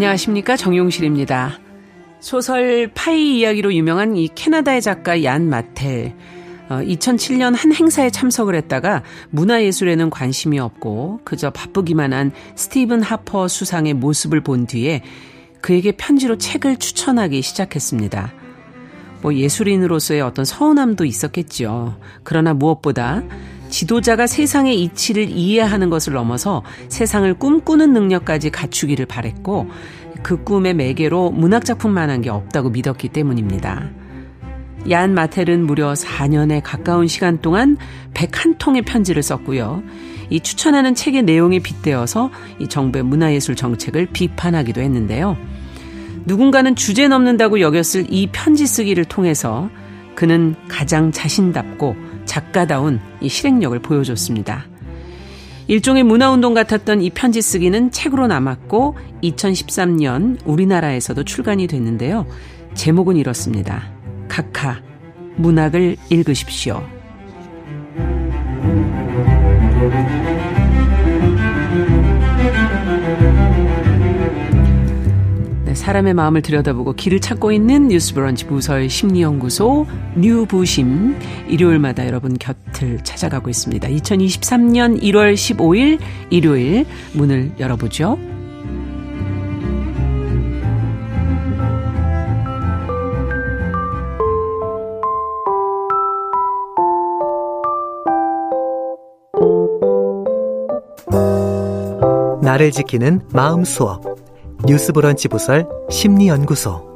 안녕하십니까 0.00 0.56
정용실입니다. 0.56 1.60
소설 2.20 2.90
파이 2.94 3.38
이야기로 3.38 3.74
유명한 3.74 4.16
이 4.16 4.28
캐나다의 4.34 4.80
작가 4.80 5.22
얀 5.24 5.50
마텔. 5.50 6.14
어, 6.70 6.76
2007년 6.76 7.54
한 7.54 7.74
행사에 7.74 8.08
참석을 8.08 8.54
했다가 8.54 9.02
문화예술에는 9.28 10.08
관심이 10.08 10.58
없고 10.58 11.20
그저 11.24 11.50
바쁘기만 11.50 12.14
한 12.14 12.32
스티븐 12.54 13.02
하퍼 13.02 13.46
수상의 13.46 13.92
모습을 13.92 14.40
본 14.40 14.66
뒤에 14.66 15.02
그에게 15.60 15.92
편지로 15.92 16.38
책을 16.38 16.78
추천하기 16.78 17.42
시작했습니다. 17.42 18.32
뭐 19.20 19.34
예술인으로서의 19.34 20.22
어떤 20.22 20.46
서운함도 20.46 21.04
있었겠죠. 21.04 21.98
그러나 22.22 22.54
무엇보다 22.54 23.22
지도자가 23.70 24.26
세상의 24.26 24.82
이치를 24.82 25.30
이해하는 25.30 25.90
것을 25.90 26.12
넘어서 26.12 26.62
세상을 26.88 27.32
꿈꾸는 27.34 27.92
능력까지 27.92 28.50
갖추기를 28.50 29.06
바랬고 29.06 29.68
그 30.22 30.42
꿈의 30.42 30.74
매개로 30.74 31.30
문학작품만한 31.30 32.20
게 32.22 32.30
없다고 32.30 32.70
믿었기 32.70 33.08
때문입니다. 33.08 33.90
얀 34.88 35.14
마텔은 35.14 35.66
무려 35.66 35.92
4년에 35.92 36.60
가까운 36.64 37.06
시간 37.06 37.40
동안 37.40 37.76
101통의 38.14 38.84
편지를 38.84 39.22
썼고요. 39.22 39.82
이 40.30 40.40
추천하는 40.40 40.94
책의 40.94 41.24
내용에 41.24 41.58
빗대어서 41.58 42.30
이 42.60 42.68
정부의 42.68 43.04
문화예술 43.04 43.56
정책을 43.56 44.06
비판하기도 44.06 44.80
했는데요. 44.80 45.36
누군가는 46.24 46.76
주제 46.76 47.08
넘는다고 47.08 47.60
여겼을 47.60 48.06
이 48.10 48.28
편지 48.30 48.66
쓰기를 48.66 49.04
통해서 49.04 49.70
그는 50.14 50.54
가장 50.68 51.12
자신답고 51.12 51.96
작가다운 52.30 53.00
이 53.20 53.28
실행력을 53.28 53.76
보여줬습니다. 53.80 54.64
일종의 55.66 56.04
문화운동 56.04 56.54
같았던 56.54 57.02
이 57.02 57.10
편지 57.10 57.42
쓰기는 57.42 57.90
책으로 57.90 58.28
남았고 58.28 58.96
2013년 59.20 60.38
우리나라에서도 60.44 61.24
출간이 61.24 61.66
됐는데요. 61.66 62.26
제목은 62.74 63.16
이렇습니다. 63.16 63.90
카카, 64.28 64.80
문학을 65.38 65.96
읽으십시오. 66.08 66.80
사람의 75.90 76.14
마음을 76.14 76.40
들여다보고 76.40 76.92
길을 76.92 77.20
찾고 77.20 77.50
있는 77.50 77.88
뉴스 77.88 78.14
브런치 78.14 78.46
부설 78.46 78.88
심리연구소 78.88 79.86
뉴부심 80.16 81.18
일요일마다 81.48 82.06
여러분 82.06 82.38
곁을 82.38 83.02
찾아가고 83.02 83.50
있습니다. 83.50 83.88
2023년 83.88 85.02
1월 85.02 85.34
15일 85.34 85.98
일요일 86.30 86.86
문을 87.14 87.54
열어보죠. 87.58 88.16
나를 102.42 102.70
지키는 102.70 103.22
마음 103.32 103.64
수업 103.64 104.29
뉴스브런치 104.66 105.28
부설 105.28 105.66
심리연구소 105.90 106.88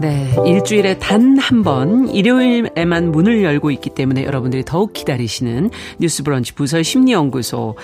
네, 0.00 0.34
일주일에 0.46 0.98
단 0.98 1.38
한 1.38 1.62
번 1.62 2.08
일요일에만 2.08 3.10
문을 3.10 3.42
열고 3.42 3.70
있기 3.72 3.90
때문에 3.90 4.24
여러분들이 4.24 4.64
더욱 4.64 4.92
기다리시는 4.92 5.70
뉴스브런치 5.98 6.54
부설 6.54 6.84
심리연구소 6.84 7.74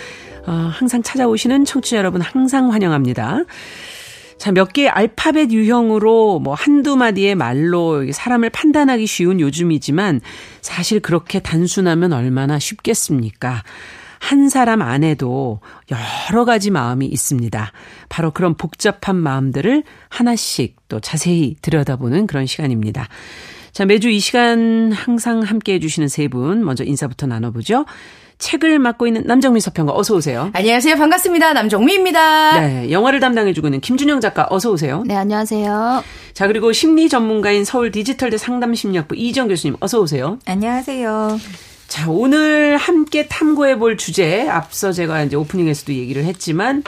어, 0.46 0.52
항상 0.52 1.02
찾아오시는 1.02 1.64
청취자 1.64 1.96
여러분 1.96 2.20
항상 2.20 2.72
환영합니다. 2.72 3.40
자, 4.38 4.52
몇 4.52 4.72
개의 4.72 4.88
알파벳 4.90 5.50
유형으로 5.50 6.40
뭐 6.40 6.54
한두 6.54 6.96
마디의 6.96 7.34
말로 7.34 8.10
사람을 8.12 8.50
판단하기 8.50 9.06
쉬운 9.06 9.40
요즘이지만 9.40 10.20
사실 10.60 11.00
그렇게 11.00 11.40
단순하면 11.40 12.12
얼마나 12.12 12.58
쉽겠습니까? 12.58 13.62
한 14.18 14.48
사람 14.48 14.82
안에도 14.82 15.60
여러 16.30 16.44
가지 16.44 16.70
마음이 16.70 17.06
있습니다. 17.06 17.72
바로 18.08 18.30
그런 18.30 18.54
복잡한 18.54 19.16
마음들을 19.16 19.84
하나씩 20.08 20.76
또 20.88 21.00
자세히 21.00 21.56
들여다보는 21.62 22.26
그런 22.26 22.46
시간입니다. 22.46 23.08
자, 23.72 23.84
매주 23.84 24.08
이 24.08 24.18
시간 24.20 24.90
항상 24.92 25.42
함께 25.42 25.74
해주시는 25.74 26.08
세 26.08 26.28
분 26.28 26.64
먼저 26.64 26.82
인사부터 26.82 27.26
나눠보죠. 27.26 27.84
책을 28.38 28.78
맡고 28.78 29.06
있는 29.06 29.22
남정미 29.24 29.60
서평가 29.60 29.92
어서 29.94 30.14
오세요. 30.14 30.50
안녕하세요. 30.52 30.96
반갑습니다. 30.96 31.54
남정미입니다. 31.54 32.60
네, 32.60 32.90
영화를 32.90 33.18
담당해주고 33.20 33.68
있는 33.68 33.80
김준영 33.80 34.20
작가 34.20 34.46
어서 34.50 34.70
오세요. 34.70 35.02
네, 35.06 35.16
안녕하세요. 35.16 36.04
자, 36.34 36.46
그리고 36.46 36.72
심리 36.72 37.08
전문가인 37.08 37.64
서울 37.64 37.90
디지털대 37.90 38.36
상담심리학부 38.36 39.16
이정 39.16 39.48
교수님 39.48 39.76
어서 39.80 40.00
오세요. 40.00 40.38
안녕하세요. 40.44 41.38
자, 41.88 42.10
오늘 42.10 42.76
함께 42.76 43.26
탐구해 43.26 43.78
볼 43.78 43.96
주제 43.96 44.48
앞서 44.48 44.92
제가 44.92 45.22
이제 45.22 45.36
오프닝에서도 45.36 45.94
얘기를 45.94 46.24
했지만 46.24 46.82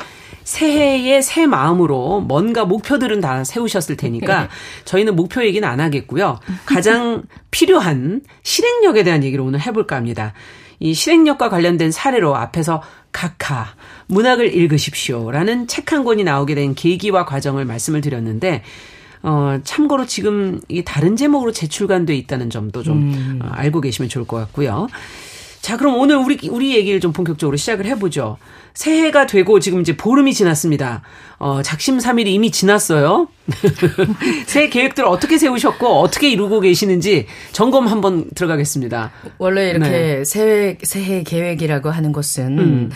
새해의 0.45 1.23
새 1.23 1.47
마음으로 1.47 2.21
뭔가 2.21 2.65
목표들은 2.65 3.21
다 3.21 3.45
세우셨을 3.45 3.97
테니까 3.97 4.49
저희는 4.85 5.15
목표 5.15 5.45
얘기는 5.45 5.67
안 5.67 5.79
하겠고요. 5.81 6.41
가장 6.67 7.23
필요한 7.51 8.23
실행력에 8.43 9.03
대한 9.03 9.25
얘기를 9.25 9.45
오늘 9.45 9.61
해볼까 9.61 9.97
합니다. 9.97 10.33
이 10.81 10.95
실행력과 10.95 11.49
관련된 11.49 11.91
사례로 11.91 12.37
앞에서 12.37 12.83
카카 13.13 13.75
문학을 14.07 14.55
읽으십시오라는 14.55 15.67
책 15.67 15.93
한 15.93 16.05
권이 16.05 16.25
나오게 16.25 16.55
된 16.55 16.75
계기와 16.75 17.25
과정을 17.25 17.65
말씀을 17.65 18.01
드렸는데 18.03 18.63
어 19.23 19.59
참고로 19.65 20.07
지금 20.07 20.61
이 20.69 20.85
다른 20.85 21.17
제목으로 21.17 21.51
재출간돼 21.51 22.15
있다는 22.15 22.51
점도 22.51 22.83
좀 22.83 22.99
음. 22.99 23.41
어, 23.43 23.49
알고 23.51 23.81
계시면 23.81 24.09
좋을 24.09 24.27
것 24.27 24.37
같고요. 24.37 24.89
자, 25.61 25.77
그럼 25.77 25.97
오늘 25.97 26.17
우리 26.17 26.39
우리 26.51 26.77
얘기를 26.77 27.01
좀 27.01 27.13
본격적으로 27.13 27.57
시작을 27.57 27.87
해 27.87 27.99
보죠. 27.99 28.37
새해가 28.75 29.27
되고 29.27 29.59
지금 29.61 29.81
이제 29.81 29.97
보름이 29.97 30.33
지났습니다. 30.35 31.03
어, 31.39 31.63
작심삼일이 31.63 32.33
이미 32.35 32.51
지났어요. 32.51 33.29
새해 34.47 34.69
계획들을 34.69 35.09
어떻게 35.09 35.39
세우셨고 35.39 36.01
어떻게 36.01 36.29
이루고 36.31 36.61
계시는지 36.61 37.27
점검 37.53 37.87
한번 37.87 38.29
들어가겠습니다. 38.35 39.11
원래 39.39 39.71
이렇게 39.71 39.89
네. 39.89 40.25
새해 40.25 40.77
새해 40.83 41.23
계획이라고 41.23 41.91
하는 41.91 42.13
것은 42.13 42.59
음. 42.59 42.91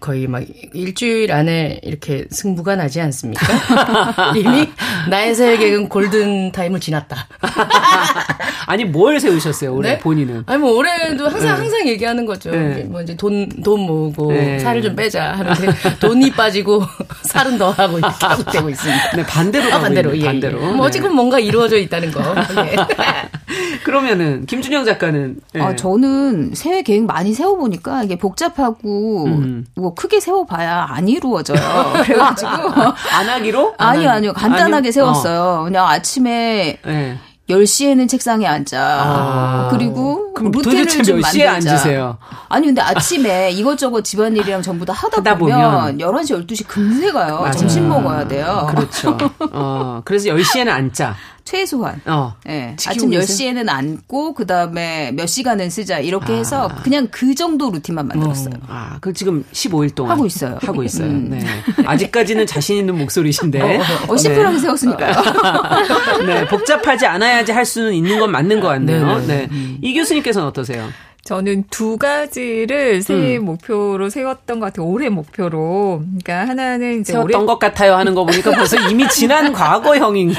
거의 0.00 0.26
막 0.26 0.44
일주일 0.74 1.32
안에 1.32 1.80
이렇게 1.82 2.26
승부가 2.30 2.76
나지 2.76 3.00
않습니까? 3.00 3.46
이미 4.36 4.68
나의 5.08 5.34
새해 5.34 5.56
계획은 5.56 5.88
골든 5.88 6.52
타임을 6.52 6.80
지났다. 6.80 7.26
아니 8.66 8.84
뭘 8.84 9.20
세우셨어요 9.20 9.72
올해 9.74 9.92
네? 9.92 9.98
본인은? 9.98 10.42
아니 10.46 10.58
뭐 10.58 10.72
올해도 10.72 11.24
항상 11.24 11.40
네. 11.40 11.48
항상 11.48 11.88
얘기하는 11.88 12.26
거죠. 12.26 12.50
네. 12.50 12.82
뭐 12.84 13.00
이제 13.00 13.16
돈 13.16 13.48
돈 13.62 13.80
모으고 13.80 14.32
네. 14.32 14.58
살을 14.58 14.82
좀 14.82 14.94
빼자 14.96 15.32
하는데 15.32 15.66
돈이 16.00 16.32
빠지고 16.32 16.82
살은 17.22 17.58
더 17.58 17.70
하고 17.76 17.98
이렇게 17.98 18.26
하고 18.26 18.42
되고 18.44 18.68
있습니다. 18.68 19.16
네 19.16 19.22
반대로 19.24 19.72
아, 19.74 19.80
반대로 19.80 20.16
예, 20.16 20.24
반대로. 20.24 20.62
예. 20.62 20.72
뭐 20.72 20.90
지금 20.90 21.14
뭔가 21.14 21.38
이루어져 21.38 21.76
있다는 21.76 22.10
거. 22.10 22.22
예. 22.64 22.76
그러면은 23.84 24.46
김준영 24.46 24.84
작가는 24.84 25.36
예. 25.54 25.60
아 25.60 25.76
저는 25.76 26.52
새해 26.54 26.82
계획 26.82 27.04
많이 27.04 27.32
세워 27.32 27.56
보니까 27.56 28.02
이게 28.02 28.16
복잡하고 28.16 29.26
음. 29.26 29.66
뭐 29.74 29.94
크게 29.94 30.20
세워 30.20 30.44
봐야 30.44 30.86
안 30.88 31.08
이루어져요. 31.08 31.58
그래 32.04 32.16
가지고 32.16 32.50
안 32.50 33.28
하기로? 33.28 33.74
아니요 33.78 34.10
아니요 34.10 34.32
간단하게 34.32 34.76
아니요? 34.76 34.92
세웠어요. 34.92 35.60
어. 35.60 35.64
그냥 35.64 35.86
아침에. 35.86 36.78
네. 36.84 37.18
10시에는 37.48 38.08
책상에 38.08 38.46
앉아. 38.46 38.78
아. 38.80 39.68
그리고 39.70 40.34
루틴을 40.36 40.86
좀 41.04 41.20
만들자. 41.20 41.52
앉으세요? 41.52 42.18
아니 42.48 42.66
근데 42.66 42.80
아침에 42.82 43.50
이것저것 43.54 44.02
집안일이랑 44.02 44.62
전부 44.62 44.84
다 44.84 44.92
하다, 44.92 45.18
하다 45.18 45.38
보면, 45.38 45.58
보면 45.58 45.98
11시 45.98 46.46
12시 46.46 46.66
금세 46.66 47.12
가요. 47.12 47.40
맞아. 47.40 47.58
점심 47.58 47.88
먹어야 47.88 48.26
돼요. 48.26 48.66
그렇죠. 48.70 49.16
어, 49.52 50.02
그래서 50.04 50.28
10시에는 50.28 50.68
앉자. 50.68 51.14
최소한. 51.46 52.00
어. 52.04 52.34
네. 52.44 52.76
아침 52.86 53.10
10시에는 53.10 53.68
앉고 53.68 54.34
그다음에 54.34 55.12
몇 55.12 55.26
시간은 55.26 55.70
쓰자. 55.70 56.00
이렇게 56.00 56.32
아. 56.32 56.36
해서 56.36 56.68
그냥 56.82 57.06
그 57.10 57.34
정도 57.34 57.70
루틴만 57.70 58.08
만들었어요. 58.08 58.54
어. 58.62 58.66
아, 58.66 58.98
그 59.00 59.12
지금 59.12 59.44
15일 59.52 59.94
동안 59.94 60.12
하고 60.12 60.26
있어요. 60.26 60.58
하고 60.60 60.82
있어요. 60.82 61.08
음. 61.08 61.30
네. 61.30 61.46
아직까지는 61.86 62.46
자신 62.46 62.76
있는 62.76 62.98
목소리신데. 62.98 63.62
어, 63.62 63.82
어 64.08 64.16
심플하게 64.16 64.56
네. 64.56 64.62
세웠으니까요. 64.62 65.14
네. 66.26 66.46
복잡하지 66.48 67.06
않아야지 67.06 67.52
할 67.52 67.64
수는 67.64 67.94
있는 67.94 68.18
건 68.18 68.32
맞는 68.32 68.60
것 68.60 68.66
같네요. 68.66 69.20
네. 69.20 69.26
네. 69.26 69.48
음. 69.52 69.78
이 69.80 69.94
교수님께서는 69.94 70.48
어떠세요? 70.48 70.88
저는 71.26 71.64
두 71.70 71.98
가지를 71.98 73.02
새해 73.02 73.38
음. 73.38 73.46
목표로 73.46 74.10
세웠던 74.10 74.60
것 74.60 74.66
같아요. 74.66 74.86
올해 74.86 75.08
목표로. 75.08 76.02
그러니까 76.04 76.48
하나는 76.48 77.00
이제 77.00 77.12
세웠던 77.12 77.40
올해... 77.40 77.46
것 77.46 77.58
같아요 77.58 77.96
하는 77.96 78.14
거 78.14 78.24
보니까 78.24 78.52
벌써 78.52 78.76
이미 78.88 79.08
지난 79.08 79.50
과거형인. 79.52 80.32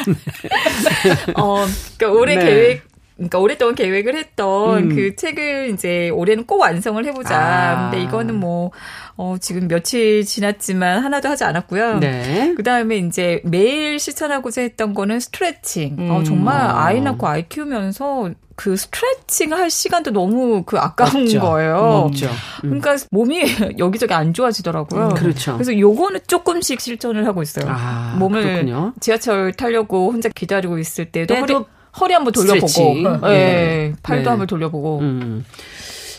어, 1.36 1.66
그러니까 1.98 2.20
올해 2.20 2.36
네. 2.36 2.46
계획 2.46 2.84
그러니까 3.18 3.40
오랫동안 3.40 3.76
계획을 3.76 4.16
했던 4.16 4.78
음. 4.78 4.96
그 4.96 5.16
책을 5.16 5.72
이제 5.74 6.10
올해는 6.10 6.46
꼭 6.46 6.62
완성을 6.62 7.04
해보자. 7.04 7.36
아. 7.36 7.90
근데 7.90 8.04
이거는 8.04 8.36
뭐, 8.36 8.72
어, 9.18 9.36
지금 9.40 9.68
며칠 9.68 10.24
지났지만 10.24 11.04
하나도 11.04 11.28
하지 11.28 11.44
않았고요. 11.44 11.98
네. 12.00 12.54
그 12.56 12.62
다음에 12.62 12.98
이제 12.98 13.42
매일 13.44 14.00
실천하고자 14.00 14.62
했던 14.62 14.94
거는 14.94 15.20
스트레칭. 15.20 15.94
어, 15.94 16.02
음. 16.02 16.12
어, 16.12 16.24
정말 16.24 16.62
아이 16.62 17.02
낳고 17.02 17.28
아이 17.28 17.50
키우면서 17.50 18.32
그 18.56 18.76
스트레칭 18.78 19.54
할 19.54 19.72
시간도 19.72 20.12
너무 20.12 20.64
그 20.64 20.78
아까운 20.78 21.24
없죠. 21.24 21.40
거예요. 21.40 21.78
없죠. 21.78 22.28
음. 22.64 22.80
그러니까 22.80 22.96
몸이 23.10 23.42
여기저기 23.80 24.14
안 24.14 24.34
좋아지더라고요. 24.34 25.08
음, 25.08 25.14
그렇죠. 25.16 25.54
그래서 25.54 25.78
요거는 25.78 26.22
조금씩 26.28 26.80
실천을 26.80 27.26
하고 27.26 27.42
있어요. 27.42 27.66
아, 27.68 28.16
몸을 28.20 28.44
그렇군요. 28.44 28.94
지하철 29.00 29.52
타려고 29.54 30.12
혼자 30.12 30.30
기다리고 30.30 30.78
있을 30.78 31.06
때도 31.06 31.36
허리, 31.36 31.56
허리 32.00 32.14
한번 32.14 32.34
돌려보고, 32.34 33.28
네. 33.28 33.30
네. 33.30 33.94
팔도 34.04 34.24
네. 34.24 34.30
한번 34.30 34.46
돌려보고. 34.48 35.00
음. 35.00 35.46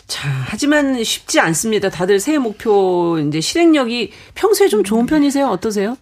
자, 0.09 0.27
하지만 0.47 1.03
쉽지 1.03 1.39
않습니다. 1.39 1.89
다들 1.89 2.19
새해 2.19 2.39
목표 2.39 3.19
이제 3.19 3.39
실행력이 3.39 4.11
평소에 4.33 4.67
좀 4.67 4.83
좋은 4.83 5.05
편이세요? 5.05 5.47
어떠세요? 5.47 5.97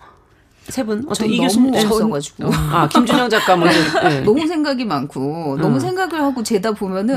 세 0.69 0.84
분? 0.84 1.06
어떤 1.10 1.30
이 1.30 1.38
교수님 1.40 1.74
없어가지고. 1.74 2.50
아, 2.54 2.88
김준영 2.90 3.30
작가 3.30 3.56
먼저. 3.56 3.78
네. 4.10 4.19
너무 4.22 4.46
생각이 4.46 4.84
많고, 4.86 5.56
음. 5.56 5.62
너무 5.62 5.80
생각을 5.80 6.22
하고 6.22 6.44
재다 6.44 6.72
보면은, 6.74 7.16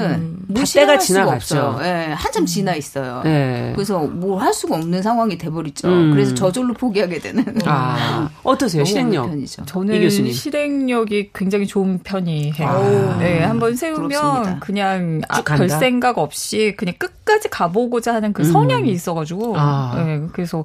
음. 0.49 0.55
때가 0.75 0.99
지나갔죠. 0.99 1.79
예, 1.81 1.85
네, 1.85 2.06
한참 2.12 2.47
지나 2.47 2.75
있어요. 2.75 3.23
네. 3.25 3.73
그래서 3.75 3.99
뭘 4.00 4.41
할 4.41 4.55
수가 4.55 4.76
없는 4.76 5.02
상황이 5.02 5.37
돼버리죠. 5.37 5.88
음. 5.88 6.12
그래서 6.12 6.35
저절로 6.35 6.73
포기하게 6.75 7.19
되는. 7.19 7.44
아, 7.67 8.31
어떠세요? 8.43 8.85
실행력. 8.85 9.29
편이죠. 9.29 9.64
저는 9.67 10.08
실행력이 10.08 11.31
굉장히 11.35 11.67
좋은 11.67 11.99
편이에요. 12.02 12.55
아. 12.61 13.17
네, 13.19 13.41
한번 13.43 13.76
세우면 13.76 14.08
부럽습니다. 14.08 14.58
그냥 14.61 15.20
아, 15.29 15.43
별 15.43 15.69
생각 15.69 16.19
없이 16.19 16.75
그냥 16.76 16.94
끝까지 16.99 17.49
가보고자 17.50 18.14
하는 18.14 18.32
그 18.32 18.43
음. 18.43 18.52
성향이 18.52 18.91
있어가지고, 18.91 19.55
아. 19.58 19.93
네, 19.97 20.20
그래서 20.32 20.62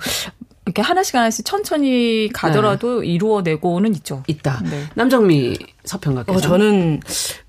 이렇게 0.65 0.81
하나씩 0.81 1.15
하나씩 1.15 1.45
천천히 1.45 2.29
가더라도 2.33 3.01
네. 3.01 3.07
이루어내고는 3.07 3.94
있죠. 3.95 4.23
있다. 4.27 4.62
네. 4.63 4.85
남정미 4.95 5.57
서평가께서. 5.86 6.38
어, 6.38 6.42
저는 6.42 7.00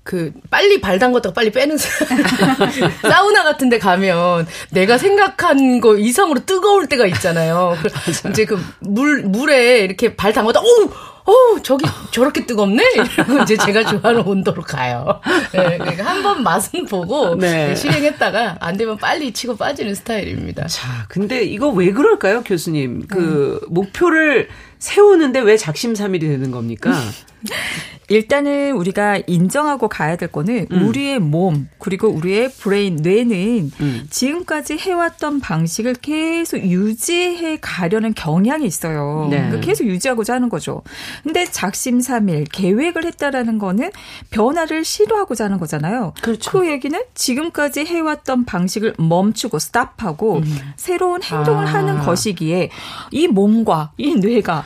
그 0.03 0.31
빨리 0.49 0.79
발 0.79 0.99
담궜다가 0.99 1.33
빨리 1.33 1.51
빼는 1.51 1.77
사우나 3.01 3.43
같은 3.43 3.69
데 3.69 3.77
가면 3.77 4.47
내가 4.71 4.97
생각한 4.97 5.81
거 5.81 5.97
이상으로 5.97 6.45
뜨거울 6.45 6.87
때가 6.87 7.05
있잖아요. 7.07 7.75
이제 8.29 8.45
그 8.45 8.57
물 8.79 9.21
물에 9.23 9.79
이렇게 9.79 10.15
발 10.15 10.33
담궜다 10.33 10.61
오 10.61 10.91
어, 11.29 11.61
저기 11.61 11.83
저렇게 12.11 12.45
뜨겁네? 12.45 12.81
이러고 12.95 13.39
이제 13.43 13.57
제가 13.57 13.83
좋아하는 13.83 14.21
온도로 14.21 14.61
가요. 14.61 15.19
네, 15.51 15.77
그러니까 15.77 16.05
한 16.05 16.23
번 16.23 16.41
맛은 16.41 16.85
보고 16.85 17.35
네. 17.35 17.75
실행했다가 17.75 18.57
안 18.61 18.77
되면 18.77 18.97
빨리 18.97 19.33
치고 19.33 19.57
빠지는 19.57 19.93
스타일입니다. 19.93 20.67
자, 20.67 21.05
근데 21.09 21.43
이거 21.43 21.67
왜 21.69 21.91
그럴까요, 21.91 22.43
교수님? 22.43 23.07
그 23.07 23.59
음. 23.61 23.73
목표를 23.73 24.47
세우는데 24.79 25.39
왜 25.39 25.57
작심삼일이 25.57 26.27
되는 26.27 26.51
겁니까? 26.51 26.91
일단은 28.09 28.71
우리가 28.71 29.19
인정하고 29.27 29.89
가야 29.89 30.15
될 30.15 30.31
거는 30.31 30.67
음. 30.71 30.87
우리의 30.87 31.19
몸 31.19 31.67
그리고 31.77 32.07
우리의 32.07 32.51
brain 32.51 32.95
뇌는 32.95 33.71
음. 33.81 34.07
지금까지 34.09 34.77
해왔던 34.77 35.41
방식을 35.41 35.95
계속 35.95 36.59
유지해 36.59 37.57
가려는 37.59 38.13
경향이 38.13 38.65
있어요. 38.65 39.27
네. 39.29 39.37
그러니까 39.37 39.59
계속 39.59 39.85
유지하고자 39.85 40.35
하는 40.35 40.47
거죠. 40.47 40.83
근데 41.23 41.45
작심삼일 41.45 42.45
계획을 42.45 43.05
했다라는 43.05 43.57
거는 43.57 43.91
변화를 44.29 44.85
시도하고자 44.85 45.45
하는 45.45 45.59
거잖아요. 45.59 46.13
그렇죠. 46.21 46.51
그 46.51 46.69
얘기는 46.69 46.97
지금까지 47.13 47.81
해왔던 47.81 48.45
방식을 48.45 48.95
멈추고 48.97 49.59
stop하고 49.59 50.37
음. 50.37 50.57
새로운 50.77 51.21
행동을 51.21 51.67
아. 51.67 51.73
하는 51.73 51.99
것이기에 51.99 52.69
이 53.11 53.27
몸과 53.27 53.91
이 53.97 54.15
뇌가 54.15 54.65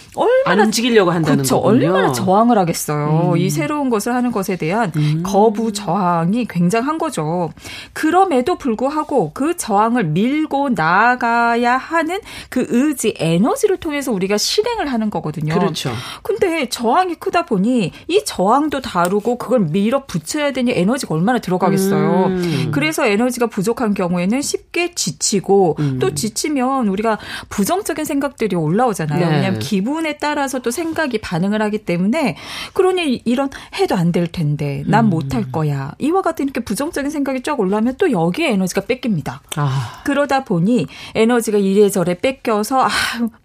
얼마나 0.15 0.63
움직이려고 0.63 1.11
한다는 1.11 1.37
그렇죠. 1.37 1.61
거군요. 1.61 1.87
얼마나 1.87 2.11
저항을 2.11 2.57
하겠어요. 2.57 3.31
음. 3.33 3.37
이 3.37 3.49
새로운 3.49 3.89
것을 3.89 4.13
하는 4.13 4.31
것에 4.31 4.57
대한 4.57 4.91
음. 4.97 5.23
거부 5.23 5.71
저항이 5.71 6.45
굉장한 6.47 6.97
거죠. 6.97 7.51
그럼에도 7.93 8.57
불구하고 8.57 9.31
그 9.33 9.55
저항을 9.55 10.03
밀고 10.05 10.69
나가야 10.69 11.77
하는 11.77 12.19
그 12.49 12.65
의지, 12.69 13.13
에너지를 13.17 13.77
통해서 13.77 14.11
우리가 14.11 14.37
실행을 14.37 14.87
하는 14.91 15.09
거거든요. 15.09 15.53
그렇죠. 15.53 15.91
근데 16.23 16.67
저항이 16.67 17.15
크다 17.15 17.45
보니 17.45 17.91
이 18.07 18.23
저항도 18.25 18.81
다루고 18.81 19.37
그걸 19.37 19.59
밀어 19.59 20.03
붙여야 20.05 20.51
되니 20.51 20.73
에너지가 20.75 21.15
얼마나 21.15 21.39
들어가겠어요. 21.39 22.25
음. 22.25 22.71
그래서 22.73 23.05
에너지가 23.05 23.47
부족한 23.47 23.93
경우에는 23.93 24.41
쉽게 24.41 24.93
지치고 24.93 25.77
음. 25.79 25.99
또 25.99 26.13
지치면 26.13 26.89
우리가 26.89 27.17
부정적인 27.49 28.03
생각들이 28.03 28.57
올라오잖아요. 28.57 29.19
네. 29.19 29.35
왜냐하면 29.35 29.59
기분 29.59 30.00
부분에 30.01 30.17
따라서 30.17 30.59
또 30.59 30.71
생각이 30.71 31.19
반응을 31.19 31.61
하기 31.61 31.79
때문에 31.85 32.35
그러니 32.73 33.21
이런 33.25 33.49
해도 33.75 33.95
안 33.95 34.11
될 34.11 34.27
텐데 34.27 34.83
난 34.87 35.05
음. 35.05 35.09
못할 35.09 35.49
거야 35.53 35.93
이와 35.97 36.21
같은 36.21 36.43
이렇게 36.43 36.59
부정적인 36.59 37.09
생각이 37.09 37.43
쫙 37.43 37.57
올라오면 37.61 37.95
또 37.97 38.11
여기에 38.11 38.51
에너지가 38.51 38.81
뺏깁니다. 38.81 39.41
아. 39.55 40.01
그러다 40.03 40.43
보니 40.43 40.87
에너지가 41.15 41.59
이래저래 41.59 42.15
뺏겨서 42.15 42.81
아, 42.81 42.89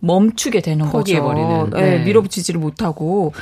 멈추게 0.00 0.60
되는 0.62 0.86
거죠. 0.86 1.12
네. 1.72 1.98
네, 1.98 2.04
밀어붙이지를 2.04 2.58
못하고. 2.58 3.32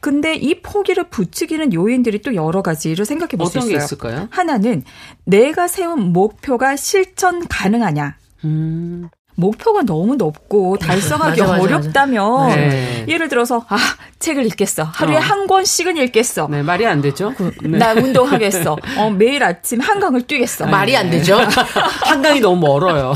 근데 0.00 0.34
이 0.34 0.60
포기를 0.62 1.08
붙이기는 1.10 1.72
요인들이 1.72 2.22
또 2.22 2.34
여러 2.34 2.60
가지를 2.62 3.04
생각해 3.04 3.36
볼 3.36 3.46
수 3.46 3.58
있어요. 3.58 3.76
있을까요? 3.76 4.26
하나는 4.30 4.82
내가 5.24 5.68
세운 5.68 6.12
목표가 6.12 6.74
실천 6.74 7.46
가능하냐. 7.46 8.16
음. 8.44 9.08
목표가 9.36 9.82
너무 9.82 10.16
높고 10.16 10.76
달성하기 10.78 11.40
맞아, 11.40 11.52
맞아, 11.52 11.62
어렵다면. 11.62 12.48
네. 12.54 13.04
예를 13.08 13.28
들어서 13.28 13.64
아 13.68 13.76
책을 14.18 14.46
읽겠어 14.46 14.84
하루에 14.84 15.16
어. 15.16 15.20
한 15.20 15.46
권씩은 15.46 15.96
읽겠어 15.96 16.48
네, 16.50 16.62
말이 16.62 16.86
안 16.86 17.02
되죠 17.02 17.34
그, 17.36 17.52
네. 17.62 17.78
나 17.78 17.92
운동하겠어 17.92 18.76
어, 18.98 19.10
매일 19.10 19.42
아침 19.44 19.80
한강을 19.80 20.22
뛰겠어 20.22 20.66
말이 20.66 20.96
안 20.96 21.10
되죠 21.10 21.38
한강이 22.04 22.40
너무 22.40 22.66
멀어요 22.66 23.12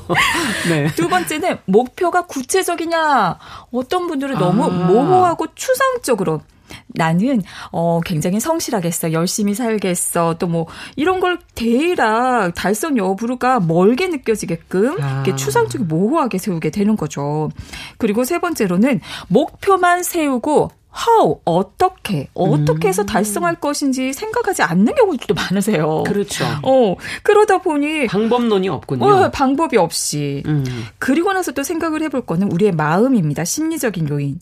네. 0.68 0.86
두 0.94 1.08
번째는 1.08 1.58
목표가 1.64 2.26
구체적이냐 2.26 3.38
어떤 3.72 4.06
분들은 4.06 4.38
너무 4.38 4.64
아. 4.64 4.68
모호하고 4.68 5.46
추상적으로 5.54 6.42
나는 6.88 7.42
어 7.72 8.00
굉장히 8.04 8.40
성실하겠어. 8.40 9.12
열심히 9.12 9.54
살겠어. 9.54 10.36
또 10.38 10.46
뭐 10.46 10.66
이런 10.94 11.20
걸 11.20 11.38
대략 11.54 12.52
달성 12.54 12.96
여부가 12.96 13.60
멀게 13.60 14.06
느껴지게끔 14.08 14.96
아. 15.02 15.22
이렇게 15.24 15.34
추상적이 15.36 15.84
모호하게 15.84 16.38
세우게 16.38 16.70
되는 16.70 16.96
거죠. 16.96 17.50
그리고 17.98 18.24
세 18.24 18.38
번째로는 18.38 19.00
목표만 19.28 20.02
세우고 20.02 20.70
how 20.96 21.40
어떻게 21.44 22.28
어떻게 22.32 22.88
해서 22.88 23.02
음. 23.02 23.06
달성할 23.06 23.56
것인지 23.56 24.12
생각하지 24.14 24.62
않는 24.62 24.94
경우도 24.94 25.34
많으세요. 25.34 26.04
그렇죠. 26.06 26.44
어 26.62 26.96
그러다 27.22 27.58
보니 27.58 28.06
방법론이 28.06 28.68
없군요. 28.68 29.04
어, 29.04 29.30
방법이 29.30 29.76
없이 29.76 30.42
음. 30.46 30.64
그리고 30.98 31.32
나서 31.32 31.52
또 31.52 31.62
생각을 31.62 32.02
해볼 32.02 32.24
거는 32.24 32.50
우리의 32.50 32.72
마음입니다. 32.72 33.44
심리적인 33.44 34.08
요인. 34.08 34.38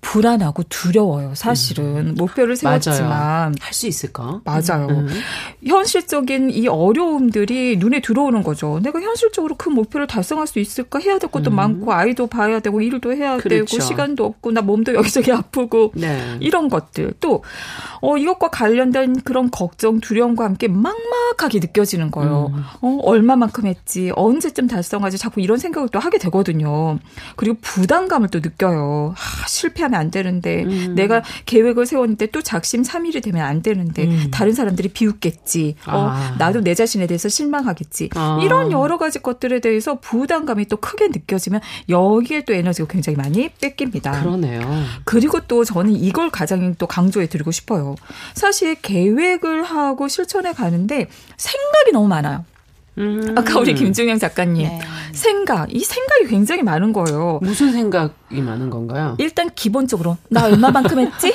불안하고 0.00 0.62
두려워요. 0.64 1.34
사실은 1.34 1.84
음. 2.10 2.14
목표를 2.16 2.56
세웠지만 2.56 3.54
할 3.60 3.72
수 3.72 3.86
있을까? 3.86 4.40
맞아요. 4.44 4.88
음. 4.90 5.08
현실적인 5.64 6.50
이 6.50 6.66
어려움들이 6.66 7.76
눈에 7.78 8.00
들어오는 8.00 8.42
거죠. 8.42 8.80
내가 8.82 9.00
현실적으로 9.00 9.54
큰 9.56 9.72
목표를 9.72 10.06
달성할 10.06 10.46
수 10.46 10.58
있을까? 10.58 10.98
해야 10.98 11.18
될 11.18 11.30
것도 11.30 11.50
음. 11.50 11.56
많고 11.56 11.92
아이도 11.92 12.26
봐야 12.26 12.60
되고 12.60 12.80
일도 12.80 13.12
해야 13.12 13.36
그렇죠. 13.36 13.66
되고 13.66 13.84
시간도 13.84 14.24
없고 14.24 14.52
나 14.52 14.62
몸도 14.62 14.94
여기저기 14.98 15.30
아프고 15.32 15.92
네. 15.94 16.36
이런 16.40 16.68
것들 16.68 17.12
또 17.20 17.42
어, 18.00 18.16
이것과 18.16 18.50
관련된 18.50 19.20
그런 19.22 19.50
걱정, 19.50 20.00
두려움과 20.00 20.44
함께 20.44 20.68
막막하게 20.68 21.58
느껴지는 21.60 22.10
거예요. 22.10 22.50
음. 22.54 22.64
어, 22.80 22.98
얼마만큼 23.02 23.66
했지? 23.66 24.12
언제쯤 24.14 24.68
달성하지? 24.68 25.18
자꾸 25.18 25.40
이런 25.40 25.58
생각을 25.58 25.88
또 25.90 25.98
하게 25.98 26.18
되거든요. 26.18 26.98
그리고 27.36 27.56
부담감을 27.60 28.28
또 28.28 28.40
느껴요. 28.40 29.14
아, 29.16 29.46
실패 29.46 29.84
하면 29.88 30.00
안 30.00 30.10
되는데 30.10 30.64
음. 30.64 30.94
내가 30.94 31.22
계획을 31.46 31.86
세웠는데 31.86 32.26
또 32.26 32.42
작심 32.42 32.84
삼일이 32.84 33.20
되면 33.20 33.44
안 33.44 33.62
되는데 33.62 34.04
음. 34.04 34.30
다른 34.30 34.52
사람들이 34.52 34.88
비웃겠지. 34.90 35.76
어, 35.86 36.08
아. 36.10 36.36
나도 36.38 36.60
내 36.60 36.74
자신에 36.74 37.06
대해서 37.06 37.28
실망하겠지. 37.28 38.10
아. 38.14 38.40
이런 38.42 38.72
여러 38.72 38.98
가지 38.98 39.20
것들에 39.20 39.60
대해서 39.60 39.98
부담감이 40.00 40.66
또 40.66 40.76
크게 40.76 41.08
느껴지면 41.08 41.60
여기에 41.88 42.42
또 42.44 42.52
에너지가 42.52 42.88
굉장히 42.88 43.16
많이 43.16 43.48
뺏깁니다. 43.60 44.22
그러네요. 44.22 44.60
그리고 45.04 45.40
또 45.40 45.64
저는 45.64 45.92
이걸 45.92 46.30
가장 46.30 46.74
또 46.76 46.86
강조해 46.86 47.26
드리고 47.26 47.50
싶어요. 47.50 47.96
사실 48.34 48.74
계획을 48.76 49.64
하고 49.64 50.08
실천해 50.08 50.52
가는데 50.52 51.08
생각이 51.36 51.92
너무 51.92 52.08
많아요. 52.08 52.44
음. 52.98 53.34
아까 53.36 53.58
우리 53.60 53.74
김중영 53.74 54.18
작가님 54.18 54.66
네. 54.66 54.80
생각, 55.12 55.74
이 55.74 55.80
생각이 55.80 56.26
굉장히 56.28 56.62
많은 56.62 56.92
거예요. 56.92 57.38
무슨 57.42 57.72
생각이 57.72 58.40
많은 58.40 58.70
건가요? 58.70 59.14
일단 59.18 59.50
기본적으로 59.54 60.16
나 60.28 60.44
얼마만큼 60.46 60.98
했지? 60.98 61.34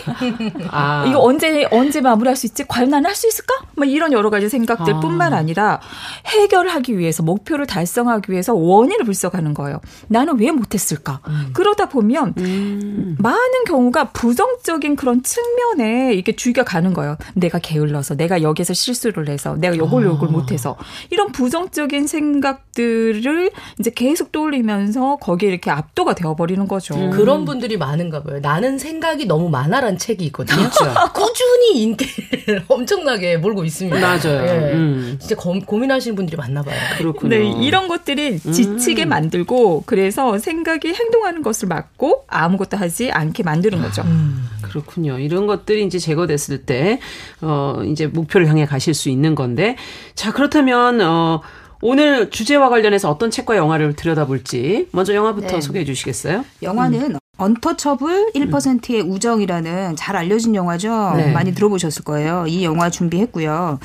아. 0.70 1.06
이거 1.08 1.22
언제 1.22 1.68
언제 1.72 2.02
마무리할 2.02 2.36
수 2.36 2.46
있지? 2.46 2.66
과연 2.68 2.90
나는 2.90 3.08
할 3.08 3.16
수 3.16 3.28
있을까? 3.28 3.54
뭐 3.76 3.86
이런 3.86 4.12
여러 4.12 4.30
가지 4.30 4.50
생각들뿐만 4.50 5.34
아. 5.34 5.38
아니라 5.38 5.80
해결하기 6.26 6.98
위해서 6.98 7.24
목표를 7.24 7.66
달성하기 7.66 8.32
위해서 8.32 8.54
원인을 8.54 9.06
분석하는 9.06 9.54
거예요. 9.54 9.80
나는 10.08 10.40
왜 10.40 10.52
못했을까? 10.52 11.22
음. 11.28 11.50
그러다 11.54 11.90
보면 11.90 12.34
음. 12.38 13.16
많은 13.20 13.64
경우가 13.68 14.10
부정적인 14.12 14.96
그런 14.96 15.22
측면에 15.24 16.14
이렇게 16.14 16.36
주의가 16.36 16.64
가는 16.64 16.94
거예요. 16.94 17.18
내가 17.36 17.60
게을러서, 17.60 18.16
내가 18.16 18.42
여기서 18.42 18.74
실수를 18.74 19.30
해서, 19.30 19.56
내가 19.58 19.78
요걸 19.78 20.06
요걸 20.06 20.30
아. 20.30 20.32
못해서 20.32 20.76
이런 21.10 21.32
부 21.32 21.50
정적인 21.54 22.08
생각들을 22.08 23.52
이제 23.80 23.92
계속 23.94 24.32
떠올리면서 24.32 25.18
거기에 25.18 25.50
이렇게 25.50 25.70
압도가 25.70 26.16
되어버리는 26.16 26.68
거죠. 26.68 26.96
음. 26.96 27.12
그런 27.12 27.46
분들이 27.46 27.78
많은가 27.78 28.24
봐요. 28.24 28.40
나는 28.42 28.80
생각이 28.80 29.28
너무 29.28 29.50
많아란 29.50 30.00
책이 30.00 30.26
있거든요. 30.26 30.58
그렇죠. 30.58 30.86
꾸준히 31.14 31.84
인기를 31.84 32.64
엄청나게 32.68 33.38
몰고 33.38 33.66
있습니다. 33.66 34.00
맞아요. 34.00 34.48
예. 34.48 34.74
음. 34.74 35.18
진짜 35.20 35.36
고, 35.36 35.60
고민하시는 35.60 36.16
분들이 36.16 36.38
많나 36.38 36.64
봐요. 36.64 36.76
그렇군요. 36.98 37.30
네, 37.30 37.52
이런 37.62 37.88
것들이 37.88 38.40
지치게 38.40 39.06
음. 39.06 39.10
만들고 39.10 39.84
그래서 39.86 40.40
생각이 40.40 40.92
행동하는 40.92 41.44
것을 41.44 41.68
막고 41.68 42.24
아무것도 42.30 42.78
하지 42.78 43.12
않게 43.12 43.44
만드는 43.44 43.80
거죠. 43.80 44.02
음. 44.02 44.48
그렇군요. 44.64 45.20
이런 45.20 45.46
것들이 45.46 45.86
이제 45.86 46.00
제거됐을 46.00 46.66
때, 46.66 47.00
어, 47.42 47.84
이제 47.86 48.08
목표를 48.08 48.48
향해 48.48 48.66
가실 48.66 48.96
수 48.96 49.10
있는 49.10 49.36
건데. 49.36 49.76
자, 50.16 50.32
그렇다면, 50.32 51.00
어, 51.02 51.43
오늘 51.86 52.30
주제와 52.30 52.70
관련해서 52.70 53.10
어떤 53.10 53.30
책과 53.30 53.58
영화를 53.58 53.94
들여다볼지 53.98 54.88
먼저 54.94 55.14
영화부터 55.14 55.56
네. 55.56 55.62
소개해 55.62 55.84
주시겠어요? 55.84 56.46
영화는 56.62 57.16
음. 57.16 57.18
언터처블 57.36 58.32
1%의 58.36 59.02
우정이라는 59.02 59.96
잘 59.96 60.16
알려진 60.16 60.54
영화죠. 60.54 61.14
네. 61.18 61.32
많이 61.32 61.52
들어보셨을 61.56 62.04
거예요. 62.04 62.46
이 62.48 62.64
영화 62.64 62.92
준비했고요. 62.92 63.80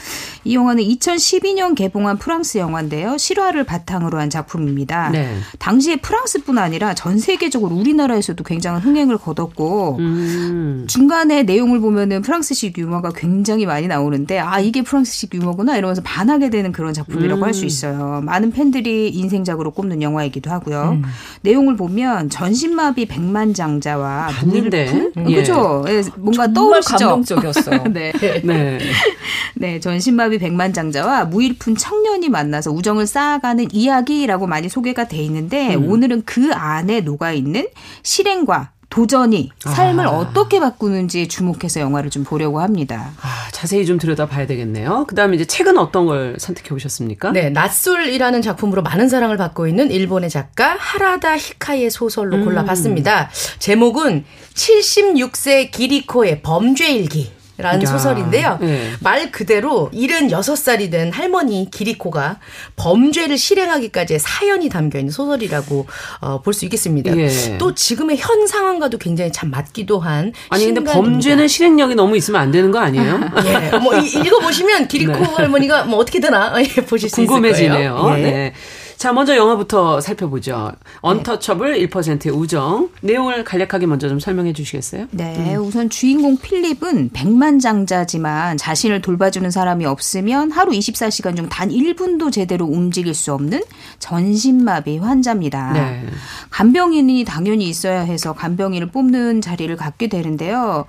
이 0.44 0.54
영화는 0.54 0.84
2012년 0.84 1.74
개봉한 1.74 2.18
프랑스 2.18 2.58
영화인데요. 2.58 3.16
실화를 3.16 3.64
바탕으로 3.64 4.18
한 4.18 4.28
작품입니다. 4.28 5.08
네. 5.08 5.34
당시에 5.58 5.96
프랑스뿐 5.96 6.58
아니라 6.58 6.92
전 6.92 7.18
세계적으로 7.18 7.74
우리나라에서도 7.74 8.44
굉장한 8.44 8.82
흥행을 8.82 9.16
거뒀고 9.16 9.96
음. 9.98 10.84
중간에 10.86 11.42
내용을 11.42 11.80
보면은 11.80 12.20
프랑스식 12.20 12.76
유머가 12.76 13.12
굉장히 13.16 13.64
많이 13.64 13.86
나오는데 13.86 14.38
아 14.40 14.60
이게 14.60 14.82
프랑스식 14.82 15.32
유머구나 15.34 15.78
이러면서 15.78 16.02
반하게 16.02 16.50
되는 16.50 16.70
그런 16.70 16.92
작품이라고 16.92 17.40
음. 17.40 17.44
할수 17.44 17.64
있어요. 17.64 18.20
많은 18.24 18.50
팬들이 18.52 19.08
인생작으로 19.08 19.70
꼽는 19.70 20.02
영화이기도 20.02 20.50
하고요. 20.50 20.98
음. 21.02 21.04
내용을 21.40 21.76
보면 21.76 22.28
전신마비 22.28 23.06
100만 23.08 23.37
백만장자와 23.38 24.28
봤는데 24.28 25.10
예. 25.28 25.34
그죠? 25.34 25.84
예, 25.88 26.02
뭔가 26.16 26.52
떠오르시죠? 26.52 26.96
감동적이었어요. 26.96 27.84
네. 27.92 28.12
네. 28.42 28.78
네, 29.54 29.80
전신마비 29.80 30.38
백만장자와 30.38 31.26
무일푼 31.26 31.76
청년이 31.76 32.28
만나서 32.28 32.70
우정을 32.72 33.06
쌓아가는 33.06 33.68
이야기라고 33.72 34.46
많이 34.46 34.68
소개가 34.68 35.08
돼 35.08 35.18
있는데 35.18 35.74
음. 35.74 35.90
오늘은 35.90 36.22
그 36.24 36.52
안에 36.52 37.00
녹아 37.00 37.32
있는 37.32 37.68
실행과 38.02 38.72
도전이 38.90 39.50
삶을 39.58 40.06
아. 40.06 40.10
어떻게 40.10 40.60
바꾸는지 40.60 41.28
주목해서 41.28 41.80
영화를 41.80 42.10
좀 42.10 42.24
보려고 42.24 42.60
합니다. 42.60 43.10
아, 43.20 43.48
자세히 43.52 43.84
좀 43.84 43.98
들여다봐야 43.98 44.46
되겠네요. 44.46 45.04
그다음에 45.06 45.36
이제 45.36 45.44
책은 45.44 45.76
어떤 45.76 46.06
걸 46.06 46.36
선택해 46.38 46.74
오셨습니까? 46.74 47.32
네, 47.32 47.50
낯술이라는 47.50 48.40
작품으로 48.42 48.82
많은 48.82 49.08
사랑을 49.08 49.36
받고 49.36 49.66
있는 49.66 49.90
일본의 49.90 50.30
작가 50.30 50.74
하라다 50.78 51.36
히카의 51.36 51.90
소설로 51.90 52.38
음. 52.38 52.44
골라봤습니다. 52.44 53.30
제목은 53.58 54.24
76세 54.54 55.70
기리코의 55.70 56.42
범죄 56.42 56.90
일기. 56.90 57.37
라는 57.58 57.82
야, 57.82 57.86
소설인데요. 57.86 58.58
네. 58.60 58.90
말 59.00 59.32
그대로 59.32 59.90
76살이 59.92 60.90
된 60.90 61.12
할머니 61.12 61.68
기리코가 61.70 62.38
범죄를 62.76 63.36
실행하기까지의 63.36 64.20
사연이 64.20 64.68
담겨 64.68 64.98
있는 65.00 65.10
소설이라고 65.12 65.86
어, 66.20 66.40
볼 66.40 66.54
수 66.54 66.64
있겠습니다. 66.64 67.16
예. 67.16 67.58
또 67.58 67.74
지금의 67.74 68.16
현 68.18 68.46
상황과도 68.46 68.98
굉장히 68.98 69.30
참 69.32 69.50
맞기도 69.50 69.98
한 70.00 70.32
아니 70.48 70.66
근데 70.66 70.82
범죄는 70.84 71.46
실행력이 71.48 71.94
너무 71.94 72.16
있으면 72.16 72.40
안 72.40 72.50
되는 72.50 72.70
거 72.70 72.78
아니에요? 72.80 73.20
예. 73.72 73.78
뭐 73.78 73.94
읽어 73.96 74.38
보시면 74.40 74.88
기리코 74.88 75.12
네. 75.12 75.24
할머니가 75.36 75.84
뭐 75.84 75.98
어떻게 75.98 76.20
되나 76.20 76.54
예, 76.62 76.64
보실 76.84 77.08
수 77.10 77.20
있을 77.22 77.26
거예요. 77.26 77.42
궁금해지네요. 77.42 78.14
예. 78.18 78.22
네. 78.22 78.52
자, 78.98 79.12
먼저 79.12 79.36
영화부터 79.36 80.00
살펴보죠. 80.00 80.72
언터처블 81.02 81.86
1%의 81.88 82.32
우정. 82.32 82.90
내용을 83.00 83.44
간략하게 83.44 83.86
먼저 83.86 84.08
좀 84.08 84.18
설명해 84.18 84.52
주시겠어요? 84.54 85.06
네, 85.12 85.54
음. 85.54 85.62
우선 85.64 85.88
주인공 85.88 86.36
필립은 86.36 87.10
백만장자지만 87.12 88.56
자신을 88.56 89.00
돌봐주는 89.00 89.48
사람이 89.52 89.86
없으면 89.86 90.50
하루 90.50 90.72
24시간 90.72 91.36
중 91.36 91.48
단 91.48 91.68
1분도 91.68 92.32
제대로 92.32 92.66
움직일 92.66 93.14
수 93.14 93.32
없는 93.32 93.62
전신마비 94.00 94.98
환자입니다. 94.98 95.72
네. 95.74 96.04
간병인이 96.50 97.24
당연히 97.24 97.68
있어야 97.68 98.00
해서 98.00 98.32
간병인을 98.32 98.88
뽑는 98.90 99.40
자리를 99.42 99.74
갖게 99.76 100.08
되는데요. 100.08 100.84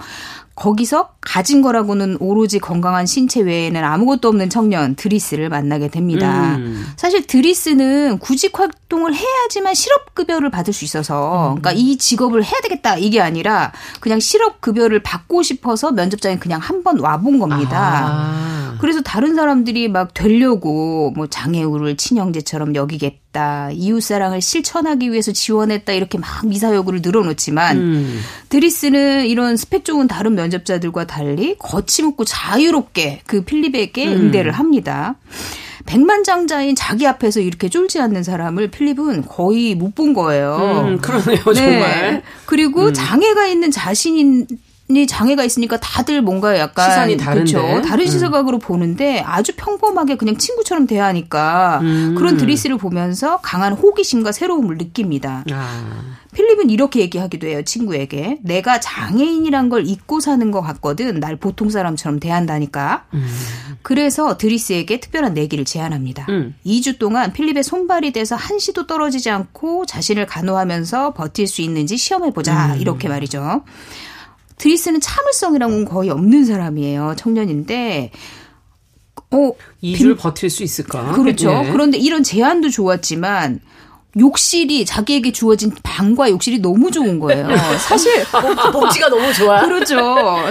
거기서 0.60 1.12
가진 1.22 1.62
거라고는 1.62 2.18
오로지 2.20 2.60
건강한 2.60 3.06
신체 3.06 3.40
외에는 3.40 3.82
아무것도 3.82 4.28
없는 4.28 4.50
청년 4.50 4.96
드리스를 4.96 5.48
만나게 5.48 5.88
됩니다. 5.88 6.58
음. 6.58 6.86
사실 6.98 7.26
드리스는 7.26 8.20
구직 8.20 8.60
활동을 8.60 9.16
해야지만 9.16 9.74
실업 9.74 10.14
급여를 10.16 10.50
받을 10.50 10.74
수 10.74 10.84
있어서 10.84 11.52
음. 11.56 11.62
그러니까 11.62 11.72
이 11.72 11.98
직업을 11.98 12.44
해야 12.44 12.60
되겠다 12.62 12.98
이게 12.98 13.22
아니라 13.22 13.72
그냥 14.02 14.20
실업 14.20 14.60
급여를 14.60 15.02
받고 15.02 15.44
싶어서 15.44 15.92
면접장에 15.92 16.40
그냥 16.40 16.60
한 16.60 16.80
번 16.84 17.00
와본 17.00 17.40
겁니다. 17.40 17.78
아. 18.08 18.78
그래서 18.80 19.02
다른 19.02 19.36
사람들이 19.36 19.90
막 19.90 20.14
되려고 20.14 21.12
뭐 21.14 21.28
장애우를 21.28 21.98
친형제처럼 21.98 22.76
여기겠 22.76 23.29
다. 23.32 23.70
이웃사랑을 23.72 24.42
실천하기 24.42 25.12
위해서 25.12 25.32
지원했다. 25.32 25.94
이렇게 25.94 26.18
막 26.18 26.46
미사 26.46 26.74
여구를 26.74 27.02
늘어놓지만 27.04 27.78
음. 27.78 28.22
드리스는 28.50 29.28
이런 29.28 29.56
스펙 29.56 29.86
좋은 29.86 30.08
다른 30.08 30.36
면접자들과 30.36 31.06
달리 31.06 31.56
거침없고 31.60 32.26
자유롭게 32.26 33.22
그 33.28 33.44
필립에게 33.44 34.08
음. 34.08 34.14
응대를 34.14 34.52
합니다. 34.54 35.16
백만장자인 35.86 36.76
자기 36.76 37.08
앞에서 37.08 37.40
이렇게 37.40 37.68
쫄지 37.70 38.00
않는 38.00 38.22
사람을 38.24 38.70
필립은 38.70 39.26
거의 39.26 39.74
못 39.76 39.96
본 39.96 40.14
거예요. 40.14 40.86
음, 40.88 40.98
그러네요, 41.00 41.42
정말. 41.44 42.14
네. 42.14 42.22
그리고 42.46 42.86
음. 42.88 42.94
장애가 42.94 43.48
있는 43.48 43.72
자신인 43.72 44.46
이 44.92 45.06
장애가 45.06 45.44
있으니까 45.44 45.80
다들 45.80 46.24
뭔가 46.24 46.58
약간 46.58 46.90
시선이 46.90 47.18
다른데 47.18 47.52
그렇죠? 47.52 47.82
다른 47.88 48.06
음. 48.06 48.10
시각으로 48.10 48.58
보는데 48.58 49.20
아주 49.20 49.54
평범하게 49.56 50.16
그냥 50.16 50.36
친구처럼 50.38 50.88
대하니까 50.88 51.80
음. 51.84 52.16
그런 52.18 52.38
드리스를 52.38 52.78
보면서 52.78 53.40
강한 53.42 53.74
호기심과 53.74 54.32
새로움을 54.32 54.80
느낍니다. 54.80 55.44
아. 55.52 56.18
필립은 56.34 56.72
이렇게 56.72 57.02
얘기하기도 57.02 57.48
해요 57.48 57.64
친구에게 57.64 58.40
내가 58.42 58.80
장애인이란 58.80 59.70
걸 59.70 59.86
잊고 59.86 60.20
사는 60.20 60.50
것 60.50 60.62
같거든 60.62 61.20
날 61.20 61.36
보통 61.36 61.70
사람처럼 61.70 62.20
대한다니까. 62.20 63.06
음. 63.14 63.28
그래서 63.84 64.38
드리스에게 64.38 65.00
특별한 65.00 65.36
내기를 65.36 65.66
제안합니다. 65.66 66.26
음. 66.30 66.56
2주 66.66 66.98
동안 66.98 67.32
필립의 67.32 67.62
손발이 67.64 68.12
돼서 68.12 68.36
한시도 68.36 68.88
떨어지지 68.88 69.30
않고 69.30 69.86
자신을 69.86 70.26
간호하면서 70.26 71.14
버틸 71.14 71.46
수 71.46 71.62
있는지 71.62 71.96
시험해 71.96 72.32
보자 72.32 72.74
음. 72.74 72.82
이렇게 72.82 73.08
말이죠. 73.08 73.64
드리스는 74.60 75.00
참을성이라고는 75.00 75.86
거의 75.86 76.12
없는 76.12 76.46
사람이에요. 76.46 77.16
청년인데 77.18 78.12
어, 79.32 79.52
2주를 79.84 80.18
버틸 80.18 80.50
수 80.50 80.64
있을까? 80.64 81.14
그렇죠. 81.14 81.50
네. 81.50 81.72
그런데 81.72 81.98
이런 81.98 82.24
제안도 82.24 82.70
좋았지만 82.70 83.62
욕실이 84.18 84.86
자기에게 84.86 85.32
주어진 85.32 85.72
방과 85.84 86.30
욕실이 86.30 86.60
너무 86.60 86.90
좋은 86.90 87.20
거예요. 87.20 87.48
사실 87.78 88.24
복지가 88.74 89.10
너무 89.10 89.32
좋아. 89.34 89.62
그렇죠. 89.62 89.96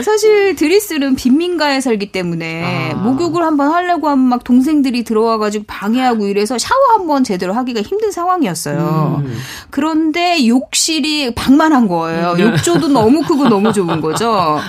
사실 0.03 0.55
드리스는 0.55 1.17
빈민가에 1.17 1.81
살기 1.81 2.13
때문에 2.13 2.93
아. 2.93 2.97
목욕을 2.97 3.43
한번 3.43 3.73
하려고 3.73 4.09
하면 4.09 4.27
막 4.27 4.45
동생들이 4.45 5.03
들어와 5.03 5.39
가지고 5.39 5.65
방해하고 5.67 6.27
이래서 6.27 6.57
샤워 6.57 6.81
한번 6.95 7.25
제대로 7.25 7.53
하기가 7.53 7.83
힘든 7.83 8.13
상황이었어요. 8.13 9.23
음. 9.25 9.39
그런데 9.71 10.47
욕실이 10.47 11.35
방만 11.35 11.73
한 11.73 11.89
거예요. 11.89 12.35
음. 12.39 12.41
욕조도 12.41 12.89
너무 12.89 13.23
크고 13.23 13.49
너무 13.49 13.73
좋은 13.73 14.01
거죠. 14.01 14.61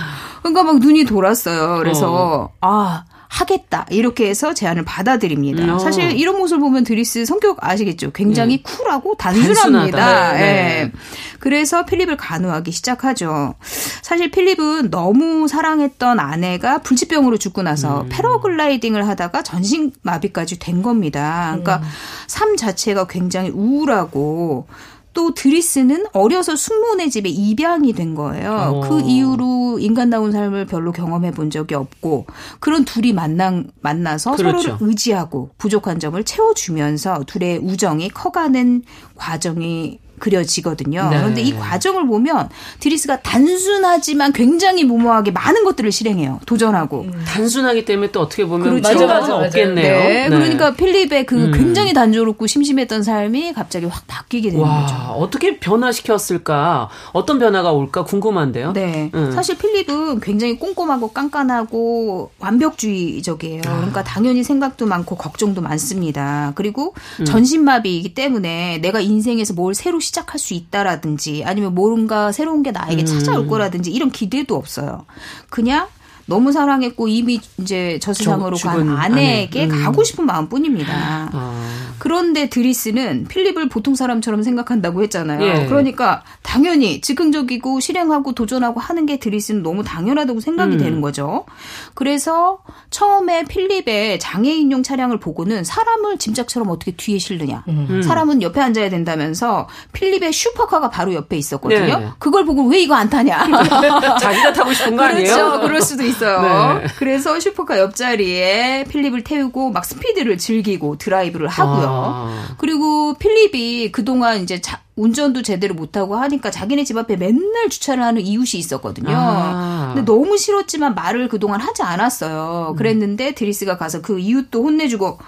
그러니까 0.42 0.64
막 0.64 0.78
눈이 0.80 1.04
돌았어요. 1.04 1.78
그래서 1.78 2.12
어. 2.12 2.52
아 2.60 3.04
하겠다 3.30 3.86
이렇게 3.90 4.28
해서 4.28 4.52
제안을 4.52 4.84
받아들입니다. 4.84 5.76
어. 5.76 5.78
사실 5.78 6.10
이런 6.10 6.36
모습을 6.36 6.60
보면 6.60 6.82
드리스 6.82 7.24
성격 7.24 7.58
아시겠죠? 7.60 8.10
굉장히 8.10 8.56
네. 8.56 8.62
쿨하고 8.62 9.14
단순합니다. 9.14 10.32
네. 10.32 10.38
네. 10.40 10.92
그래서 11.38 11.84
필립을 11.84 12.16
간호하기 12.16 12.72
시작하죠. 12.72 13.54
사실 14.02 14.32
필립은 14.32 14.90
너무 14.90 15.46
사랑했던 15.46 16.18
아내가 16.18 16.78
불치병으로 16.78 17.38
죽고 17.38 17.62
나서 17.62 18.02
음. 18.02 18.08
패러글라이딩을 18.10 19.06
하다가 19.06 19.42
전신 19.42 19.92
마비까지 20.02 20.58
된 20.58 20.82
겁니다. 20.82 21.46
그러니까 21.50 21.76
음. 21.76 21.88
삶 22.26 22.56
자체가 22.56 23.06
굉장히 23.06 23.50
우울하고 23.50 24.66
또 25.12 25.34
드리스는 25.34 26.06
어려서 26.12 26.56
숙모네 26.56 27.08
집에 27.08 27.28
입양이 27.28 27.92
된 27.92 28.14
거예요. 28.14 28.50
오. 28.50 28.76
어. 28.76 28.88
그 28.88 29.00
이후로 29.00 29.78
인간다운 29.80 30.32
삶을 30.32 30.66
별로 30.66 30.92
경험해 30.92 31.32
본 31.32 31.50
적이 31.50 31.74
없고 31.74 32.26
그런 32.60 32.84
둘이 32.84 33.12
만나 33.12 33.62
만나서 33.80 34.36
그렇죠. 34.36 34.60
서로를 34.60 34.76
의지하고 34.80 35.50
부족한 35.58 35.98
점을 35.98 36.22
채워주면서 36.22 37.24
둘의 37.26 37.58
우정이 37.58 38.10
커가는 38.10 38.82
과정이 39.16 39.98
그려지거든요. 40.20 41.08
네. 41.10 41.18
그런데 41.18 41.40
이 41.40 41.54
과정을 41.56 42.06
보면 42.06 42.48
드리스가 42.78 43.20
단순하지만 43.22 44.32
굉장히 44.32 44.84
무모하게 44.84 45.32
많은 45.32 45.64
것들을 45.64 45.90
실행해요. 45.90 46.38
도전하고. 46.46 47.00
음. 47.00 47.24
단순하기 47.26 47.84
때문에 47.84 48.12
또 48.12 48.20
어떻게 48.20 48.44
보면 48.44 48.80
그렇죠. 48.80 49.06
맞아, 49.06 49.36
없겠네요. 49.36 49.98
네. 49.98 50.28
네. 50.28 50.28
그러니까 50.28 50.74
필립의 50.74 51.26
그 51.26 51.46
음. 51.46 51.52
굉장히 51.52 51.92
단조롭고 51.92 52.46
심심했던 52.46 53.02
삶이 53.02 53.54
갑자기 53.54 53.86
확 53.86 54.06
바뀌게 54.06 54.50
되는 54.50 54.64
와, 54.64 54.82
거죠. 54.82 54.94
어떻게 55.18 55.58
변화시켰을까? 55.58 56.88
어떤 57.12 57.38
변화가 57.38 57.72
올까 57.72 58.04
궁금한데요. 58.04 58.72
네. 58.74 59.10
음. 59.14 59.32
사실 59.32 59.56
필립은 59.56 60.20
굉장히 60.20 60.58
꼼꼼하고 60.58 61.08
깐깐하고 61.08 62.30
완벽주의적이에요. 62.38 63.62
아. 63.66 63.76
그러니까 63.76 64.04
당연히 64.04 64.44
생각도 64.44 64.86
많고 64.86 65.16
걱정도 65.16 65.62
많습니다. 65.62 66.52
그리고 66.54 66.94
음. 67.20 67.24
전신마비이기 67.24 68.14
때문에 68.14 68.78
내가 68.78 69.00
인생에서 69.00 69.54
뭘 69.54 69.74
새로 69.74 69.98
시 69.98 70.09
작할 70.12 70.38
수 70.38 70.54
있다라든지 70.54 71.44
아니면 71.44 71.74
뭔가 71.74 72.32
새로운 72.32 72.62
게 72.62 72.70
나에게 72.70 73.04
찾아올 73.04 73.40
음. 73.40 73.48
거라든지 73.48 73.90
이런 73.90 74.10
기대도 74.10 74.56
없어요. 74.56 75.04
그냥 75.48 75.88
너무 76.30 76.52
사랑했고 76.52 77.08
이미 77.08 77.40
이제 77.58 77.98
저 78.00 78.14
세상으로 78.14 78.56
간 78.56 78.88
아내에게 78.88 79.64
아내. 79.64 79.74
음. 79.74 79.82
가고 79.82 80.04
싶은 80.04 80.26
마음뿐입니다. 80.26 81.28
아. 81.32 81.90
그런데 81.98 82.48
드리스는 82.48 83.26
필립을 83.26 83.68
보통 83.68 83.96
사람처럼 83.96 84.44
생각한다고 84.44 85.02
했잖아요. 85.02 85.44
예. 85.44 85.66
그러니까 85.66 86.22
당연히 86.42 87.00
즉흥적이고 87.00 87.80
실행하고 87.80 88.32
도전하고 88.32 88.78
하는 88.78 89.06
게 89.06 89.18
드리스는 89.18 89.64
너무 89.64 89.82
당연하다고 89.82 90.38
생각이 90.38 90.76
음. 90.76 90.78
되는 90.78 91.00
거죠. 91.00 91.46
그래서 91.94 92.60
처음에 92.90 93.44
필립의 93.44 94.20
장애인용 94.20 94.84
차량을 94.84 95.18
보고는 95.18 95.64
사람을 95.64 96.18
짐짝처럼 96.18 96.70
어떻게 96.70 96.92
뒤에 96.92 97.18
실느냐. 97.18 97.64
음. 97.68 98.02
사람은 98.02 98.40
옆에 98.40 98.60
앉아야 98.60 98.88
된다면서 98.88 99.68
필립의 99.92 100.32
슈퍼카가 100.32 100.90
바로 100.90 101.12
옆에 101.12 101.36
있었거든요. 101.36 101.98
네. 101.98 102.08
그걸 102.20 102.44
보고 102.44 102.66
왜 102.68 102.80
이거 102.80 102.94
안 102.94 103.10
타냐. 103.10 103.48
자기가 104.20 104.52
타고 104.52 104.72
싶은 104.72 104.96
거 104.96 105.02
아니에요? 105.02 105.34
그렇죠. 105.34 105.60
그럴 105.60 105.82
수도 105.82 106.04
있어요. 106.04 106.19
네. 106.26 106.86
그래서 106.96 107.38
슈퍼카 107.38 107.78
옆자리에 107.78 108.84
필립을 108.88 109.24
태우고 109.24 109.70
막 109.70 109.84
스피드를 109.84 110.38
즐기고 110.38 110.98
드라이브를 110.98 111.48
하고요. 111.48 111.86
아. 111.88 112.54
그리고 112.58 113.14
필립이 113.14 113.92
그동안 113.92 114.42
이제 114.42 114.60
자, 114.60 114.80
운전도 114.96 115.42
제대로 115.42 115.74
못하고 115.74 116.16
하니까 116.16 116.50
자기네 116.50 116.84
집 116.84 116.96
앞에 116.96 117.16
맨날 117.16 117.68
주차를 117.70 118.02
하는 118.02 118.20
이웃이 118.20 118.58
있었거든요. 118.58 119.14
아. 119.16 119.92
근데 119.94 120.04
너무 120.04 120.36
싫었지만 120.36 120.94
말을 120.94 121.28
그동안 121.28 121.60
하지 121.60 121.82
않았어요. 121.82 122.74
그랬는데 122.76 123.34
드리스가 123.34 123.78
가서 123.78 124.02
그 124.02 124.18
이웃도 124.18 124.62
혼내주고 124.62 125.18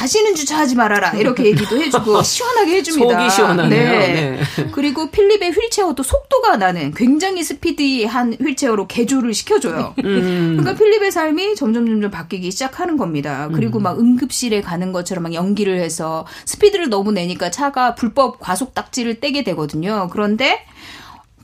다시는 0.00 0.34
주차하지 0.34 0.76
말아라 0.76 1.10
이렇게 1.10 1.44
얘기도 1.44 1.76
해주고 1.76 2.22
시원하게 2.24 2.76
해줍니다. 2.76 3.18
속이 3.20 3.30
시원하네요. 3.30 3.90
네. 3.90 4.40
네. 4.56 4.70
그리고 4.72 5.10
필립의 5.10 5.50
휠체어도 5.50 6.02
속도가 6.02 6.56
나는 6.56 6.94
굉장히 6.94 7.44
스피디한 7.44 8.38
휠체어로 8.40 8.86
개조를 8.86 9.34
시켜줘요. 9.34 9.94
음. 10.02 10.56
그러니까 10.58 10.82
필립의 10.82 11.12
삶이 11.12 11.54
점점 11.54 11.84
점점 11.84 12.10
바뀌기 12.10 12.50
시작하는 12.50 12.96
겁니다. 12.96 13.50
그리고 13.52 13.78
음. 13.78 13.82
막 13.82 13.98
응급실에 13.98 14.62
가는 14.62 14.90
것처럼 14.92 15.24
막 15.24 15.34
연기를 15.34 15.78
해서 15.78 16.26
스피드를 16.46 16.88
너무 16.88 17.12
내니까 17.12 17.50
차가 17.50 17.94
불법 17.94 18.40
과속 18.40 18.72
딱지를 18.72 19.20
떼게 19.20 19.44
되거든요. 19.44 20.08
그런데 20.10 20.64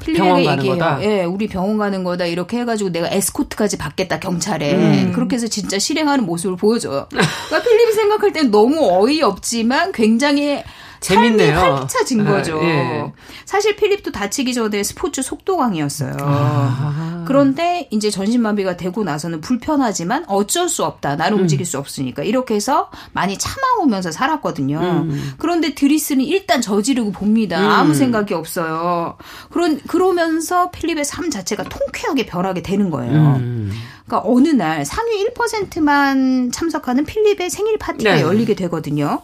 필리에게 0.07 0.51
얘기해요. 0.53 0.73
거다? 0.75 1.03
예, 1.03 1.25
우리 1.25 1.47
병원 1.49 1.79
가는 1.79 2.05
거다. 2.05 2.27
이렇게 2.27 2.59
해가지고 2.59 2.91
내가 2.91 3.09
에스코트까지 3.11 3.79
받겠다 3.79 4.21
경찰에 4.21 4.75
음. 4.75 5.13
그렇게 5.15 5.37
해서 5.37 5.47
진짜 5.49 5.79
실행하는 5.79 6.25
모습을 6.25 6.57
보여줘요. 6.57 7.07
그러니까 7.11 7.63
필립이 7.63 7.93
생각할 7.93 8.33
땐 8.33 8.51
너무 8.51 8.79
어이없지만 8.81 9.93
굉장히 9.93 10.63
재밌네요. 11.01 11.55
삶이 11.55 11.71
활기차진 11.71 12.27
아, 12.27 12.31
거죠. 12.31 12.59
아, 12.59 12.65
예. 12.65 13.13
사실 13.45 13.77
필립도 13.77 14.13
다치기 14.13 14.55
전에 14.55 14.83
스포츠 14.83 15.23
속도광이었어요. 15.23 16.17
아. 16.21 17.25
그런데 17.27 17.89
이제 17.91 18.11
전신마비가 18.11 18.77
되고 18.77 19.05
나서는 19.05 19.41
불편하지만 19.41 20.25
어쩔 20.29 20.69
수 20.69 20.85
없다. 20.85 21.17
나를 21.17 21.37
음. 21.37 21.43
움직일 21.43 21.67
수 21.67 21.79
없으니까. 21.79 22.23
이렇게 22.23 22.55
해서 22.55 22.91
많이 23.13 23.37
참아오면서 23.39 24.13
살았거든요. 24.13 24.79
음. 24.81 25.35
그런데 25.39 25.75
드리스는 25.75 26.25
일단 26.25 26.61
저지르고 26.61 27.13
봅니다. 27.13 27.61
음. 27.61 27.71
아무 27.71 27.95
생각이 27.95 28.35
없어요. 28.35 29.17
그런 29.51 29.81
그러면서 29.87 30.71
필립의 30.71 31.05
삶 31.05 31.31
자체가 31.31 31.65
통쾌하게 31.65 32.27
변하게 32.27 32.63
되는 32.63 32.91
거예요. 32.91 33.13
음. 33.13 33.73
그러니까 34.07 34.31
어느 34.31 34.49
날 34.49 34.85
상위 34.85 35.27
1%만 35.27 36.53
참석하는 36.53 37.05
필립의 37.05 37.51
생일 37.51 37.77
파티가 37.79 38.15
네. 38.15 38.23
열리게 38.23 38.55
되거든요. 38.55 39.23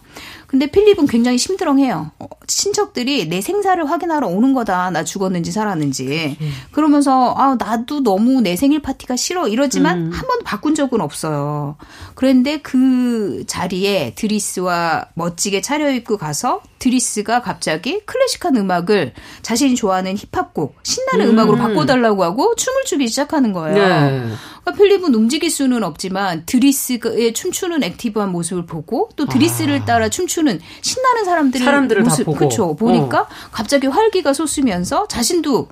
근데 0.52 0.66
필립은 0.66 1.06
굉장히 1.06 1.38
심드렁해요. 1.38 2.10
어, 2.18 2.26
친척들이 2.46 3.26
내 3.26 3.40
생사를 3.40 3.82
확인하러 3.90 4.28
오는 4.28 4.52
거다. 4.52 4.90
나 4.90 5.02
죽었는지 5.02 5.50
살았는지. 5.50 6.36
음. 6.38 6.52
그러면서 6.72 7.34
아 7.38 7.56
나도 7.58 8.02
너무 8.02 8.42
내 8.42 8.54
생일 8.54 8.82
파티가 8.82 9.16
싫어 9.16 9.48
이러지만 9.48 10.08
음. 10.08 10.12
한 10.12 10.28
번도 10.28 10.44
바꾼 10.44 10.74
적은 10.74 11.00
없어요. 11.00 11.76
그런데 12.14 12.58
그 12.58 13.44
자리에 13.46 14.12
드리스와 14.14 15.06
멋지게 15.14 15.62
차려입고 15.62 16.18
가서 16.18 16.60
드리스가 16.82 17.42
갑자기 17.42 18.00
클래식한 18.04 18.56
음악을 18.56 19.12
자신이 19.42 19.76
좋아하는 19.76 20.16
힙합곡 20.16 20.80
신나는 20.82 21.30
음. 21.30 21.38
악으로 21.38 21.56
바꿔달라고 21.56 22.24
하고 22.24 22.56
춤을 22.56 22.82
추기 22.86 23.06
시작하는 23.06 23.52
거예요. 23.52 23.76
네. 23.76 24.10
그러니까 24.62 24.72
필립은 24.76 25.14
움직일 25.14 25.48
수는 25.48 25.84
없지만 25.84 26.42
드리스의 26.44 27.34
춤추는 27.34 27.84
active한 27.84 28.32
모습을 28.32 28.66
보고 28.66 29.10
또 29.14 29.26
드리스를 29.26 29.82
아. 29.82 29.84
따라 29.84 30.08
춤추는 30.08 30.58
신나는 30.80 31.24
사람들의 31.24 31.64
사람들을 31.64 32.02
모습 32.02 32.24
보고. 32.24 32.38
그렇죠. 32.38 32.74
보니까 32.74 33.20
어. 33.22 33.28
갑자기 33.52 33.86
활기가 33.86 34.32
솟으면서 34.32 35.06
자신도 35.06 35.68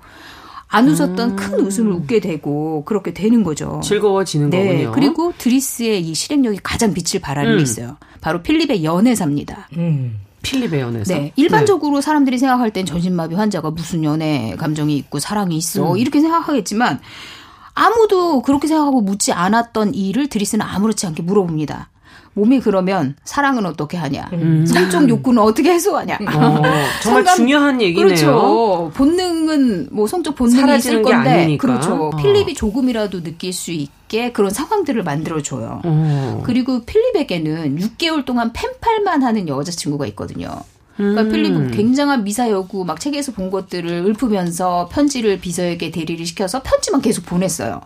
안 0.68 0.88
웃었던 0.88 1.30
음. 1.30 1.36
큰 1.36 1.58
웃음을 1.58 1.90
웃게 1.90 2.20
되고 2.20 2.84
그렇게 2.84 3.12
되는 3.12 3.42
거죠. 3.42 3.80
즐거워지는 3.82 4.50
네. 4.50 4.64
거군요. 4.64 4.92
그리고 4.92 5.32
드리스의 5.36 6.02
이 6.02 6.14
실행력이 6.14 6.60
가장 6.62 6.94
빛을 6.94 7.20
발하는 7.20 7.54
음. 7.54 7.56
게 7.56 7.64
있어요. 7.64 7.96
바로 8.20 8.42
필립의 8.42 8.84
연애사입니다. 8.84 9.68
음. 9.76 10.20
연애사. 10.80 11.14
네. 11.14 11.32
일반적으로 11.36 11.96
네. 11.96 12.02
사람들이 12.02 12.38
생각할 12.38 12.72
땐 12.72 12.86
전신마비 12.86 13.34
환자가 13.34 13.70
무슨 13.70 14.04
연애 14.04 14.54
감정이 14.56 14.96
있고 14.96 15.18
사랑이 15.18 15.56
있어 15.56 15.92
음. 15.92 15.98
이렇게 15.98 16.20
생각하겠지만 16.20 17.00
아무도 17.74 18.42
그렇게 18.42 18.66
생각하고 18.66 19.00
묻지 19.00 19.32
않았던 19.32 19.94
일을 19.94 20.28
드리스는 20.28 20.64
아무렇지 20.64 21.06
않게 21.06 21.22
물어봅니다. 21.22 21.89
몸이 22.34 22.60
그러면 22.60 23.16
사랑은 23.24 23.66
어떻게 23.66 23.96
하냐? 23.96 24.30
음. 24.32 24.64
성적 24.64 25.08
욕구는 25.08 25.42
어떻게 25.42 25.72
해소하냐? 25.72 26.14
어, 26.14 26.62
정말 27.02 27.24
성감, 27.24 27.36
중요한 27.36 27.82
얘기네요. 27.82 28.06
그렇죠. 28.06 28.92
본능은 28.94 29.88
뭐 29.90 30.06
성적 30.06 30.36
본능이 30.36 30.76
있을 30.78 31.02
건데, 31.02 31.56
그렇죠. 31.58 31.94
어. 31.94 32.16
필립이 32.16 32.54
조금이라도 32.54 33.22
느낄 33.22 33.52
수 33.52 33.72
있게 33.72 34.32
그런 34.32 34.50
상황들을 34.50 35.02
만들어줘요. 35.02 35.82
어. 35.84 36.42
그리고 36.46 36.82
필립에게는 36.84 37.76
6개월 37.78 38.24
동안 38.24 38.52
펜팔만 38.52 39.22
하는 39.22 39.48
여자친구가 39.48 40.06
있거든요. 40.08 40.48
그러니까 40.96 41.22
음. 41.22 41.32
필립은 41.32 41.70
굉장한 41.72 42.24
미사여구 42.24 42.84
막 42.84 43.00
책에서 43.00 43.32
본 43.32 43.50
것들을 43.50 44.04
읊으면서 44.06 44.88
편지를 44.92 45.40
비서에게 45.40 45.90
대리를 45.90 46.24
시켜서 46.26 46.62
편지만 46.62 47.00
계속 47.00 47.24
보냈어요. 47.26 47.80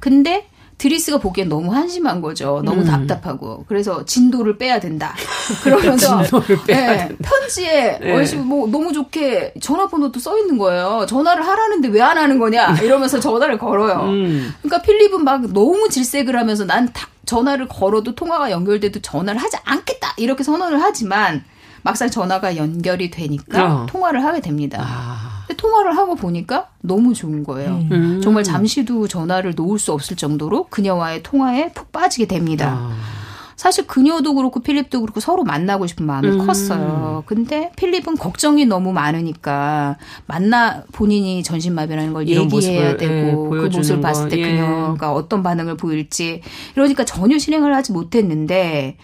근데 0.00 0.48
드리스가 0.78 1.18
보기엔 1.18 1.48
너무 1.48 1.74
한심한 1.74 2.20
거죠. 2.20 2.62
너무 2.64 2.82
음. 2.82 2.86
답답하고. 2.86 3.64
그래서 3.68 4.04
진도를 4.04 4.58
빼야 4.58 4.80
된다. 4.80 5.14
그러면서 5.62 6.22
네, 6.66 7.08
편지에 7.22 7.98
네. 8.00 8.34
뭐 8.36 8.68
너무 8.68 8.92
좋게 8.92 9.54
전화번호도 9.60 10.18
써 10.20 10.38
있는 10.38 10.56
거예요. 10.56 11.04
전화를 11.08 11.46
하라는데 11.46 11.88
왜 11.88 12.08
안 12.08 12.16
하는 12.16 12.38
거냐 12.38 12.76
이러면서 12.80 13.20
전화를 13.20 13.58
걸어요. 13.58 14.08
음. 14.08 14.54
그러니까 14.62 14.80
필립은 14.80 15.24
막 15.24 15.52
너무 15.52 15.88
질색을 15.90 16.38
하면서 16.38 16.64
난 16.64 16.90
다, 16.92 17.08
전화를 17.26 17.68
걸어도 17.68 18.14
통화가 18.14 18.50
연결돼도 18.50 19.00
전화를 19.00 19.38
하지 19.42 19.58
않겠다 19.64 20.14
이렇게 20.16 20.42
선언을 20.42 20.80
하지만 20.80 21.44
막상 21.82 22.08
전화가 22.10 22.56
연결이 22.56 23.10
되니까 23.10 23.82
어. 23.82 23.86
통화를 23.90 24.24
하게 24.24 24.40
됩니다. 24.40 24.78
아. 24.82 25.27
통화를 25.56 25.96
하고 25.96 26.14
보니까 26.14 26.68
너무 26.80 27.14
좋은 27.14 27.44
거예요. 27.44 27.70
음. 27.70 27.88
음. 27.92 28.20
정말 28.22 28.44
잠시도 28.44 29.08
전화를 29.08 29.54
놓을 29.56 29.78
수 29.78 29.92
없을 29.92 30.16
정도로 30.16 30.66
그녀와의 30.68 31.22
통화에 31.22 31.72
푹 31.72 31.92
빠지게 31.92 32.26
됩니다. 32.26 32.78
아. 32.80 33.18
사실 33.58 33.88
그녀도 33.88 34.34
그렇고 34.34 34.60
필립도 34.60 35.00
그렇고 35.00 35.18
서로 35.18 35.42
만나고 35.42 35.88
싶은 35.88 36.06
마음이 36.06 36.28
음. 36.28 36.46
컸어요. 36.46 37.24
근데 37.26 37.72
필립은 37.74 38.16
걱정이 38.16 38.66
너무 38.66 38.92
많으니까 38.92 39.96
만나 40.26 40.84
본인이 40.92 41.42
전신마비라는 41.42 42.12
걸 42.12 42.28
얘기해야 42.28 42.44
모습을, 42.48 42.96
되고 42.98 43.56
예, 43.56 43.60
그 43.60 43.76
모습을 43.76 44.00
봤을 44.00 44.28
때 44.28 44.38
예. 44.38 44.42
그녀가 44.42 45.12
어떤 45.12 45.42
반응을 45.42 45.76
보일지 45.76 46.40
이러니까 46.76 47.04
전혀 47.04 47.36
실행을 47.36 47.74
하지 47.74 47.90
못했는데 47.90 48.96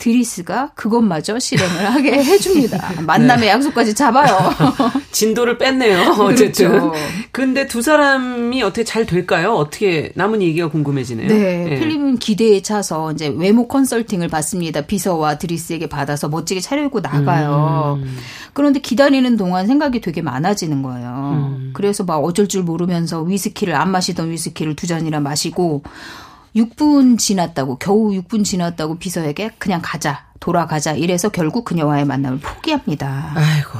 드리스가 0.00 0.72
그것마저 0.74 1.38
실행을 1.38 1.84
하게 1.94 2.24
해줍니다. 2.24 3.02
만남의 3.02 3.42
네. 3.44 3.48
약속까지 3.48 3.94
잡아요. 3.94 4.50
진도를 5.12 5.58
뺐네요. 5.58 6.16
어쨌든. 6.18 6.68
그렇죠. 6.70 6.92
근데 7.30 7.66
두 7.66 7.82
사람이 7.82 8.62
어떻게 8.62 8.82
잘 8.82 9.06
될까요? 9.06 9.52
어떻게 9.52 10.10
남은 10.16 10.42
얘기가 10.42 10.70
궁금해지네요. 10.70 11.28
네. 11.28 11.64
네. 11.64 11.78
필립은 11.78 12.16
기대에 12.18 12.62
차서 12.62 13.12
이제 13.12 13.32
외모 13.36 13.68
컨설팅을 13.68 14.28
받습니다. 14.28 14.80
비서와 14.80 15.38
드리스에게 15.38 15.86
받아서 15.86 16.28
멋지게 16.28 16.60
차려입고 16.60 17.00
나가요. 17.00 18.00
음. 18.02 18.16
그런데 18.54 18.80
기다리는 18.80 19.36
동안 19.36 19.66
생각이 19.66 20.00
되게 20.00 20.22
많아지는 20.22 20.82
거예요. 20.82 21.48
음. 21.50 21.70
그래서 21.74 22.04
막 22.04 22.16
어쩔 22.16 22.48
줄 22.48 22.62
모르면서 22.62 23.20
위스키를 23.22 23.74
안 23.74 23.90
마시던 23.90 24.30
위스키를 24.30 24.74
두 24.74 24.86
잔이나 24.86 25.20
마시고 25.20 25.82
6분 26.56 27.18
지났다고 27.18 27.76
겨우 27.78 28.10
6분 28.10 28.44
지났다고 28.44 28.98
비서에게 28.98 29.50
그냥 29.58 29.80
가자 29.82 30.26
돌아가자 30.40 30.92
이래서 30.94 31.28
결국 31.28 31.64
그녀와의 31.64 32.06
만남을 32.06 32.40
포기합니다. 32.40 33.32
아이고. 33.34 33.78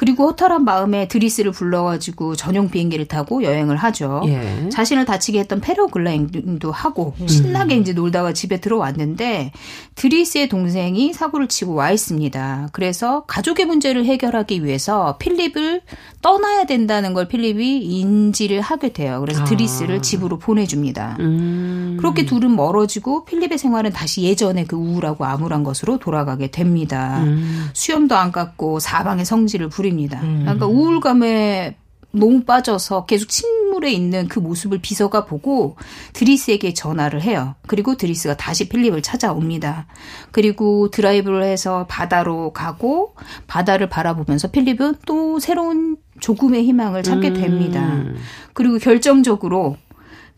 그리고 0.00 0.28
허탈한 0.28 0.64
마음에 0.64 1.08
드리스를 1.08 1.52
불러가지고 1.52 2.34
전용 2.34 2.70
비행기를 2.70 3.04
타고 3.04 3.42
여행을 3.42 3.76
하죠. 3.76 4.22
예. 4.28 4.70
자신을 4.70 5.04
다치게 5.04 5.38
했던 5.40 5.60
패러글라이딩도 5.60 6.72
하고 6.72 7.12
음. 7.20 7.28
신나게 7.28 7.76
이제 7.76 7.92
놀다가 7.92 8.32
집에 8.32 8.60
들어왔는데 8.60 9.52
드리스의 9.96 10.48
동생이 10.48 11.12
사고를 11.12 11.48
치고 11.48 11.74
와 11.74 11.90
있습니다. 11.90 12.70
그래서 12.72 13.24
가족의 13.26 13.66
문제를 13.66 14.06
해결하기 14.06 14.64
위해서 14.64 15.18
필립을 15.18 15.82
떠나야 16.22 16.64
된다는 16.64 17.14
걸 17.14 17.28
필립이 17.28 17.82
인지를 17.82 18.60
하게 18.60 18.92
돼요. 18.92 19.20
그래서 19.20 19.42
아. 19.42 19.44
드리스를 19.44 20.02
집으로 20.02 20.38
보내줍니다. 20.38 21.16
음. 21.20 21.96
그렇게 21.98 22.26
둘은 22.26 22.54
멀어지고 22.54 23.24
필립의 23.24 23.56
생활은 23.56 23.92
다시 23.92 24.22
예전의 24.22 24.66
그 24.66 24.76
우울하고 24.76 25.24
암울한 25.24 25.64
것으로 25.64 25.98
돌아가게 25.98 26.50
됩니다. 26.50 27.22
음. 27.22 27.70
수염도 27.72 28.16
안 28.16 28.32
깎고 28.32 28.80
사방에 28.80 29.24
성질을 29.24 29.70
부립니다. 29.70 30.20
음. 30.22 30.40
그러니까 30.42 30.66
우울감에 30.66 31.76
너무 32.12 32.42
빠져서 32.44 33.06
계속 33.06 33.28
침울해 33.28 33.90
있는 33.90 34.28
그 34.28 34.38
모습을 34.38 34.80
비서가 34.80 35.24
보고 35.24 35.76
드리스에게 36.12 36.74
전화를 36.74 37.22
해요. 37.22 37.54
그리고 37.66 37.96
드리스가 37.96 38.36
다시 38.36 38.68
필립을 38.68 39.02
찾아옵니다. 39.02 39.86
그리고 40.32 40.90
드라이브를 40.90 41.44
해서 41.44 41.86
바다로 41.88 42.52
가고 42.52 43.14
바다를 43.46 43.88
바라보면서 43.88 44.50
필립은 44.50 44.96
또 45.06 45.38
새로운 45.38 45.96
조금의 46.20 46.64
희망을 46.64 47.02
찾게 47.02 47.32
됩니다. 47.32 47.80
음. 47.80 48.16
그리고 48.52 48.78
결정적으로 48.78 49.76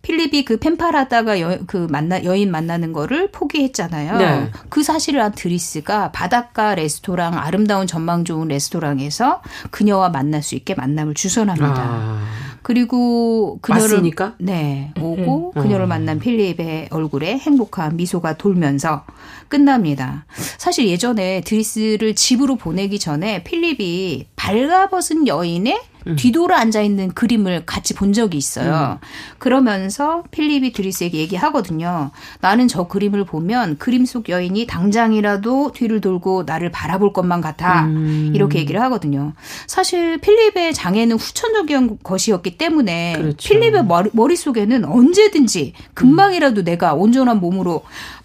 필립이 0.03 0.45
그 0.45 0.59
펜팔하다가 0.59 1.41
여, 1.41 1.59
그 1.67 1.87
만나 1.89 2.23
여인 2.25 2.51
만나는 2.51 2.93
거를 2.93 3.31
포기했잖아요. 3.31 4.19
네. 4.19 4.51
그 4.69 4.83
사실을 4.83 5.21
안 5.21 5.33
드리스가 5.33 6.11
바닷가 6.11 6.75
레스토랑 6.75 7.39
아름다운 7.39 7.87
전망 7.87 8.25
좋은 8.25 8.49
레스토랑에서 8.49 9.43
그녀와 9.71 10.11
만날 10.11 10.43
수 10.43 10.57
있게 10.57 10.75
만남을 10.75 11.15
주선합니다. 11.15 11.75
아. 11.79 12.23
그리고 12.63 13.59
그녀를 13.61 13.89
맞습니까? 13.89 14.35
네 14.39 14.93
오고 15.01 15.53
음. 15.57 15.63
그녀를 15.63 15.87
만난 15.87 16.19
필립의 16.19 16.89
얼굴에 16.91 17.39
행복한 17.39 17.97
미소가 17.97 18.35
돌면서 18.35 19.05
끝납니다. 19.49 20.27
사실 20.59 20.87
예전에 20.87 21.43
드리스를 21.43 22.15
집으로 22.15 22.57
보내기 22.57 22.99
전에 22.99 23.43
필립이 23.43 24.29
발가벗은 24.37 25.27
여인의 25.27 25.81
음. 26.07 26.17
뒤돌아 26.17 26.59
앉아 26.59 26.81
있는 26.83 27.13
그림을 27.13 27.65
같이 27.67 27.95
본 27.95 28.13
적이 28.13 28.39
있어요. 28.39 28.99
음. 29.01 29.07
그러면서 29.39 30.25
필립이 30.31 30.73
드리스에게 30.73 31.19
얘기하거든요. 31.19 32.11
나는 32.41 32.69
저 32.69 32.87
그림을 32.87 33.25
보면 33.25 33.79
그림 33.79 34.05
속 34.05 34.29
여인이 34.29 34.67
당장이라도 34.67 35.73
뒤를 35.73 36.01
돌고 36.01 36.45
나를 36.47 36.71
바라볼 36.71 37.13
것만 37.13 37.41
같아. 37.41 37.85
음. 37.85 38.33
이렇게 38.35 38.59
얘기를 38.59 38.81
하거든요. 38.83 39.33
사실 39.67 40.19
필립의 40.19 40.75
장애는 40.75 41.17
후천적인 41.17 41.99
것이었기 42.03 42.59
때문에 42.59 43.15
그렇죠. 43.17 43.49
필립의 43.49 43.85
머리, 44.13 44.37
속에는 44.37 44.85
언제든지 44.85 45.75
금방이라도 45.95 46.65
내가 46.65 46.95
온전한 46.95 47.39
몸으로 47.39 47.83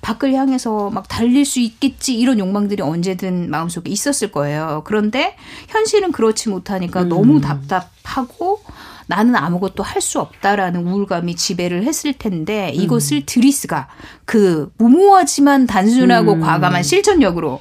밖을 0.07 0.33
향해서 0.33 0.89
막 0.89 1.09
달릴 1.09 1.43
수 1.43 1.59
있겠지 1.59 2.17
이런 2.17 2.39
욕망들이 2.39 2.81
언제든 2.81 3.49
마음속에 3.49 3.89
있었을 3.91 4.31
거예요. 4.31 4.83
그런데 4.85 5.35
현실은 5.67 6.13
그렇지 6.13 6.47
못하니까 6.47 7.01
음. 7.01 7.09
너무 7.09 7.41
답답하고 7.41 8.61
나는 9.07 9.35
아무것도 9.35 9.83
할 9.83 9.97
수 9.97 10.19
없다라는 10.21 10.87
우울감이 10.87 11.35
지배를 11.35 11.83
했을 11.83 12.13
텐데 12.13 12.69
이것을 12.73 13.17
음. 13.17 13.23
드리스가 13.25 13.87
그 14.23 14.71
무모하지만 14.77 15.67
단순하고 15.67 16.33
음. 16.33 16.39
과감한 16.39 16.83
실천력으로 16.83 17.59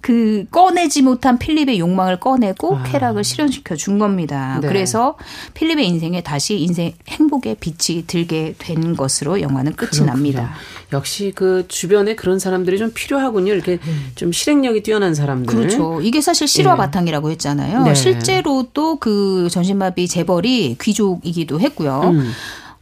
그 0.00 0.44
꺼내지 0.50 1.02
못한 1.02 1.38
필립의 1.38 1.80
욕망을 1.80 2.20
꺼내고 2.20 2.76
아. 2.76 2.82
쾌락을 2.84 3.24
실현시켜 3.24 3.74
준 3.74 3.98
겁니다. 3.98 4.58
네. 4.62 4.68
그래서 4.68 5.16
필립의 5.54 5.86
인생에 5.88 6.22
다시 6.22 6.58
인생 6.58 6.92
행복의 7.08 7.56
빛이 7.60 8.04
들게 8.06 8.54
된 8.58 8.94
것으로 8.96 9.40
영화는 9.40 9.72
끝이 9.74 9.90
그렇구나. 9.90 10.12
납니다. 10.12 10.54
역시 10.92 11.32
그 11.34 11.66
주변에 11.68 12.14
그런 12.14 12.38
사람들이 12.38 12.78
좀 12.78 12.92
필요하군요. 12.94 13.52
이렇게 13.52 13.78
음. 13.86 14.10
좀 14.14 14.32
실행력이 14.32 14.82
뛰어난 14.82 15.14
사람들. 15.14 15.54
그렇죠. 15.54 16.00
이게 16.00 16.20
사실 16.20 16.46
실화 16.48 16.72
네. 16.72 16.78
바탕이라고 16.78 17.30
했잖아요. 17.32 17.82
네. 17.82 17.94
실제로 17.94 18.66
또 18.72 18.98
그 19.00 19.48
전신마비 19.50 20.08
재벌이 20.08 20.76
귀족이기도 20.80 21.60
했고요. 21.60 22.00
음. 22.04 22.30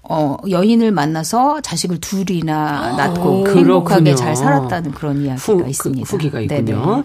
어, 0.09 0.37
여인을 0.49 0.93
만나서 0.93 1.61
자식을 1.61 2.01
둘이나 2.01 2.57
아, 2.57 2.97
낳고 2.97 3.49
행복하게 3.49 4.15
잘 4.15 4.37
살았다는 4.37 4.93
그런 4.93 5.23
이야기가 5.23 5.53
후, 5.53 5.63
그 5.63 5.69
있습니다. 5.69 6.07
그 6.07 6.13
후기가 6.13 6.41
있군요. 6.41 6.63
네네. 6.63 7.03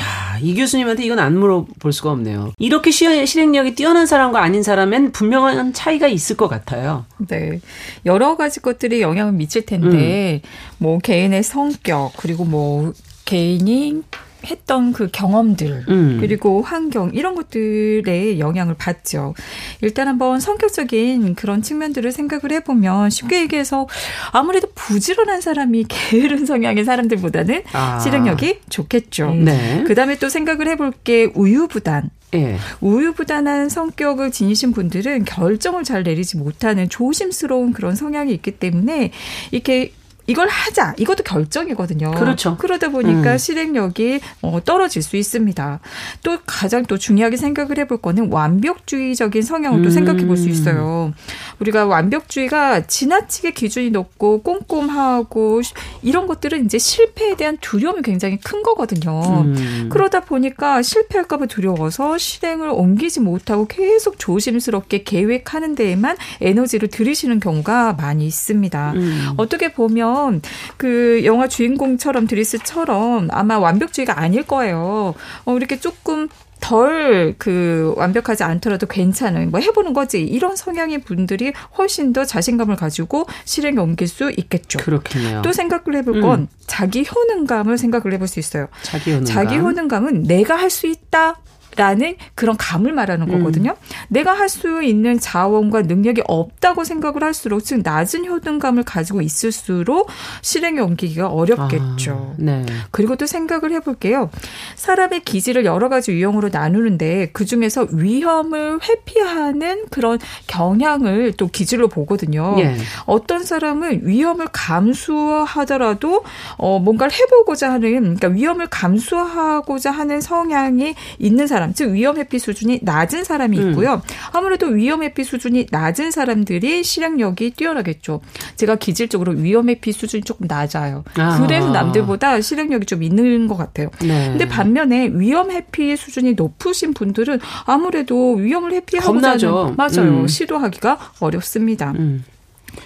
야, 0.00 0.38
이 0.40 0.54
교수님한테 0.54 1.04
이건 1.04 1.18
안 1.18 1.36
물어볼 1.36 1.92
수가 1.92 2.12
없네요. 2.12 2.52
이렇게 2.58 2.92
실행력이 2.92 3.74
뛰어난 3.74 4.06
사람과 4.06 4.42
아닌 4.42 4.62
사람엔 4.62 5.12
분명한 5.12 5.72
차이가 5.72 6.06
있을 6.06 6.36
것 6.36 6.46
같아요. 6.48 7.04
네. 7.26 7.60
여러 8.06 8.36
가지 8.36 8.60
것들이 8.60 9.00
영향을 9.00 9.32
미칠 9.32 9.66
텐데, 9.66 10.40
음. 10.44 10.48
뭐, 10.78 10.98
개인의 10.98 11.42
성격, 11.42 12.12
그리고 12.16 12.44
뭐, 12.44 12.92
개인이 13.24 14.02
했던 14.46 14.92
그 14.92 15.08
경험들 15.10 15.84
음. 15.88 16.18
그리고 16.20 16.62
환경 16.62 17.10
이런 17.12 17.34
것들에 17.34 18.38
영향을 18.38 18.74
받죠. 18.74 19.34
일단 19.80 20.08
한번 20.08 20.40
성격적인 20.40 21.34
그런 21.34 21.62
측면들을 21.62 22.10
생각을 22.12 22.52
해보면 22.52 23.10
쉽게 23.10 23.40
얘기해서 23.42 23.86
아무래도 24.32 24.68
부지런한 24.74 25.40
사람이 25.40 25.86
게으른 25.88 26.46
성향의 26.46 26.84
사람들보다는 26.84 27.62
아. 27.72 27.98
실행력이 27.98 28.60
좋겠죠. 28.68 29.34
네. 29.34 29.84
그다음에 29.86 30.18
또 30.18 30.28
생각을 30.28 30.68
해볼 30.68 30.92
게 31.04 31.30
우유부단 31.34 32.10
예. 32.34 32.58
우유부단한 32.80 33.68
성격을 33.68 34.30
지니신 34.32 34.72
분들은 34.72 35.24
결정을 35.24 35.84
잘 35.84 36.02
내리지 36.02 36.36
못하는 36.36 36.88
조심스러운 36.88 37.72
그런 37.72 37.94
성향이 37.94 38.32
있기 38.34 38.52
때문에 38.52 39.12
이렇게 39.50 39.92
이걸 40.28 40.46
하자. 40.48 40.94
이것도 40.98 41.24
결정이거든요. 41.24 42.10
그렇죠. 42.12 42.56
그러다 42.58 42.90
보니까 42.90 43.32
음. 43.32 43.38
실행력이 43.38 44.20
어, 44.42 44.60
떨어질 44.64 45.02
수 45.02 45.16
있습니다. 45.16 45.80
또 46.22 46.38
가장 46.46 46.84
또 46.84 46.98
중요하게 46.98 47.36
생각을 47.38 47.78
해볼 47.78 47.96
거는 48.02 48.30
완벽주의적인 48.30 49.40
성향을 49.42 49.80
음. 49.80 49.82
또 49.82 49.90
생각해 49.90 50.26
볼 50.26 50.36
수 50.36 50.48
있어요. 50.48 51.12
우리가 51.58 51.86
완벽주의가 51.86 52.86
지나치게 52.86 53.52
기준이 53.52 53.90
높고 53.90 54.42
꼼꼼하고 54.42 55.62
이런 56.02 56.26
것들은 56.26 56.64
이제 56.66 56.78
실패에 56.78 57.34
대한 57.34 57.56
두려움이 57.60 58.02
굉장히 58.02 58.36
큰 58.38 58.62
거거든요. 58.62 59.42
음. 59.46 59.88
그러다 59.90 60.20
보니까 60.20 60.82
실패할까봐 60.82 61.46
두려워서 61.46 62.18
실행을 62.18 62.68
옮기지 62.68 63.20
못하고 63.20 63.66
계속 63.66 64.18
조심스럽게 64.18 65.02
계획하는 65.02 65.74
데에만 65.74 66.16
에너지를 66.40 66.88
들이시는 66.88 67.40
경우가 67.40 67.94
많이 67.94 68.26
있습니다. 68.26 68.92
음. 68.94 69.28
어떻게 69.38 69.72
보면 69.72 70.17
보면 70.18 70.42
그 70.76 71.22
영화 71.24 71.46
주인공처럼 71.48 72.26
드리스처럼 72.26 73.28
아마 73.30 73.58
완벽주의가 73.58 74.20
아닐 74.20 74.42
거예요. 74.42 75.14
어, 75.44 75.56
이렇게 75.56 75.78
조금 75.78 76.28
덜그 76.60 77.94
완벽하지 77.96 78.42
않더라도 78.42 78.86
괜찮은 78.88 79.52
뭐 79.52 79.60
해보는 79.60 79.92
거지 79.92 80.22
이런 80.22 80.56
성향의 80.56 81.02
분들이 81.02 81.52
훨씬 81.78 82.12
더 82.12 82.24
자신감을 82.24 82.74
가지고 82.74 83.26
실행에 83.44 83.78
옮길 83.78 84.08
수 84.08 84.32
있겠죠. 84.36 84.80
그렇겠네요. 84.80 85.42
또 85.42 85.52
생각을 85.52 85.94
해볼 85.98 86.20
건 86.20 86.40
음. 86.40 86.48
자기 86.66 87.06
효능감을 87.08 87.78
생각을 87.78 88.12
해볼 88.14 88.26
수 88.26 88.40
있어요. 88.40 88.66
자기 88.82 89.12
효능감. 89.12 89.26
자기 89.32 89.58
효능감은 89.58 90.24
내가 90.24 90.56
할 90.56 90.68
수 90.68 90.86
있다. 90.86 91.36
라는 91.78 92.16
그런 92.34 92.56
감을 92.56 92.92
말하는 92.92 93.30
음. 93.30 93.38
거거든요. 93.38 93.70
음. 93.70 93.76
내가 94.08 94.32
할 94.32 94.48
수 94.48 94.82
있는 94.82 95.20
자원과 95.20 95.82
능력이 95.82 96.22
없다고 96.26 96.82
생각을 96.84 97.22
할수록 97.22 97.60
즉 97.60 97.82
낮은 97.84 98.24
효능감을 98.24 98.82
가지고 98.82 99.20
있을수록 99.20 100.08
실행에 100.40 100.80
옮기기가 100.80 101.28
어렵겠죠. 101.28 102.32
아, 102.32 102.34
네. 102.38 102.64
그리고 102.90 103.16
또 103.16 103.26
생각을 103.26 103.72
해볼게요. 103.72 104.30
사람의 104.78 105.20
기질을 105.24 105.64
여러 105.64 105.88
가지 105.88 106.12
유형으로 106.12 106.50
나누는데 106.50 107.30
그 107.32 107.44
중에서 107.44 107.88
위험을 107.90 108.78
회피하는 108.80 109.86
그런 109.90 110.18
경향을 110.46 111.32
또 111.36 111.48
기질로 111.48 111.88
보거든요. 111.88 112.54
예. 112.58 112.76
어떤 113.04 113.44
사람은 113.44 114.06
위험을 114.06 114.46
감수하더라도 114.52 116.22
어 116.56 116.78
뭔가를 116.78 117.12
해보고자 117.12 117.72
하는 117.72 118.14
그러니까 118.14 118.28
위험을 118.28 118.68
감수하고자 118.68 119.90
하는 119.90 120.20
성향이 120.20 120.94
있는 121.18 121.46
사람, 121.48 121.74
즉 121.74 121.90
위험 121.90 122.16
회피 122.16 122.38
수준이 122.38 122.80
낮은 122.82 123.24
사람이 123.24 123.58
음. 123.58 123.70
있고요. 123.70 123.94
음. 123.94 124.00
아무래도 124.32 124.66
위험 124.66 125.02
회피 125.02 125.24
수준이 125.24 125.66
낮은 125.72 126.12
사람들이 126.12 126.84
실행력이 126.84 127.50
뛰어나겠죠. 127.50 128.20
제가 128.54 128.76
기질적으로 128.76 129.32
위험 129.32 129.68
회피 129.68 129.90
수준이 129.90 130.22
조금 130.22 130.46
낮아요. 130.46 131.02
아. 131.16 131.40
그래서 131.40 131.70
남들보다 131.70 132.40
실행력이 132.40 132.86
좀 132.86 133.02
있는 133.02 133.48
것 133.48 133.56
같아요. 133.56 133.90
네. 134.00 134.28
근데 134.28 134.46
반 134.46 134.67
면에 134.72 135.08
위험 135.12 135.50
회피 135.50 135.96
수준이 135.96 136.34
높으신 136.34 136.94
분들은 136.94 137.40
아무래도 137.64 138.34
위험을 138.34 138.72
회피하고자 138.72 139.30
하는 139.30 139.76
맞아요. 139.76 140.20
음. 140.22 140.28
시도하기가 140.28 140.98
어렵습니다. 141.20 141.92
음. 141.92 142.24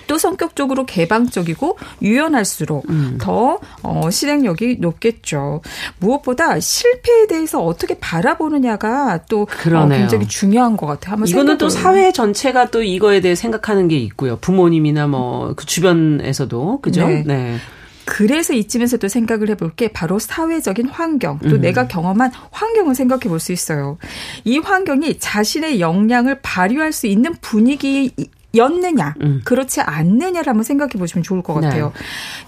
또 0.06 0.16
성격적으로 0.16 0.86
개방적이고 0.86 1.76
유연할수록 2.02 2.88
음. 2.88 3.18
더 3.20 3.58
어, 3.82 4.10
실행력이 4.10 4.76
높겠죠. 4.80 5.60
무엇보다 5.98 6.60
실패에 6.60 7.26
대해서 7.28 7.62
어떻게 7.62 7.98
바라보느냐가 7.98 9.20
또 9.28 9.42
어, 9.42 9.88
굉장히 9.88 10.26
중요한 10.28 10.76
것 10.76 10.86
같아요. 10.86 11.12
한번 11.12 11.28
이거는 11.28 11.58
또 11.58 11.68
사회 11.68 12.12
전체가 12.12 12.70
또 12.70 12.82
이거에 12.82 13.20
대해 13.20 13.34
생각하는 13.34 13.88
게 13.88 13.96
있고요. 13.98 14.36
부모님이나 14.36 15.06
뭐 15.08 15.52
그 15.56 15.66
주변에서도 15.66 16.80
그죠? 16.80 17.06
네. 17.06 17.22
네. 17.26 17.56
그래서 18.04 18.52
이쯤에서도 18.52 19.06
생각을 19.08 19.50
해볼 19.50 19.74
게 19.74 19.88
바로 19.88 20.18
사회적인 20.18 20.88
환경, 20.88 21.38
또 21.38 21.56
음. 21.56 21.60
내가 21.60 21.86
경험한 21.88 22.32
환경을 22.50 22.94
생각해 22.94 23.22
볼 23.28 23.38
수 23.38 23.52
있어요. 23.52 23.98
이 24.44 24.58
환경이 24.58 25.18
자신의 25.18 25.80
역량을 25.80 26.40
발휘할 26.42 26.92
수 26.92 27.06
있는 27.06 27.34
분위기 27.40 28.12
였느냐, 28.54 29.14
음. 29.22 29.40
그렇지 29.44 29.80
않느냐를 29.80 30.48
한번 30.48 30.64
생각해 30.64 30.92
보시면 30.98 31.22
좋을 31.22 31.42
것 31.42 31.54
같아요. 31.54 31.86
네. 31.86 31.92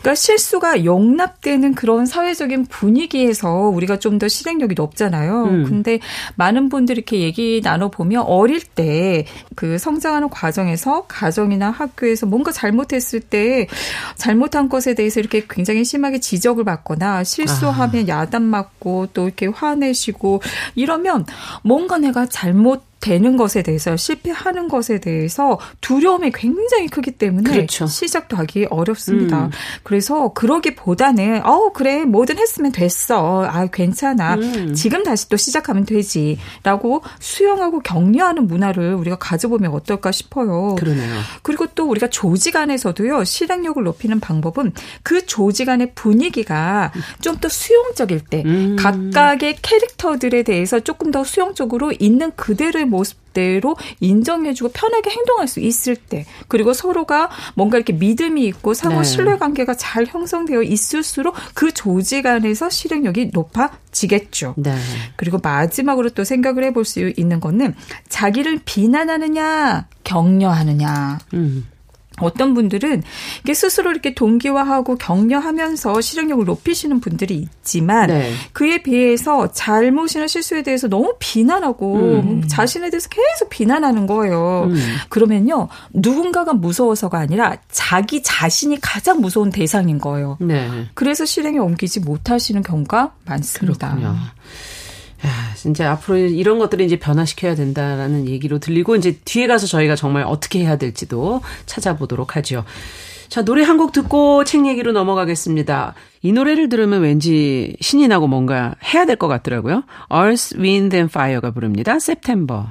그러니까 0.01 0.15
실수가 0.15 0.85
용납되는 0.85 1.75
그런 1.75 2.07
사회적인 2.07 2.67
분위기에서 2.67 3.51
우리가 3.51 3.99
좀 3.99 4.15
더 4.15 4.29
실행력이 4.29 4.75
높잖아요. 4.77 5.43
음. 5.45 5.65
근데 5.65 5.99
많은 6.37 6.69
분들이 6.69 6.99
이렇게 6.99 7.19
얘기 7.19 7.61
나눠보면 7.65 8.23
어릴 8.23 8.63
때 8.63 9.25
그 9.55 9.79
성장하는 9.79 10.31
과정에서 10.31 11.07
가정이나 11.07 11.71
학교에서 11.71 12.27
뭔가 12.27 12.53
잘못했을 12.53 13.21
때 13.21 13.67
잘못한 14.17 14.69
것에 14.69 14.95
대해서 14.95 15.21
이렇게 15.21 15.45
굉장히 15.49 15.85
심하게 15.85 16.19
지적을 16.21 16.65
받거나 16.65 17.25
실수하면 17.25 18.05
아. 18.05 18.21
야단 18.23 18.43
맞고 18.43 19.09
또 19.13 19.27
이렇게 19.27 19.47
화내시고 19.47 20.43
이러면 20.75 21.27
뭔가 21.63 21.99
내가 21.99 22.27
잘못 22.27 22.83
되는 23.05 23.37
것에 23.37 23.63
대해서 23.63 23.97
실패하는 23.97 24.69
것에 24.69 24.99
대해서 24.99 25.59
두려움이 25.83 26.33
굉장히 26.33 26.89
크기 26.89 27.11
때문에 27.11 27.53
그렇죠. 27.53 27.87
시작도 27.87 28.35
하기 28.39 28.67
어렵습니다. 28.71 29.45
음. 29.45 29.51
그래서 29.83 30.33
그러기보다는 30.33 31.45
어 31.45 31.71
그래 31.73 32.07
뭐든 32.07 32.39
했으면 32.39 32.73
됐어. 32.73 33.45
아 33.45 33.67
괜찮아. 33.67 34.37
음. 34.37 34.73
지금 34.75 35.03
다시 35.05 35.29
또 35.29 35.37
시작하면 35.37 35.85
되지라고 35.85 37.03
수용하고 37.21 37.81
격려하는 37.81 38.47
문화를 38.47 38.95
우리가 38.95 39.17
가져보면 39.17 39.71
어떨까 39.73 40.11
싶어요. 40.11 40.75
그러네요. 40.77 41.21
그리고 41.43 41.67
또 41.75 41.87
우리가 41.87 42.09
조직 42.09 42.57
안에서도요. 42.57 43.25
실행력을 43.25 43.83
높이는 43.85 44.19
방법은 44.19 44.73
그 45.03 45.27
조직 45.27 45.69
안의 45.69 45.93
분위기가 45.95 46.91
좀 47.21 47.35
더 47.45 47.49
수용적일 47.51 48.21
때 48.21 48.43
음. 48.47 48.77
각각의 48.79 49.59
캐릭터들에 49.61 50.45
대해서 50.45 50.81
조금 50.81 51.11
더 51.11 51.25
수용적으로 51.25 51.93
있는 51.93 52.33
그대로의 52.37 52.87
모습대로 52.95 53.77
인정해주고 54.01 54.71
편하게 54.73 55.11
행동할 55.11 55.49
수 55.49 55.61
있을 55.61 55.97
때 55.97 56.25
그리고 56.49 56.73
서로가 56.73 57.31
뭔가 57.55 57.77
이렇게 57.77 57.93
믿음이 57.93 58.45
있고 58.47 58.75
상호 58.75 58.99
네. 58.99 59.05
신뢰 59.05 59.37
관계가 59.37 59.75
잘 59.75 60.07
형성되어 60.07 60.63
있을수록 60.63 61.35
그 61.55 61.73
조직 61.73 62.27
안에서 62.27 62.71
실행력이 62.71 63.31
높아지겠죠. 63.33 64.55
네. 64.57 64.75
그리고 65.17 65.39
마지막으로 65.43 66.11
또 66.11 66.25
생각을 66.25 66.65
해볼 66.65 66.85
수 66.85 67.13
있는 67.17 67.41
거는 67.41 67.75
자기를 68.09 68.61
비난하느냐 68.65 69.87
격려하느냐. 70.05 71.19
음. 71.35 71.67
어떤 72.21 72.55
분들은 72.55 73.03
이게 73.43 73.55
스스로 73.55 73.91
이렇게 73.91 74.15
동기화하고 74.15 74.97
격려하면서 74.97 76.01
실행력을 76.01 76.45
높이시는 76.45 77.01
분들이 77.01 77.37
있지만 77.37 78.09
네. 78.09 78.33
그에 78.53 78.83
비해서 78.83 79.51
잘못이나 79.53 80.27
실수에 80.27 80.63
대해서 80.63 80.89
너무 80.89 81.15
비난하고 81.19 81.97
음. 81.97 82.43
자신에 82.47 82.91
대해서 82.91 83.09
계속 83.09 83.51
비난하는 83.51 84.07
거예요. 84.07 84.69
음. 84.71 84.77
그러면요 85.09 85.69
누군가가 85.93 86.53
무서워서가 86.53 87.19
아니라 87.19 87.57
자기 87.71 88.23
자신이 88.23 88.81
가장 88.81 89.21
무서운 89.21 89.51
대상인 89.51 89.99
거예요. 89.99 90.39
네. 90.41 90.87
그래서 90.95 91.25
실행에 91.25 91.59
옮기지 91.59 92.01
못하시는 92.01 92.63
경우가 92.63 93.15
많습니다. 93.25 93.89
그렇군요. 93.89 94.17
야, 95.25 95.55
진짜 95.57 95.91
앞으로 95.93 96.19
이런 96.19 96.59
것들을 96.59 96.85
이제 96.85 96.99
변화시켜야 96.99 97.55
된다라는 97.55 98.29
얘기로 98.29 98.59
들리고 98.59 98.97
이제 98.97 99.19
뒤에 99.25 99.47
가서 99.47 99.67
저희가 99.67 99.97
정말 99.97 100.25
어떻게 100.25 100.61
해야 100.61 100.77
될지도 100.77 101.41
찾아보도록 101.67 102.37
하죠. 102.37 102.65
자, 103.29 103.43
노래 103.43 103.63
한 103.65 103.79
곡 103.79 103.93
듣고 103.93 104.45
책 104.45 104.67
얘기로 104.67 104.93
넘어가겠습니다. 104.93 105.95
이 106.23 106.33
노래를 106.33 106.69
들으면 106.69 107.01
왠지 107.03 107.75
신이 107.81 108.07
나고 108.07 108.29
뭔가 108.29 108.75
해야 108.85 109.07
될 109.07 109.17
것 109.17 109.27
같더라고요. 109.29 109.83
Earth, 110.13 110.57
Wind 110.59 110.95
and 110.97 111.11
Fire가 111.11 111.51
부릅니다. 111.53 111.93
September. 111.97 112.67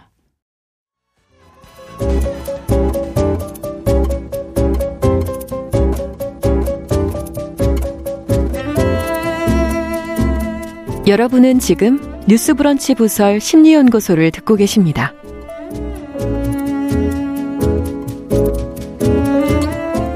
여러분은 11.06 11.60
지금 11.60 12.00
뉴스브런치 12.28 12.96
부설 12.96 13.40
심리연구소를 13.40 14.32
듣고 14.32 14.56
계십니다. 14.56 15.14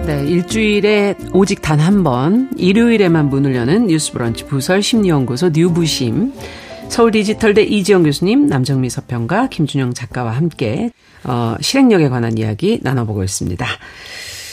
네, 0.05 0.25
일주일에 0.25 1.15
오직 1.33 1.61
단 1.61 1.79
한 1.79 2.03
번, 2.03 2.49
일요일에만 2.57 3.29
문을 3.29 3.55
여는 3.55 3.87
뉴스브런치 3.87 4.45
부설 4.45 4.81
심리연구소 4.81 5.49
뉴부심. 5.49 6.33
서울 6.89 7.11
디지털대 7.11 7.63
이지영 7.63 8.03
교수님, 8.03 8.47
남정미 8.47 8.89
서평가, 8.89 9.49
김준영 9.49 9.93
작가와 9.93 10.31
함께 10.31 10.91
어, 11.25 11.55
실행력에 11.59 12.07
관한 12.07 12.37
이야기 12.37 12.79
나눠보고 12.81 13.23
있습니다. 13.25 13.65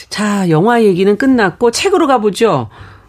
자, 0.08 0.48
영화 0.50 0.82
얘기는 0.82 1.16
끝났고 1.16 1.70
책으로 1.70 2.08
가보죠. 2.08 2.68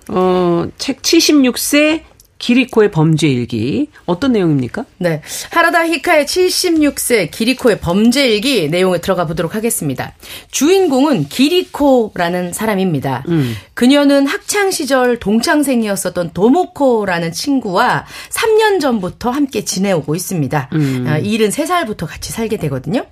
어, 0.09 0.65
책 0.77 1.01
76세 1.01 2.01
기리코의 2.45 2.91
범죄 2.91 3.27
일기 3.27 3.87
어떤 4.05 4.33
내용입니까? 4.33 4.85
네. 4.99 5.19
하라다 5.49 5.87
히카의 5.87 6.25
76세 6.25 7.31
기리코의 7.31 7.79
범죄 7.79 8.27
일기 8.27 8.69
내용에 8.69 8.99
들어가 8.99 9.25
보도록 9.25 9.55
하겠습니다. 9.55 10.13
주인공은 10.51 11.27
기리코라는 11.27 12.53
사람입니다. 12.53 13.23
음. 13.29 13.55
그녀는 13.73 14.27
학창 14.27 14.69
시절 14.69 15.17
동창생이었었던 15.17 16.33
도모코라는 16.33 17.31
친구와 17.31 18.05
3년 18.29 18.79
전부터 18.79 19.31
함께 19.31 19.65
지내오고 19.65 20.13
있습니다. 20.13 20.69
음. 20.73 21.05
73살부터 21.07 22.03
아, 22.03 22.05
같이 22.05 22.31
살게 22.31 22.57
되거든요. 22.57 23.07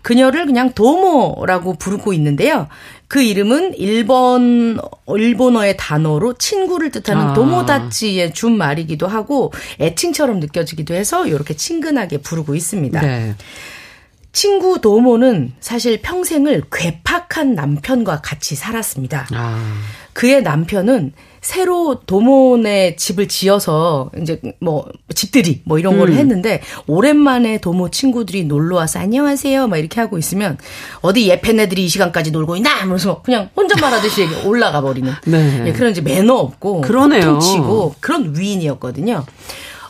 그녀를 0.00 0.46
그냥 0.46 0.72
도모라고 0.72 1.74
부르고 1.74 2.14
있는데요. 2.14 2.66
그 3.10 3.20
이름은 3.20 3.74
일본 3.74 4.78
일본어의 5.08 5.76
단어로 5.76 6.34
친구를 6.34 6.92
뜻하는 6.92 7.22
아. 7.30 7.32
도모다치의 7.32 8.34
준 8.34 8.56
말이기도 8.56 9.08
하고 9.08 9.52
애칭처럼 9.80 10.38
느껴지기도 10.38 10.94
해서 10.94 11.26
이렇게 11.26 11.54
친근하게 11.54 12.18
부르고 12.18 12.54
있습니다. 12.54 13.00
네. 13.00 13.34
친구 14.30 14.80
도모는 14.80 15.54
사실 15.58 16.00
평생을 16.00 16.62
괴팍한 16.70 17.56
남편과 17.56 18.20
같이 18.20 18.54
살았습니다. 18.54 19.26
아. 19.32 19.60
그의 20.12 20.44
남편은 20.44 21.12
새로 21.40 22.00
도모네 22.06 22.96
집을 22.96 23.28
지어서 23.28 24.10
이제 24.20 24.40
뭐 24.60 24.86
집들이 25.14 25.62
뭐 25.64 25.78
이런 25.78 25.94
음. 25.94 25.98
거를 26.00 26.14
했는데 26.14 26.60
오랜만에 26.86 27.58
도모 27.58 27.90
친구들이 27.90 28.44
놀러 28.44 28.76
와서 28.76 28.98
안녕하세요 28.98 29.66
막 29.66 29.78
이렇게 29.78 30.00
하고 30.00 30.18
있으면 30.18 30.58
어디 31.00 31.28
예쁜 31.28 31.58
애들이 31.58 31.84
이 31.84 31.88
시간까지 31.88 32.30
놀고 32.30 32.56
있나 32.56 32.70
하면서 32.70 33.22
그냥 33.22 33.48
혼잣말 33.56 33.92
하듯이 33.92 34.26
올라가 34.44 34.80
버리는 34.82 35.10
네. 35.26 35.60
네, 35.60 35.72
그런 35.72 35.92
이제 35.92 36.00
매너 36.00 36.34
없고 36.34 36.82
그러네요. 36.82 37.38
치고 37.38 37.94
그런 38.00 38.34
위인이었거든요. 38.36 39.24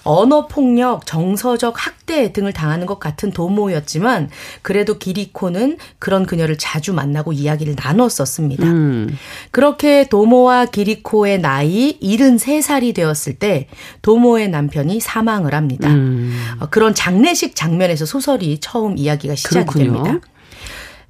언어 0.05 0.47
폭력, 0.47 1.07
정서적 1.07 1.75
학대 1.77 2.33
등을 2.33 2.53
당하는 2.53 2.87
것 2.87 2.99
같은 2.99 3.31
도모였지만 3.33 4.31
그래도 4.63 4.99
기리코는 4.99 5.77
그런 5.99 6.27
그녀를 6.27 6.57
자주 6.59 6.93
만나고 6.93 7.33
이야기를 7.33 7.77
나눴었습니다. 7.77 8.67
음. 8.67 9.17
그렇게 9.51 10.09
도모와 10.09 10.67
기리코의 10.67 11.41
나이 11.41 11.99
73살이 12.01 12.95
되었을 12.95 13.35
때 13.35 13.69
도모의 14.03 14.49
남편이 14.49 15.01
사망을 15.01 15.55
합니다. 15.55 15.91
음. 15.91 16.33
어, 16.61 16.67
그런 16.71 16.95
장례식 16.95 17.55
장면에서 17.55 18.07
소설이 18.07 18.59
처음 18.61 18.97
이야기가 18.97 19.35
시작이 19.35 19.67
그렇군요. 19.67 20.03
됩니다. 20.03 20.27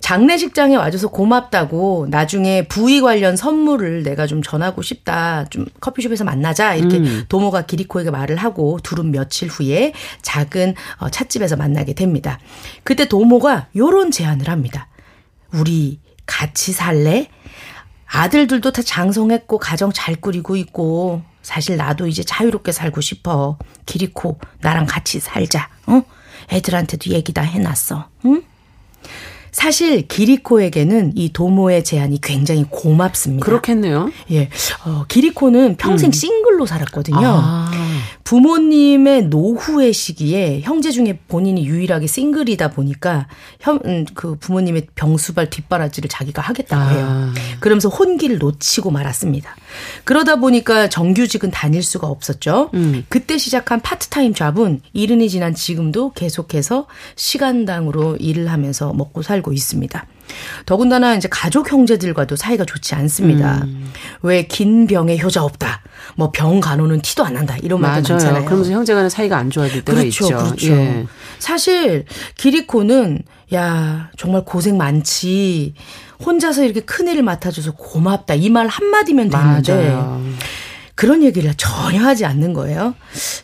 장례식장에 0.00 0.76
와줘서 0.76 1.08
고맙다고 1.08 2.08
나중에 2.10 2.66
부위 2.66 3.00
관련 3.00 3.36
선물을 3.36 4.02
내가 4.02 4.26
좀 4.26 4.42
전하고 4.42 4.82
싶다. 4.82 5.44
좀 5.50 5.66
커피숍에서 5.80 6.24
만나자. 6.24 6.74
이렇게 6.74 6.98
음. 6.98 7.24
도모가 7.28 7.66
기리코에게 7.66 8.10
말을 8.10 8.36
하고 8.36 8.78
둘은 8.82 9.12
며칠 9.12 9.48
후에 9.48 9.92
작은 10.22 10.74
어, 10.98 11.10
찻집에서 11.10 11.56
만나게 11.56 11.92
됩니다. 11.92 12.38
그때 12.82 13.06
도모가 13.06 13.68
요런 13.76 14.10
제안을 14.10 14.48
합니다. 14.48 14.88
우리 15.52 16.00
같이 16.26 16.72
살래? 16.72 17.28
아들들도 18.06 18.72
다 18.72 18.82
장성했고 18.82 19.58
가정 19.58 19.92
잘 19.92 20.16
꾸리고 20.16 20.56
있고 20.56 21.22
사실 21.42 21.76
나도 21.76 22.06
이제 22.06 22.24
자유롭게 22.24 22.72
살고 22.72 23.00
싶어. 23.00 23.58
기리코 23.86 24.38
나랑 24.60 24.86
같이 24.86 25.20
살자. 25.20 25.68
어? 25.86 26.02
애들한테도 26.52 27.10
얘기 27.10 27.32
다 27.32 27.42
해놨어. 27.42 28.08
응? 28.24 28.42
사실 29.52 30.06
기리코에게는 30.06 31.12
이 31.16 31.32
도모의 31.32 31.84
제안이 31.84 32.20
굉장히 32.20 32.64
고맙습니다. 32.68 33.44
그렇겠네요. 33.44 34.10
예. 34.30 34.48
어, 34.84 35.04
기리코는 35.08 35.76
평생 35.76 36.08
음. 36.08 36.12
싱글로 36.12 36.66
살았거든요. 36.66 37.18
아. 37.22 37.70
부모님의 38.24 39.24
노후의 39.24 39.92
시기에 39.92 40.60
형제 40.62 40.92
중에 40.92 41.18
본인이 41.26 41.66
유일하게 41.66 42.06
싱글이다 42.06 42.70
보니까 42.70 43.26
형, 43.58 43.80
음, 43.86 44.04
그 44.14 44.36
부모님의 44.36 44.86
병수발 44.94 45.50
뒷바라지를 45.50 46.08
자기가 46.08 46.40
하겠다고 46.40 46.90
해요. 46.94 47.06
아. 47.08 47.34
그러면서 47.58 47.88
혼기를 47.88 48.38
놓치고 48.38 48.92
말았습니다. 48.92 49.56
그러다 50.04 50.36
보니까 50.36 50.88
정규직은 50.88 51.50
다닐 51.50 51.82
수가 51.82 52.06
없었죠. 52.06 52.70
음. 52.74 53.04
그때 53.08 53.36
시작한 53.36 53.80
파트타임 53.80 54.34
잡은 54.34 54.80
이른이 54.92 55.28
지난 55.28 55.52
지금도 55.52 56.12
계속해서 56.12 56.86
시간당으로 57.16 58.16
일을 58.16 58.50
하면서 58.52 58.92
먹고 58.92 59.22
살고 59.22 59.39
있습니다. 59.52 60.06
더군다나 60.64 61.16
이제 61.16 61.28
가족 61.28 61.72
형제들과도 61.72 62.36
사이가 62.36 62.64
좋지 62.64 62.94
않습니다. 62.94 63.62
음. 63.64 63.90
왜긴 64.22 64.86
병에 64.86 65.18
효자 65.18 65.42
없다. 65.42 65.82
뭐 66.16 66.30
병 66.32 66.60
간호는 66.60 67.00
티도 67.02 67.24
안 67.24 67.34
난다. 67.34 67.56
이런 67.62 67.80
말도 67.80 68.12
많잖아요. 68.14 68.44
그러면서 68.44 68.70
형제간의 68.72 69.10
사이가 69.10 69.36
안 69.36 69.50
좋아질 69.50 69.84
때가 69.84 70.00
그렇죠, 70.00 70.24
있죠. 70.26 70.36
그렇죠. 70.38 70.72
예. 70.72 71.06
사실 71.38 72.04
기리코는 72.36 73.22
야 73.54 74.10
정말 74.16 74.44
고생 74.44 74.76
많지. 74.76 75.74
혼자서 76.24 76.64
이렇게 76.64 76.80
큰 76.80 77.08
일을 77.08 77.22
맡아줘서 77.22 77.72
고맙다. 77.72 78.34
이 78.34 78.48
말 78.50 78.68
한마디면 78.68 79.30
되는데 79.30 79.72
맞아요. 79.74 80.22
그런 80.94 81.22
얘기를 81.22 81.52
전혀 81.56 82.02
하지 82.02 82.24
않는 82.26 82.52
거예요. 82.52 82.94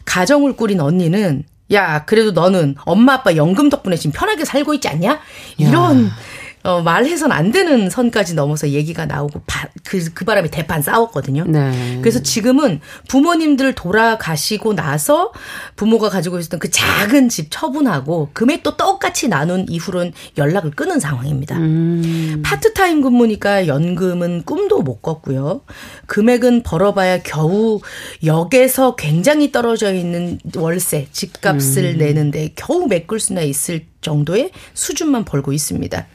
가정을 0.05 0.55
꾸린 0.57 0.81
언니는 0.81 1.45
야 1.73 2.05
그래도 2.05 2.31
너는 2.31 2.77
엄마 2.85 3.15
아빠 3.15 3.35
연금 3.37 3.69
덕분에 3.69 3.97
지금 3.97 4.13
편하게 4.13 4.45
살고 4.45 4.75
있지 4.75 4.89
않냐? 4.89 5.21
이런 5.57 6.07
야. 6.07 6.11
어, 6.67 6.83
말해선 6.83 7.31
안 7.31 7.53
되는 7.53 7.89
선까지 7.89 8.35
넘어서 8.35 8.71
얘기가 8.71 9.07
나오고 9.07 9.43
바, 9.47 9.69
그, 9.85 10.13
그 10.13 10.25
바람에 10.25 10.51
대판 10.51 10.83
싸웠거든요. 10.83 11.45
네. 11.45 11.99
그래서 12.03 12.21
지금은 12.21 12.81
부모님들 13.09 13.75
돌아가시고 13.77 14.75
나서 14.75 15.33
부모가 15.77 16.09
가지고 16.09 16.41
있었던 16.41 16.59
그 16.59 16.69
작은 16.69 17.29
집 17.29 17.49
처분하고 17.51 18.31
금액도 18.33 18.77
똑같이 18.77 19.29
나눈 19.29 19.65
이후로는 19.69 20.13
연락을 20.37 20.73
끊은 20.73 20.99
상황입니다. 20.99 21.57
음. 21.57 22.43
파트타임 22.45 23.01
근무니까 23.01 23.69
연금은 23.69 24.43
꿈도 24.43 24.83
못 24.83 25.03
꿨고요. 25.03 25.61
금액은 26.07 26.65
벌어봐야 26.65 27.23
겨우 27.23 27.81
역에서 28.25 28.97
굉장히 28.97 29.53
떨어져 29.53 29.95
있는 29.95 30.41
월세, 30.57 31.07
집값을 31.13 31.95
음. 31.95 31.99
내는데 31.99 32.51
겨우 32.57 32.89
메꿀 32.89 33.21
수나 33.21 33.43
있을 33.43 33.87
정도의 34.01 34.51
수준만 34.75 35.25
벌고 35.25 35.53
있습니다. 35.53 36.07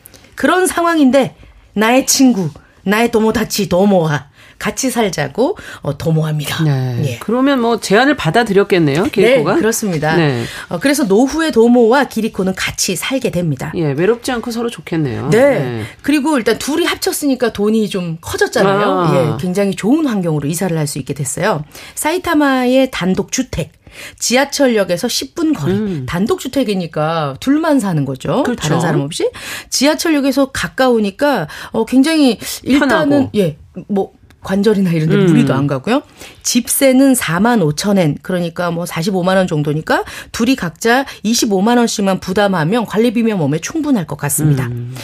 그런 0.41 0.65
상황인데 0.65 1.35
나의 1.73 2.07
친구, 2.07 2.49
나의 2.83 3.11
도모다치 3.11 3.69
도모와 3.69 4.31
같이 4.57 4.89
살자고 4.89 5.55
어, 5.83 5.97
도모합니다. 5.99 6.63
네. 6.63 7.01
예. 7.05 7.17
그러면 7.19 7.61
뭐 7.61 7.79
제안을 7.79 8.15
받아들였겠네요, 8.15 9.03
기리코가? 9.03 9.53
네, 9.53 9.59
그렇습니다. 9.59 10.15
네. 10.15 10.43
어, 10.69 10.79
그래서 10.79 11.03
노후의 11.03 11.51
도모와 11.51 12.05
기리코는 12.05 12.55
같이 12.55 12.95
살게 12.95 13.29
됩니다. 13.29 13.71
예, 13.75 13.91
외롭지 13.91 14.31
않고 14.31 14.49
서로 14.49 14.71
좋겠네요. 14.71 15.29
네. 15.29 15.59
네. 15.59 15.83
그리고 16.01 16.35
일단 16.39 16.57
둘이 16.57 16.85
합쳤으니까 16.85 17.53
돈이 17.53 17.87
좀 17.89 18.17
커졌잖아요. 18.19 18.99
아. 18.99 19.15
예, 19.15 19.41
굉장히 19.43 19.75
좋은 19.75 20.07
환경으로 20.07 20.47
이사를 20.47 20.75
할 20.75 20.87
수 20.87 20.97
있게 20.97 21.13
됐어요. 21.13 21.63
사이타마의 21.93 22.89
단독 22.89 23.31
주택 23.31 23.73
지하철역에서 24.19 25.07
10분 25.07 25.55
거리. 25.55 25.73
음. 25.73 26.05
단독주택이니까 26.07 27.35
둘만 27.39 27.79
사는 27.79 28.03
거죠. 28.05 28.43
그렇죠. 28.43 28.61
다른 28.61 28.79
사람 28.79 29.01
없이. 29.01 29.29
지하철역에서 29.69 30.51
가까우니까 30.51 31.47
어 31.71 31.85
굉장히 31.85 32.39
일단은 32.63 33.09
편하고. 33.09 33.29
예. 33.35 33.57
뭐 33.87 34.11
관절이나 34.41 34.91
이런 34.91 35.09
데 35.09 35.15
음. 35.15 35.25
무리도 35.27 35.53
안 35.53 35.67
가고요. 35.67 36.01
집세는 36.43 37.13
4만 37.13 37.61
5천 37.75 37.99
엔 37.99 38.17
그러니까 38.21 38.71
뭐 38.71 38.85
45만 38.85 39.35
원 39.35 39.47
정도니까 39.47 40.03
둘이 40.31 40.55
각자 40.55 41.05
25만 41.23 41.77
원씩만 41.77 42.19
부담하면 42.19 42.85
관리비면 42.85 43.37
몸에 43.37 43.59
충분할 43.59 44.07
것 44.07 44.17
같습니다. 44.17 44.67
음. 44.67 44.95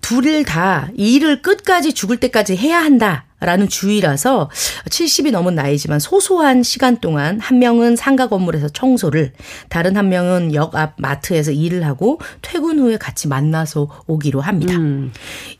둘을 0.00 0.44
다 0.44 0.88
일을 0.96 1.42
끝까지 1.42 1.92
죽을 1.92 2.16
때까지 2.18 2.56
해야 2.56 2.78
한다. 2.78 3.25
라는 3.38 3.68
주의라서 3.68 4.50
70이 4.88 5.30
넘은 5.30 5.54
나이지만 5.54 5.98
소소한 5.98 6.62
시간 6.62 6.96
동안 7.00 7.38
한 7.38 7.58
명은 7.58 7.94
상가 7.94 8.28
건물에서 8.28 8.70
청소를 8.70 9.32
다른 9.68 9.96
한 9.96 10.08
명은 10.08 10.54
역 10.54 10.74
앞 10.74 10.94
마트에서 10.96 11.52
일을 11.52 11.86
하고 11.86 12.18
퇴근 12.42 12.78
후에 12.78 12.96
같이 12.96 13.28
만나서 13.28 13.88
오기로 14.06 14.40
합니다. 14.40 14.74
음. 14.74 15.12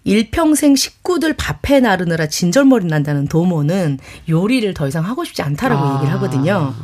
일평생 0.04 0.74
식구들 0.76 1.34
밥해 1.34 1.80
나르느라 1.80 2.26
진절머리 2.28 2.86
난다는 2.86 3.28
도모는 3.28 3.98
요리를 4.28 4.72
더 4.74 4.88
이상 4.88 5.04
하고 5.04 5.24
싶지 5.24 5.42
않다라고 5.42 5.82
아. 5.82 5.94
얘기를 5.96 6.12
하거든요. 6.14 6.74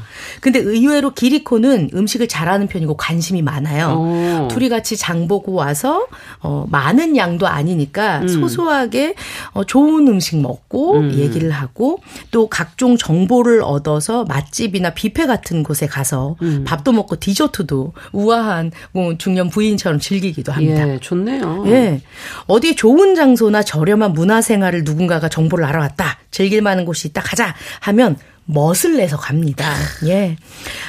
근데 0.40 0.58
의외로 0.58 1.14
기리코는 1.14 1.90
음식을 1.94 2.28
잘하는 2.28 2.68
편이고 2.68 2.96
관심이 2.96 3.42
많아요. 3.42 4.44
오. 4.44 4.48
둘이 4.48 4.68
같이 4.68 4.96
장 4.96 5.28
보고 5.28 5.52
와서 5.52 6.06
어 6.40 6.66
많은 6.70 7.16
양도 7.16 7.46
아니니까 7.46 8.20
음. 8.20 8.28
소소하게 8.28 9.14
어 9.52 9.64
좋은 9.64 10.06
음식 10.08 10.40
먹고 10.40 10.81
음. 10.90 11.14
얘기를 11.14 11.50
하고 11.50 11.98
또 12.30 12.48
각종 12.48 12.96
정보를 12.96 13.62
얻어서 13.62 14.24
맛집이나 14.24 14.94
뷔페 14.94 15.26
같은 15.26 15.62
곳에 15.62 15.86
가서 15.86 16.36
음. 16.42 16.64
밥도 16.66 16.92
먹고 16.92 17.16
디저트도 17.16 17.92
우아한 18.12 18.72
뭐 18.92 19.16
중년 19.16 19.48
부인처럼 19.48 20.00
즐기기도 20.00 20.52
합니다. 20.52 20.88
예, 20.88 20.98
좋네요. 20.98 21.64
예. 21.68 22.00
어디 22.46 22.74
좋은 22.76 23.14
장소나 23.14 23.62
저렴한 23.62 24.12
문화 24.12 24.40
생활을 24.40 24.84
누군가가 24.84 25.28
정보를 25.28 25.64
알아왔다. 25.64 26.18
즐길 26.30 26.62
만한 26.62 26.84
곳이 26.84 27.08
있다. 27.08 27.22
가자 27.22 27.54
하면 27.80 28.16
멋을 28.44 28.96
내서 28.96 29.16
갑니다. 29.16 29.72
예. 30.06 30.36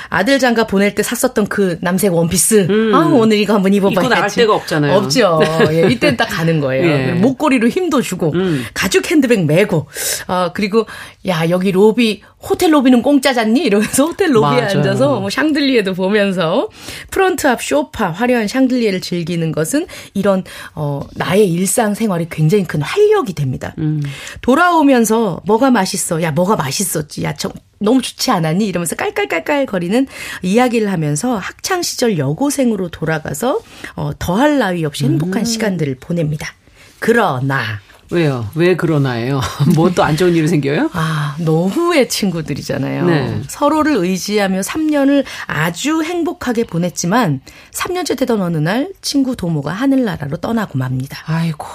아들 0.10 0.40
장가 0.40 0.68
보낼 0.68 0.96
때 0.96 1.04
샀었던 1.04 1.48
그 1.48 1.78
남색 1.82 2.14
원피스. 2.14 2.68
음. 2.70 2.96
아, 2.96 3.06
오늘 3.08 3.38
이거 3.38 3.54
한번 3.54 3.74
입어봐야지. 3.74 4.00
입고 4.00 4.10
나갈 4.14 4.30
데가 4.30 4.56
없잖아요. 4.56 4.96
없죠. 4.98 5.40
예, 5.72 5.88
이때는 5.92 6.18
딱 6.18 6.26
가는 6.26 6.60
거예요. 6.60 6.86
예. 6.86 7.12
목걸이로 7.14 7.68
힘도 7.70 8.02
주고, 8.02 8.32
음. 8.34 8.66
가죽 8.74 9.10
핸드백 9.10 9.46
메고, 9.46 9.88
아, 10.28 10.52
그리고, 10.54 10.86
야, 11.28 11.50
여기 11.50 11.72
로비, 11.72 12.22
호텔 12.42 12.74
로비는 12.74 13.02
공짜잖니? 13.04 13.62
이러면서 13.62 14.06
호텔 14.06 14.36
로비에 14.36 14.62
맞아요. 14.62 14.78
앉아서 14.78 15.20
뭐 15.22 15.30
샹들리에도 15.30 15.94
보면서 15.94 16.68
프런트 17.10 17.48
앞 17.48 17.64
쇼파, 17.64 18.12
화려한 18.12 18.48
샹들리에를 18.50 19.00
즐기는 19.00 19.52
것은 19.54 19.88
이런, 20.14 20.44
어, 20.76 21.02
나의 21.16 21.50
일상 21.50 21.94
생활이 21.94 22.28
굉장히 22.30 22.66
큰 22.66 22.82
활력이 22.82 23.34
됩니다. 23.34 23.74
음. 23.78 24.04
돌아오면서 24.42 25.42
뭐가 25.46 25.72
맛있어? 25.72 26.22
야, 26.22 26.32
뭐가 26.32 26.56
맛있었지? 26.58 27.24
야, 27.24 27.34
저, 27.44 27.52
너무 27.80 28.02
좋지 28.02 28.32
않았니? 28.32 28.66
이러면서 28.66 28.96
깔깔깔깔 28.96 29.66
거리는 29.66 30.08
이야기를 30.42 30.90
하면서 30.90 31.36
학창 31.38 31.82
시절 31.82 32.18
여고생으로 32.18 32.88
돌아가서 32.88 33.60
어, 33.98 34.12
더할 34.18 34.58
나위 34.60 34.86
없이 34.86 35.04
행복한 35.04 35.42
음. 35.42 35.46
시간들을 35.46 35.96
보냅니다. 36.00 36.54
그러나 37.00 37.82
왜요? 38.12 38.48
왜 38.56 38.78
그러나요? 38.78 39.42
뭐 39.76 39.90
또 39.90 40.04
안 40.04 40.16
좋은 40.16 40.34
일이 40.36 40.48
생겨요? 40.48 40.92
아, 40.94 41.36
노후의 41.40 42.08
친구들이잖아요. 42.08 43.06
네. 43.06 43.42
서로를 43.48 43.96
의지하며 43.98 44.62
3년을 44.62 45.26
아주 45.48 46.02
행복하게 46.04 46.64
보냈지만 46.66 47.42
3년째 47.74 48.18
되던 48.18 48.42
어느 48.42 48.58
날 48.58 48.94
친구 49.02 49.36
도모가 49.36 49.74
하늘나라로 49.74 50.38
떠나고 50.38 50.78
맙니다. 50.78 51.18
아이고. 51.26 51.66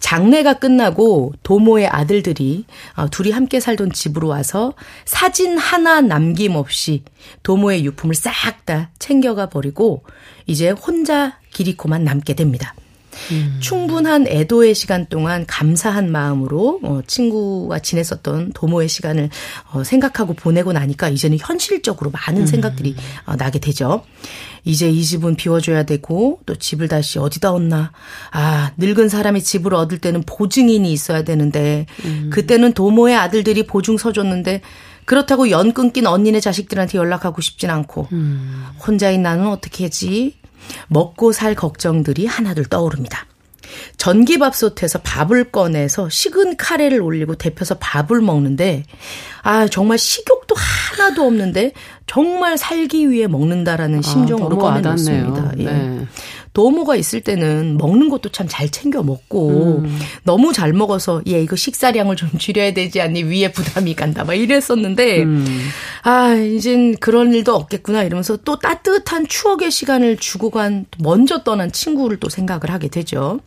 장례가 0.00 0.54
끝나고 0.54 1.32
도모의 1.42 1.88
아들들이 1.88 2.64
어, 2.96 3.08
둘이 3.08 3.30
함께 3.30 3.60
살던 3.60 3.92
집으로 3.92 4.28
와서 4.28 4.74
사진 5.04 5.58
하나 5.58 6.00
남김없이 6.00 7.02
도모의 7.42 7.84
유품을 7.84 8.14
싹 8.14 8.54
다 8.64 8.90
챙겨가 8.98 9.50
버리고 9.50 10.04
이제 10.46 10.70
혼자 10.70 11.38
기리코만 11.50 12.04
남게 12.04 12.34
됩니다. 12.34 12.74
음. 13.30 13.58
충분한 13.60 14.26
애도의 14.26 14.74
시간 14.74 15.06
동안 15.06 15.46
감사한 15.46 16.10
마음으로 16.10 16.80
어, 16.82 17.00
친구와 17.06 17.78
지냈었던 17.78 18.52
도모의 18.54 18.88
시간을 18.88 19.30
어, 19.72 19.84
생각하고 19.84 20.34
보내고 20.34 20.72
나니까 20.72 21.08
이제는 21.10 21.38
현실적으로 21.40 22.10
많은 22.10 22.42
음. 22.42 22.46
생각들이 22.46 22.96
어, 23.26 23.36
나게 23.36 23.58
되죠. 23.60 24.04
이제 24.64 24.88
이 24.88 25.04
집은 25.04 25.36
비워줘야 25.36 25.84
되고 25.84 26.40
또 26.46 26.54
집을 26.56 26.88
다시 26.88 27.18
어디다 27.18 27.52
얻나. 27.52 27.92
아 28.32 28.72
늙은 28.76 29.08
사람이 29.08 29.42
집을 29.42 29.74
얻을 29.74 29.98
때는 29.98 30.22
보증인이 30.22 30.90
있어야 30.90 31.22
되는데 31.22 31.86
음. 32.04 32.30
그때는 32.32 32.72
도모의 32.72 33.16
아들들이 33.16 33.66
보증 33.66 33.98
서줬는데 33.98 34.62
그렇다고 35.04 35.50
연 35.50 35.72
끊긴 35.72 36.06
언니네 36.06 36.40
자식들한테 36.40 36.98
연락하고 36.98 37.40
싶진 37.42 37.70
않고 37.70 38.08
음. 38.12 38.64
혼자인 38.86 39.22
나는 39.22 39.48
어떻게 39.48 39.84
하지? 39.84 40.36
먹고 40.88 41.32
살 41.32 41.54
걱정들이 41.54 42.26
하나둘 42.26 42.64
떠오릅니다. 42.64 43.26
전기밥솥에서 43.96 45.00
밥을 45.02 45.50
꺼내서 45.50 46.08
식은 46.08 46.56
카레를 46.56 47.00
올리고 47.00 47.36
데펴서 47.36 47.76
밥을 47.78 48.20
먹는데 48.20 48.84
아 49.42 49.66
정말 49.66 49.98
식욕도 49.98 50.54
하나도 50.56 51.24
없는데 51.24 51.72
정말 52.06 52.58
살기 52.58 53.10
위해 53.10 53.26
먹는다라는 53.26 54.00
아, 54.00 54.02
심정으로 54.02 54.56
아, 54.56 54.72
꺼내놓습니다. 54.72 55.52
예. 55.58 55.64
네. 55.64 56.06
도모가 56.54 56.96
있을 56.96 57.20
때는 57.20 57.76
먹는 57.76 58.08
것도 58.08 58.30
참 58.30 58.44
잘 58.54 58.68
챙겨 58.68 59.02
먹고 59.02 59.80
음. 59.82 59.98
너무 60.22 60.52
잘 60.52 60.72
먹어서 60.72 61.22
얘 61.26 61.42
이거 61.42 61.56
식사량을 61.56 62.14
좀 62.14 62.30
줄여야 62.38 62.72
되지 62.72 63.00
않니 63.00 63.24
위에 63.24 63.50
부담이 63.50 63.94
간다 63.94 64.22
막 64.22 64.34
이랬었는데 64.34 65.24
음. 65.24 65.44
아 66.02 66.34
이젠 66.34 66.94
그런 66.96 67.34
일도 67.34 67.52
없겠구나 67.52 68.04
이러면서 68.04 68.36
또 68.36 68.60
따뜻한 68.60 69.26
추억의 69.26 69.72
시간을 69.72 70.18
주고 70.18 70.50
간 70.50 70.86
먼저 70.98 71.42
떠난 71.42 71.72
친구를 71.72 72.18
또 72.20 72.28
생각을 72.28 72.70
하게 72.70 72.86
되죠. 72.86 73.40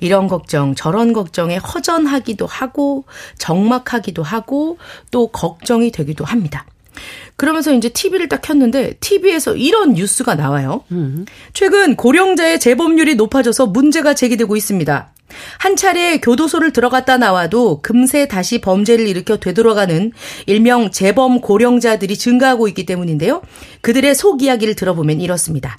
이런 0.00 0.28
걱정 0.28 0.74
저런 0.74 1.14
걱정에 1.14 1.56
허전하기도 1.56 2.44
하고 2.44 3.04
적막하기도 3.38 4.22
하고 4.22 4.76
또 5.10 5.28
걱정이 5.28 5.90
되기도 5.90 6.26
합니다. 6.26 6.66
그러면서 7.36 7.72
이제 7.72 7.88
TV를 7.88 8.28
딱 8.28 8.42
켰는데 8.42 8.94
TV에서 9.00 9.56
이런 9.56 9.94
뉴스가 9.94 10.34
나와요. 10.34 10.84
최근 11.52 11.96
고령자의 11.96 12.60
재범률이 12.60 13.14
높아져서 13.14 13.66
문제가 13.66 14.14
제기되고 14.14 14.56
있습니다. 14.56 15.12
한 15.58 15.76
차례 15.76 16.18
교도소를 16.18 16.72
들어갔다 16.72 17.16
나와도 17.16 17.80
금세 17.82 18.26
다시 18.26 18.60
범죄를 18.60 19.06
일으켜 19.06 19.36
되돌아가는 19.36 20.12
일명 20.46 20.90
재범 20.90 21.40
고령자들이 21.40 22.18
증가하고 22.18 22.66
있기 22.68 22.84
때문인데요. 22.84 23.40
그들의 23.80 24.14
속 24.16 24.42
이야기를 24.42 24.74
들어보면 24.74 25.20
이렇습니다. 25.20 25.76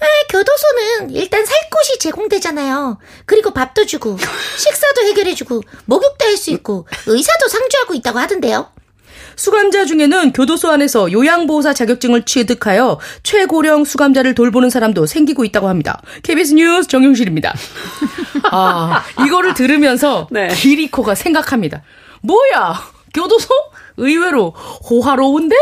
아, 0.00 0.06
교도소는 0.28 1.10
일단 1.14 1.46
살 1.46 1.56
곳이 1.70 1.98
제공되잖아요. 2.00 2.98
그리고 3.26 3.52
밥도 3.52 3.86
주고, 3.86 4.18
식사도 4.58 5.02
해결해주고, 5.06 5.62
목욕도 5.86 6.24
할 6.26 6.36
수 6.36 6.50
있고, 6.50 6.86
의사도 7.06 7.46
상주하고 7.48 7.94
있다고 7.94 8.18
하던데요. 8.18 8.66
수감자 9.36 9.84
중에는 9.84 10.32
교도소 10.32 10.70
안에서 10.70 11.10
요양보호사 11.10 11.72
자격증을 11.74 12.22
취득하여 12.24 12.98
최고령 13.22 13.84
수감자를 13.84 14.34
돌보는 14.34 14.70
사람도 14.70 15.06
생기고 15.06 15.44
있다고 15.44 15.68
합니다. 15.68 16.00
KBS 16.22 16.54
뉴스 16.54 16.88
정용실입니다. 16.88 17.54
아, 18.50 19.02
이거를 19.26 19.54
들으면서 19.54 20.28
네. 20.30 20.48
기리코가 20.48 21.14
생각합니다. 21.14 21.82
뭐야? 22.22 22.74
교도소? 23.12 23.48
의외로 23.96 24.50
호화로운데? 24.90 25.54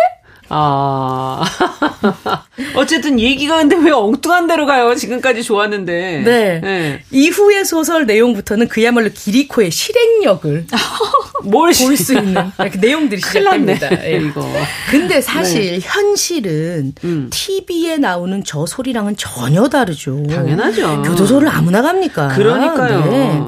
아. 0.55 1.43
어쨌든 2.77 3.19
얘기가 3.19 3.57
근데 3.57 3.77
왜 3.77 3.91
엉뚱한 3.91 4.47
데로 4.47 4.67
가요? 4.67 4.95
지금까지 4.95 5.43
좋았는데. 5.43 6.23
네. 6.25 6.61
네. 6.63 7.03
이후의 7.11 7.65
소설 7.65 8.05
내용부터는 8.07 8.69
그야말로 8.69 9.09
기리코의 9.13 9.71
실행력을 9.71 10.67
뭘 11.45 11.73
볼 11.73 11.97
수 11.97 12.15
있는 12.15 12.35
내용들이 12.81 13.21
시작됩니다. 13.21 14.05
예. 14.07 14.19
이거. 14.23 14.47
근데 14.91 15.21
사실 15.21 15.73
네. 15.73 15.79
현실은 15.83 16.93
음. 17.05 17.31
TV에 17.33 17.97
나오는 17.97 18.43
저 18.45 18.67
소리랑은 18.67 19.17
전혀 19.17 19.69
다르죠. 19.69 20.23
당연하죠. 20.29 21.03
교도소를 21.03 21.49
아무나 21.49 21.81
갑니까? 21.83 22.29
그러니까요. 22.29 23.05
네. 23.11 23.43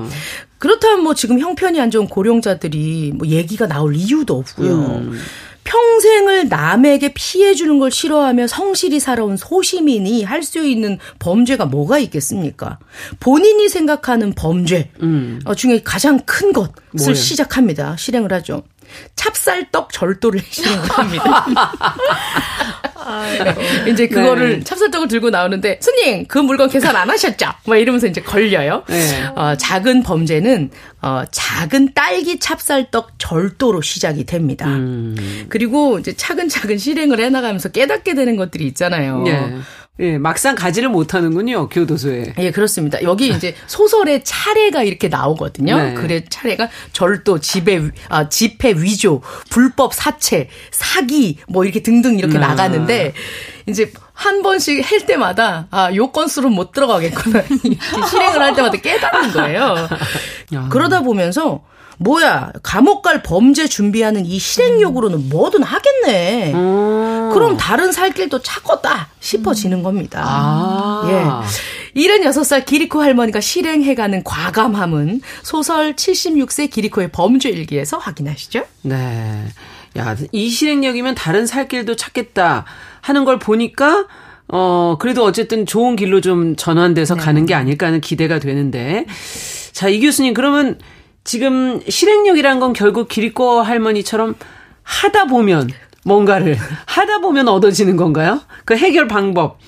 그렇다면 0.59 1.01
뭐 1.05 1.15
지금 1.15 1.39
형편이 1.39 1.79
안 1.81 1.91
좋은 1.91 2.09
고령자들이 2.09 3.13
뭐 3.15 3.29
얘기가 3.29 3.67
나올 3.69 3.95
이유도 3.95 4.39
없고요. 4.39 4.73
음. 4.75 5.21
평생을 5.65 6.49
남에게 6.49 7.13
피해 7.15 7.55
주는 7.55 7.79
걸 7.79 7.91
싫어하며 7.91 8.47
성실히 8.47 9.01
살아온 9.01 9.37
소시민이 9.37 10.23
할 10.25 10.45
수 10.45 10.65
있는 10.67 10.99
범죄가 11.21 11.65
뭐가 11.65 11.99
있겠습니까? 11.99 12.79
본인이 13.19 13.69
생각하는 13.71 14.35
범죄 14.35 14.91
음. 15.03 15.41
어, 15.47 15.55
중에 15.55 15.83
가장 15.83 16.21
큰 16.27 16.53
것을 16.53 16.71
뭐예요? 16.93 17.15
시작합니다. 17.15 17.97
실행을 17.97 18.31
하죠. 18.35 18.63
찹쌀떡 19.17 19.91
절도를 19.91 20.41
실행을 20.51 20.87
합니다. 20.91 21.47
네. 23.05 23.91
이제 23.91 24.09
그거를 24.09 24.59
네. 24.59 24.65
찹쌀떡을 24.65 25.09
들고 25.09 25.31
나오는데 25.31 25.79
손님 25.81 26.27
그 26.27 26.39
물건 26.39 26.69
계산 26.69 26.97
안 26.97 27.11
하셨죠? 27.11 27.47
막 27.67 27.77
이러면서 27.77 28.07
이제 28.07 28.21
걸려요. 28.21 28.85
네. 28.89 29.25
어, 29.35 29.57
작은 29.57 30.03
범죄는 30.03 30.71
어, 31.03 31.23
작은 31.31 31.95
딸기 31.95 32.39
찹쌀떡 32.39 33.19
절도로 33.19 33.83
시작이 33.83 34.25
됩니다. 34.25 34.67
음. 34.67 35.47
그리고 35.49 35.99
이제 35.99 36.15
차근차근 36.15 36.79
실행을 36.79 37.21
해나가면서 37.21 37.69
깨닫게 37.71 38.15
되는 38.15 38.37
것들이 38.37 38.67
있잖아요. 38.69 39.23
네. 39.23 39.59
예, 40.01 40.19
막상 40.19 40.57
가지를 40.57 40.89
못하는군요, 40.89 41.69
교도소에. 41.69 42.35
예, 42.39 42.51
그렇습니다. 42.51 43.01
여기 43.03 43.29
이제 43.29 43.55
소설의 43.69 44.25
차례가 44.25 44.83
이렇게 44.83 45.07
나오거든요. 45.07 45.77
네. 45.77 45.95
그래, 45.95 46.25
차례가 46.29 46.69
절도, 46.93 47.39
지배, 47.39 47.81
아, 48.09 48.29
집회 48.29 48.73
위조, 48.73 49.23
불법 49.51 49.95
사채, 49.95 50.49
사기, 50.73 51.39
뭐 51.47 51.65
이렇게 51.65 51.81
등등 51.81 52.19
이렇게 52.19 52.39
아. 52.39 52.41
나가는데, 52.41 53.13
이제 53.67 53.93
한 54.13 54.43
번씩 54.43 54.85
할 54.91 55.07
때마다, 55.07 55.69
아, 55.71 55.95
요 55.95 56.11
건수로 56.11 56.51
못 56.51 56.73
들어가겠구나. 56.73 57.43
실행을 58.11 58.43
할 58.43 58.55
때마다 58.57 58.77
깨닫는 58.77 59.33
거예요. 59.33 59.89
그러다 60.71 61.03
보면서, 61.03 61.63
뭐야 61.99 62.53
감옥 62.63 63.03
갈 63.03 63.23
범죄 63.23 63.67
준비하는 63.69 64.27
이 64.27 64.39
실행력으로는 64.39 65.29
뭐든 65.29 65.63
하겠네. 65.63 66.53
음. 66.55 67.31
그럼 67.33 67.57
다른 67.57 67.93
살 67.93 68.13
길도 68.13 68.43
찾겠다 68.43 69.09
싶어지는 69.21 69.83
겁니다. 69.83 70.23
아. 70.25 71.45
예. 71.95 72.01
76살 72.01 72.65
기리코 72.65 73.01
할머니가 73.01 73.41
실행해가는 73.41 74.25
과감함은 74.25 75.21
소설 75.43 75.95
76세 75.95 76.71
기리코의 76.71 77.11
범죄 77.13 77.49
일기에서 77.49 77.99
확인하시죠. 77.99 78.65
네. 78.83 79.45
야, 79.97 80.17
이 80.33 80.49
실행력이면 80.49 81.15
다른 81.15 81.47
살 81.47 81.69
길도 81.69 81.95
찾겠다 81.95 82.65
하는 83.01 83.25
걸 83.25 83.39
보니까 83.39 84.07
어, 84.49 84.97
그래도 84.99 85.25
어쨌든 85.25 85.67
좋은 85.67 85.97
길로 85.97 86.21
좀 86.21 86.57
전환돼서 86.57 87.15
네. 87.15 87.23
가는 87.23 87.47
게 87.47 87.55
아닐까 87.55 87.87
하는 87.87 88.01
기대가 88.01 88.39
되는데. 88.39 89.07
자, 89.73 89.89
이 89.89 90.01
교수님, 90.01 90.35
그러면 90.35 90.79
지금 91.25 91.81
실행력이란 91.89 92.61
건 92.61 92.73
결국 92.73 93.09
기리코 93.09 93.63
할머니처럼 93.63 94.35
하다 94.83 95.25
보면 95.27 95.71
뭔가를 96.05 96.57
하다 96.87 97.21
보면 97.21 97.49
얻어지는 97.49 97.97
건가요? 97.97 98.41
그 98.67 98.77
해결 98.77 99.09
방법 99.09 99.59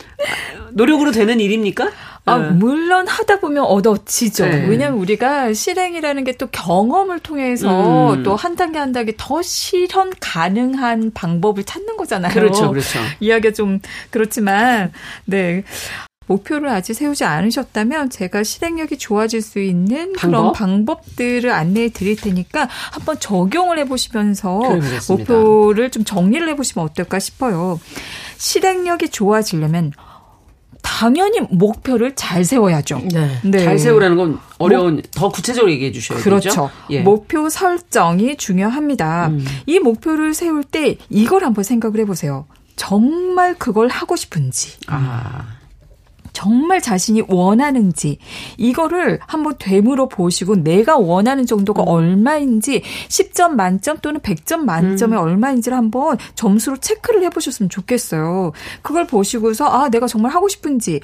노력으로 0.73 1.11
되는 1.13 1.41
일입니까? 1.41 1.91
아, 2.29 2.39
네. 2.39 2.51
물론 2.51 3.07
하다 3.07 3.39
보면 3.39 3.63
얻어지죠. 3.65 4.47
네. 4.47 4.67
왜냐하면 4.69 4.99
우리가 4.99 5.53
실행이라는 5.55 6.25
게 6.25 6.33
또 6.37 6.49
경험을 6.49 7.21
통해서 7.21 8.13
음. 8.15 8.23
또한 8.23 8.57
단계 8.57 8.79
한 8.79 8.93
단계 8.93 9.15
더 9.17 9.41
실현 9.43 10.13
가능한 10.21 11.13
방법을 11.15 11.65
찾는 11.65 11.97
거잖아요. 11.97 12.35
그렇죠, 12.35 12.69
그렇죠. 12.71 12.99
이야기가 13.21 13.55
좀 13.55 13.81
그렇지만, 14.11 14.93
네. 15.25 15.63
목표를 16.27 16.68
아직 16.68 16.95
세우지 16.95 17.24
않으셨다면 17.24 18.11
제가 18.11 18.43
실행력이 18.43 18.99
좋아질 18.99 19.43
수 19.43 19.61
있는 19.61 20.12
방법? 20.12 20.18
그런 20.18 20.53
방법들을 20.53 21.51
안내해 21.51 21.91
드릴 21.91 22.16
테니까 22.16 22.68
한번 22.93 23.18
적용을 23.18 23.79
해보시면서 23.81 24.61
목표를 25.09 25.91
좀 25.91 26.05
정리를 26.05 26.49
해보시면 26.49 26.85
어떨까 26.85 27.18
싶어요. 27.18 27.81
실행력이 28.39 29.11
좋아지려면 29.11 29.93
당연히 30.83 31.41
목표를 31.51 32.14
잘 32.14 32.45
세워야죠. 32.45 33.03
네. 33.12 33.39
네. 33.45 33.64
잘 33.64 33.79
세우라는 33.79 34.16
건 34.16 34.39
어려운 34.59 34.97
목, 34.97 35.11
더 35.11 35.29
구체적으로 35.29 35.70
얘기해 35.72 35.91
주셔야 35.91 36.18
그렇죠. 36.20 36.49
되죠. 36.49 36.70
예. 36.91 37.01
목표 37.01 37.49
설정이 37.49 38.37
중요합니다. 38.37 39.29
음. 39.29 39.45
이 39.66 39.81
목표를 39.81 40.33
세울 40.33 40.62
때 40.62 40.97
이걸 41.11 41.45
한번 41.45 41.64
생각을 41.64 41.99
해보세요. 42.01 42.47
정말 42.77 43.55
그걸 43.59 43.89
하고 43.89 44.14
싶은지. 44.16 44.74
아. 44.87 45.56
정말 46.37 46.82
자신이 46.82 47.22
원하는지 47.28 48.18
이거를 48.59 49.20
한번 49.26 49.55
되물어 49.59 50.07
보시고 50.09 50.57
내가 50.57 50.99
원하는 50.99 51.47
정도가 51.47 51.82
음. 51.84 51.89
얼마인지 51.89 52.82
10점 53.09 53.53
만점 53.53 53.97
또는 54.03 54.20
100점 54.20 54.59
만점에 54.59 55.16
음. 55.16 55.22
얼마인지를 55.22 55.78
한번 55.78 56.18
점수로 56.34 56.76
체크를 56.76 57.22
해보셨으면 57.24 57.70
좋겠어요. 57.70 58.53
그걸 58.82 59.07
보시고서 59.07 59.66
아 59.66 59.89
내가 59.89 60.07
정말 60.07 60.30
하고 60.30 60.47
싶은지 60.49 61.01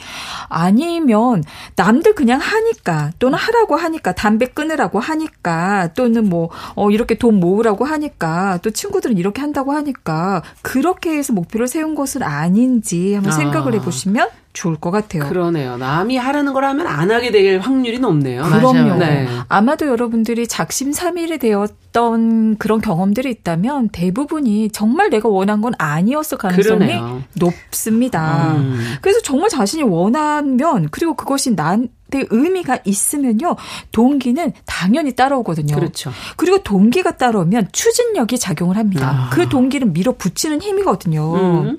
아니면 0.50 1.42
남들 1.76 2.14
그냥 2.14 2.38
하니까 2.38 3.12
또는 3.18 3.38
하라고 3.38 3.76
하니까 3.76 4.12
담배 4.12 4.44
끊으라고 4.44 5.00
하니까 5.00 5.94
또는 5.94 6.28
뭐 6.28 6.50
어, 6.74 6.90
이렇게 6.90 7.16
돈 7.16 7.40
모으라고 7.40 7.86
하니까 7.86 8.58
또 8.60 8.70
친구들은 8.70 9.16
이렇게 9.16 9.40
한다고 9.40 9.72
하니까 9.72 10.42
그렇게 10.60 11.16
해서 11.16 11.32
목표를 11.32 11.68
세운 11.68 11.94
것은 11.94 12.22
아닌지 12.22 13.14
한번 13.14 13.32
아. 13.32 13.36
생각을 13.36 13.72
해보시면 13.76 14.28
좋을 14.52 14.76
것 14.76 14.90
같아요. 14.90 15.24
그러네요. 15.24 15.78
남이 15.78 16.16
하라는 16.18 16.52
걸 16.52 16.64
하면 16.64 16.86
안 16.86 17.10
하게 17.10 17.30
될 17.30 17.58
확률이 17.58 17.98
높네요. 17.98 18.42
그럼요. 18.42 18.96
네. 18.96 19.26
아마도 19.48 19.86
여러분들이 19.86 20.46
작심삼일이 20.46 21.38
되었던 21.38 22.56
그런 22.58 22.80
경험들이 22.80 23.30
있다면 23.30 23.88
대부분이 23.88 24.70
정말 24.70 25.08
내가 25.08 25.28
원한 25.28 25.62
건 25.62 25.72
아니었을 25.78 26.36
가능성이 26.36 26.78
그러네요. 26.78 27.22
높습니다. 27.34 28.54
음. 28.56 28.96
그래서 29.00 29.20
정말 29.22 29.48
자신이 29.48 29.84
원하면 29.84 30.88
그리고 30.90 31.14
그것이 31.14 31.56
난 31.56 31.88
의미가 32.12 32.80
있으면요. 32.84 33.56
동기는 33.90 34.52
당연히 34.66 35.14
따라오거든요. 35.14 35.74
그렇죠. 35.74 36.12
그리고 36.36 36.62
동기가 36.62 37.16
따라오면 37.16 37.68
추진력이 37.72 38.38
작용을 38.38 38.76
합니다. 38.76 39.28
아. 39.28 39.30
그 39.30 39.48
동기를 39.48 39.88
밀어붙이는 39.88 40.60
힘이거든요. 40.60 41.34
음. 41.62 41.78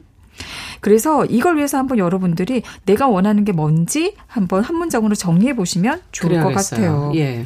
그래서 0.83 1.23
이걸 1.25 1.55
위해서 1.55 1.77
한번 1.77 1.97
여러분들이 1.97 2.61
내가 2.85 3.07
원하는 3.07 3.45
게 3.45 3.53
뭔지 3.53 4.15
한번 4.27 4.63
한 4.63 4.75
문장으로 4.75 5.15
정리해 5.15 5.55
보시면 5.55 6.01
좋을 6.11 6.31
그래야겠어요. 6.31 6.53
것 6.53 6.69
같아요. 6.69 7.11
예. 7.15 7.45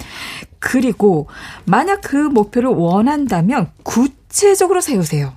그리고 0.58 1.28
만약 1.64 2.02
그 2.02 2.16
목표를 2.16 2.70
원한다면 2.70 3.70
구체적으로 3.84 4.82
세우세요. 4.82 5.34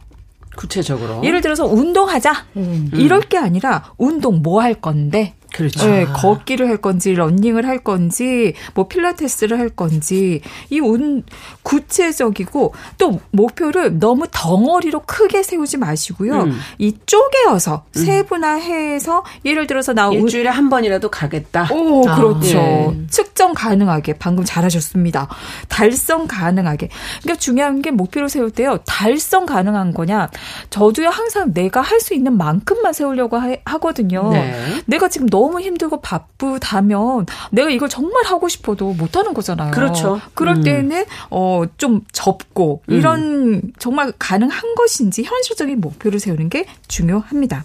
구체적으로. 0.56 1.22
예를 1.22 1.42
들어서 1.42 1.66
운동하자. 1.66 2.32
음. 2.56 2.90
이럴 2.94 3.20
게 3.20 3.36
아니라 3.36 3.92
운동 3.98 4.40
뭐 4.42 4.62
할 4.62 4.72
건데 4.74 5.34
그렇죠. 5.54 5.86
네, 5.88 6.04
걷기를 6.06 6.68
할 6.68 6.76
건지 6.76 7.12
러닝을 7.14 7.66
할 7.66 7.78
건지 7.78 8.54
뭐 8.74 8.86
필라테스를 8.88 9.58
할 9.58 9.68
건지 9.70 10.40
이 10.70 10.80
운 10.80 11.22
구체적이고 11.62 12.74
또 12.98 13.20
목표를 13.30 13.98
너무 13.98 14.26
덩어리로 14.30 15.02
크게 15.06 15.42
세우지 15.42 15.76
마시고요. 15.78 16.42
음. 16.42 16.58
이 16.78 16.94
쪼개어서 17.06 17.84
음. 17.96 18.04
세분화해서 18.04 19.24
예를 19.44 19.66
들어서 19.66 19.92
나 19.92 20.10
일주일에 20.10 20.48
한 20.48 20.68
번이라도 20.68 21.10
가겠다. 21.10 21.68
오, 21.72 22.08
아, 22.08 22.16
그렇죠. 22.16 22.58
예. 22.58 22.96
측정 23.08 23.54
가능하게 23.54 24.14
방금 24.14 24.44
잘하셨습니다. 24.44 25.28
달성 25.68 26.26
가능하게. 26.26 26.88
그러니까 27.22 27.38
중요한 27.40 27.82
게 27.82 27.90
목표를 27.90 28.28
세울 28.28 28.50
때요. 28.50 28.78
달성 28.86 29.46
가능한 29.46 29.92
거냐? 29.94 30.28
저도요 30.70 31.08
항상 31.08 31.52
내가 31.54 31.80
할 31.80 32.00
수 32.00 32.14
있는 32.14 32.38
만큼만 32.38 32.94
세우려고 32.94 33.36
하, 33.36 33.78
거든요 33.78 34.30
네. 34.32 34.54
내가 34.86 35.08
지금 35.08 35.28
너무 35.28 35.39
너무 35.40 35.60
힘들고 35.60 36.02
바쁘다면 36.02 37.24
내가 37.50 37.70
이걸 37.70 37.88
정말 37.88 38.24
하고 38.26 38.48
싶어도 38.48 38.92
못 38.92 39.16
하는 39.16 39.32
거잖아요. 39.32 39.70
그렇죠. 39.70 40.20
그럴 40.34 40.56
음. 40.56 40.62
때는 40.62 41.04
어 41.30 41.64
좀 41.78 42.02
접고 42.12 42.82
음. 42.90 42.94
이런 42.94 43.20
음. 43.20 43.62
정말 43.78 44.12
가능한 44.18 44.74
것인지 44.74 45.22
현실적인 45.22 45.80
목표를 45.80 46.20
세우는 46.20 46.48
게 46.50 46.66
중요합니다. 46.88 47.64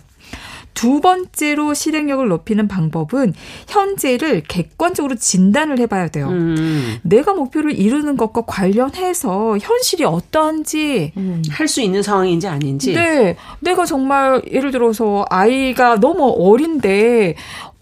두 0.76 1.02
번째로 1.02 1.74
실행력을 1.74 2.28
높이는 2.28 2.68
방법은 2.68 3.34
현재를 3.68 4.44
객관적으로 4.48 5.16
진단을 5.16 5.80
해봐야 5.80 6.10
돼요. 6.10 6.28
음. 6.30 6.98
내가 7.02 7.34
목표를 7.34 7.72
이루는 7.72 8.18
것과 8.18 8.42
관련해서 8.46 9.58
현실이 9.58 10.04
어떠한지 10.04 11.14
음. 11.18 11.42
할수 11.50 11.82
있는 11.82 12.04
상황인지 12.04 12.48
아닌지. 12.48 12.94
네, 12.94 13.36
내가 13.62 13.86
정말 13.86 14.42
예를 14.52 14.70
들어서 14.72 15.26
아이가 15.30 15.96
너무 16.00 16.36
어린데 16.38 17.36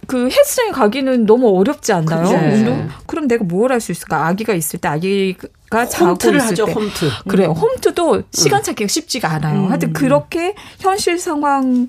그 0.06 0.30
헬스장에 0.30 0.72
가기는 0.72 1.26
너무 1.26 1.58
어렵지 1.58 1.94
않나요? 1.94 2.28
운동? 2.54 2.90
그럼 3.08 3.28
내가 3.28 3.44
뭘 3.44 3.72
할 3.72 3.80
수 3.82 3.92
있을까? 3.92 4.28
아기가 4.28 4.54
있을 4.54 4.80
때 4.80 4.88
아기 4.88 5.36
가 5.74 5.88
자고 5.88 6.12
홈트를 6.12 6.38
있을 6.38 6.48
하죠, 6.50 6.66
때. 6.68 6.72
홈트. 6.74 7.10
그래요. 7.28 7.50
음. 7.50 7.56
홈트도 7.56 8.24
시간 8.32 8.62
찾기가 8.62 8.88
쉽지가 8.88 9.28
않아요. 9.34 9.62
음. 9.66 9.70
하여튼 9.70 9.92
그렇게 9.92 10.54
현실 10.80 11.18
상황을 11.18 11.88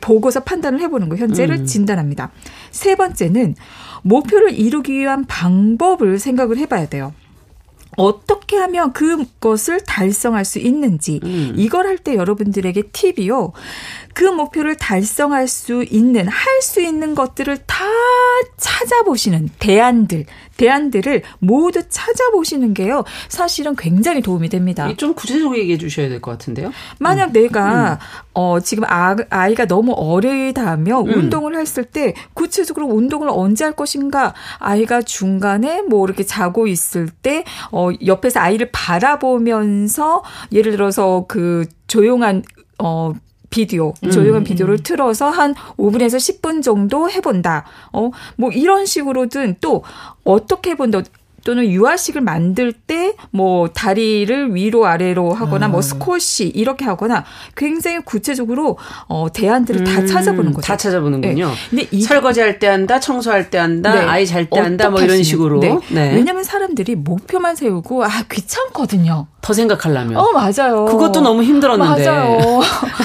보고서 0.00 0.40
판단을 0.40 0.80
해보는 0.80 1.08
거 1.08 1.16
현재를 1.16 1.60
음. 1.60 1.66
진단합니다. 1.66 2.32
세 2.72 2.96
번째는 2.96 3.54
목표를 4.02 4.52
이루기 4.58 4.94
위한 4.98 5.24
방법을 5.26 6.18
생각을 6.18 6.56
해봐야 6.58 6.86
돼요. 6.88 7.14
어떻게 7.98 8.56
하면 8.56 8.94
그것을 8.94 9.82
달성할 9.84 10.46
수 10.46 10.58
있는지 10.58 11.20
음. 11.24 11.52
이걸 11.56 11.86
할 11.86 11.98
때 11.98 12.16
여러분들에게 12.16 12.84
팁이요. 12.90 13.52
그 14.14 14.24
목표를 14.24 14.76
달성할 14.76 15.46
수 15.46 15.84
있는 15.84 16.26
할 16.26 16.62
수 16.62 16.80
있는 16.80 17.14
것들을 17.14 17.58
다 17.66 17.84
찾아보시는 18.56 19.50
대안들 19.58 20.24
대안들을 20.56 21.22
모두 21.38 21.82
찾아보시는 21.88 22.74
게요. 22.74 23.04
사실은 23.28 23.74
굉장히 23.76 24.20
도움이 24.22 24.48
됩니다. 24.48 24.92
좀 24.96 25.14
구체적으로 25.14 25.58
얘기해 25.58 25.78
주셔야 25.78 26.08
될 26.08 26.20
것 26.20 26.30
같은데요. 26.32 26.72
만약 26.98 27.26
음. 27.28 27.32
내가 27.32 27.92
음. 27.94 27.98
어 28.34 28.60
지금 28.60 28.84
아, 28.86 29.16
아이가 29.30 29.66
너무 29.66 29.92
어리다며 29.96 31.00
음. 31.00 31.08
운동을 31.08 31.56
했을 31.58 31.84
때 31.84 32.14
구체적으로 32.34 32.86
운동을 32.86 33.28
언제 33.30 33.64
할 33.64 33.72
것인가? 33.74 34.34
아이가 34.58 35.02
중간에 35.02 35.82
뭐 35.82 36.06
이렇게 36.06 36.24
자고 36.24 36.66
있을 36.66 37.08
때 37.08 37.44
어 37.70 37.90
옆에서 38.04 38.40
아이를 38.40 38.70
바라보면서 38.72 40.22
예를 40.52 40.72
들어서 40.72 41.24
그 41.28 41.66
조용한 41.86 42.42
어 42.78 43.12
비디오, 43.52 43.94
음. 44.02 44.10
조용한 44.10 44.42
비디오를 44.42 44.82
틀어서 44.82 45.30
한 45.30 45.54
5분에서 45.76 46.16
10분 46.16 46.62
정도 46.62 47.08
해본다. 47.08 47.64
어, 47.92 48.10
뭐 48.36 48.50
이런 48.50 48.86
식으로든 48.86 49.58
또 49.60 49.84
어떻게 50.24 50.70
해본다. 50.70 51.02
또는 51.44 51.64
유아식을 51.68 52.20
만들 52.20 52.72
때 52.72 53.02
뭐 53.30 53.68
다리를 53.68 54.54
위로 54.54 54.86
아래로 54.86 55.32
하거나 55.32 55.68
뭐 55.68 55.80
음. 55.80 55.82
스쿼시 55.82 56.48
이렇게 56.48 56.84
하거나 56.84 57.24
굉장히 57.56 58.00
구체적으로 58.04 58.78
어 59.08 59.26
대안들을 59.32 59.80
음, 59.80 59.84
다 59.84 60.04
찾아보는 60.06 60.52
거죠. 60.52 60.66
다 60.66 60.76
찾아보는군요. 60.76 61.48
네. 61.48 61.54
근데 61.70 61.88
이, 61.90 62.02
설거지할 62.02 62.58
때 62.58 62.66
한다, 62.66 63.00
청소할 63.00 63.50
때 63.50 63.58
한다, 63.58 63.94
네. 63.94 64.00
아이 64.00 64.26
잘 64.26 64.48
때 64.50 64.60
한다 64.60 64.90
뭐 64.90 65.00
이런 65.00 65.22
식으로. 65.22 65.60
네. 65.60 65.78
네. 65.90 66.14
왜냐하면 66.14 66.44
사람들이 66.44 66.94
목표만 66.96 67.56
세우고 67.56 68.04
아 68.04 68.08
귀찮거든요. 68.30 69.26
더 69.42 69.52
생각하려면. 69.52 70.18
어, 70.18 70.30
맞아요. 70.32 70.84
그것도 70.84 71.20
너무 71.20 71.42
힘들었는데. 71.42 72.06
맞아요. 72.06 72.60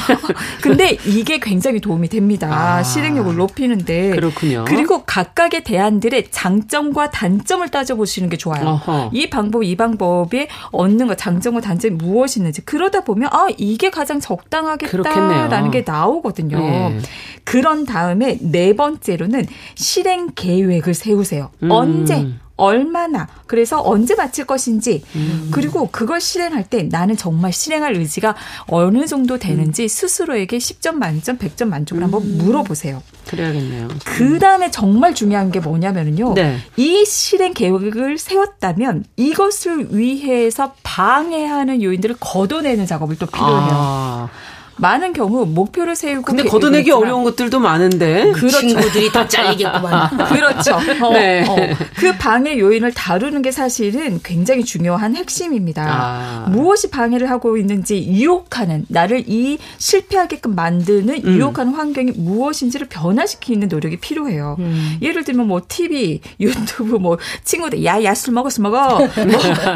근데 0.62 0.96
이게 1.08 1.40
굉장히 1.40 1.82
도움이 1.82 2.10
됩니다. 2.10 2.48
아, 2.52 2.84
실행력을 2.84 3.36
높이는데. 3.36 4.12
그렇군요. 4.12 4.64
그리고 4.68 5.04
각각의 5.04 5.64
대안들의 5.64 6.28
장점과 6.30 7.10
단점을 7.10 7.68
따져보시는 7.70 8.30
게 8.30 8.38
좋아요. 8.38 8.68
어허. 8.68 9.10
이 9.14 9.32
방법, 9.32 9.64
이 9.64 9.76
방법에 9.76 10.48
얻는 10.72 11.08
것, 11.08 11.18
장점과 11.18 11.62
단점이 11.62 11.96
무엇이 11.96 12.40
있는지. 12.40 12.62
그러다 12.62 13.04
보면, 13.04 13.30
아, 13.34 13.48
이게 13.58 13.90
가장 13.90 14.20
적당하겠다라는. 14.20 15.72
게 15.72 15.84
나오거든요. 15.86 16.60
네. 16.60 17.00
그런 17.44 17.86
다음에 17.86 18.38
네 18.42 18.76
번째로는 18.76 19.48
실행 19.76 20.30
계획을 20.36 20.94
세우세요. 20.94 21.50
음. 21.64 21.72
언제? 21.72 22.28
얼마나 22.58 23.28
그래서 23.46 23.82
언제 23.84 24.16
마칠 24.16 24.46
것인지 24.46 25.04
음. 25.16 25.50
그리고 25.52 25.90
그걸 25.92 26.20
실행할 26.20 26.64
때 26.70 26.84
나는 26.84 27.16
정말 27.16 27.54
실행할 27.54 27.96
의지가 27.96 28.36
어느 28.68 29.06
정도 29.06 29.38
되는지 29.38 29.84
음. 29.84 29.88
스스로에게 29.88 30.58
10점 30.58 30.96
만점, 30.96 31.38
100점 31.38 31.68
만점을 31.68 32.02
음. 32.02 32.04
한번 32.04 32.38
물어보세요. 32.38 33.02
그래야겠네요. 33.28 33.88
그 34.06 34.40
다음에 34.40 34.72
정말 34.72 35.14
중요한 35.14 35.52
게 35.52 35.60
뭐냐면요. 35.60 36.34
네. 36.34 36.58
이 36.76 37.06
실행 37.06 37.54
계획을 37.54 38.18
세웠다면 38.18 39.06
이것을 39.16 39.96
위해서 39.96 40.74
방해하는 40.84 41.82
요인들을 41.84 42.18
걷어내는 42.20 42.86
작업을 42.86 43.18
또 43.18 43.26
필요해요. 43.26 43.70
아. 43.72 44.30
많은 44.78 45.14
경우 45.14 45.46
목표를 45.46 45.96
세우고 45.96 46.24
근데 46.24 46.44
걷어내기 46.44 46.92
어려운 46.92 47.24
것들도 47.24 47.60
많은데 47.60 48.32
그렇죠. 48.34 48.60
친구들이 48.60 49.12
더 49.12 49.28
잘리겠구만. 49.28 50.18
그렇죠. 50.30 50.76
어, 50.76 51.14
네. 51.14 51.46
어. 51.48 51.56
그 51.96 52.16
방해 52.18 52.58
요인을 52.60 52.94
다루는 52.94 53.42
게 53.42 53.52
사실은 53.52 54.20
굉장히 54.24 54.64
중요한 54.64 55.16
핵심입니다. 55.16 55.84
아. 55.88 56.50
무엇이 56.50 56.90
방해를 56.90 57.30
하고 57.30 57.58
있는지 57.58 58.08
유혹하는 58.08 58.86
나를 58.90 59.24
이 59.28 59.58
실패하게끔 59.78 60.56
만드는 60.56 61.14
음. 61.26 61.36
유혹하는 61.38 61.74
환경이 61.74 62.12
무엇인지를 62.16 62.88
변화시키는 62.88 63.68
노력이 63.68 63.98
필요해요. 63.98 64.56
음. 64.60 64.98
예를 65.02 65.24
들면 65.24 65.48
뭐 65.48 65.62
TV, 65.68 66.22
유튜브 66.40 66.96
뭐 66.98 67.18
친구들 67.44 67.84
야야 67.84 68.14
술 68.16 68.34
먹었어 68.34 68.62
먹어. 68.62 69.00
뭐 69.00 69.08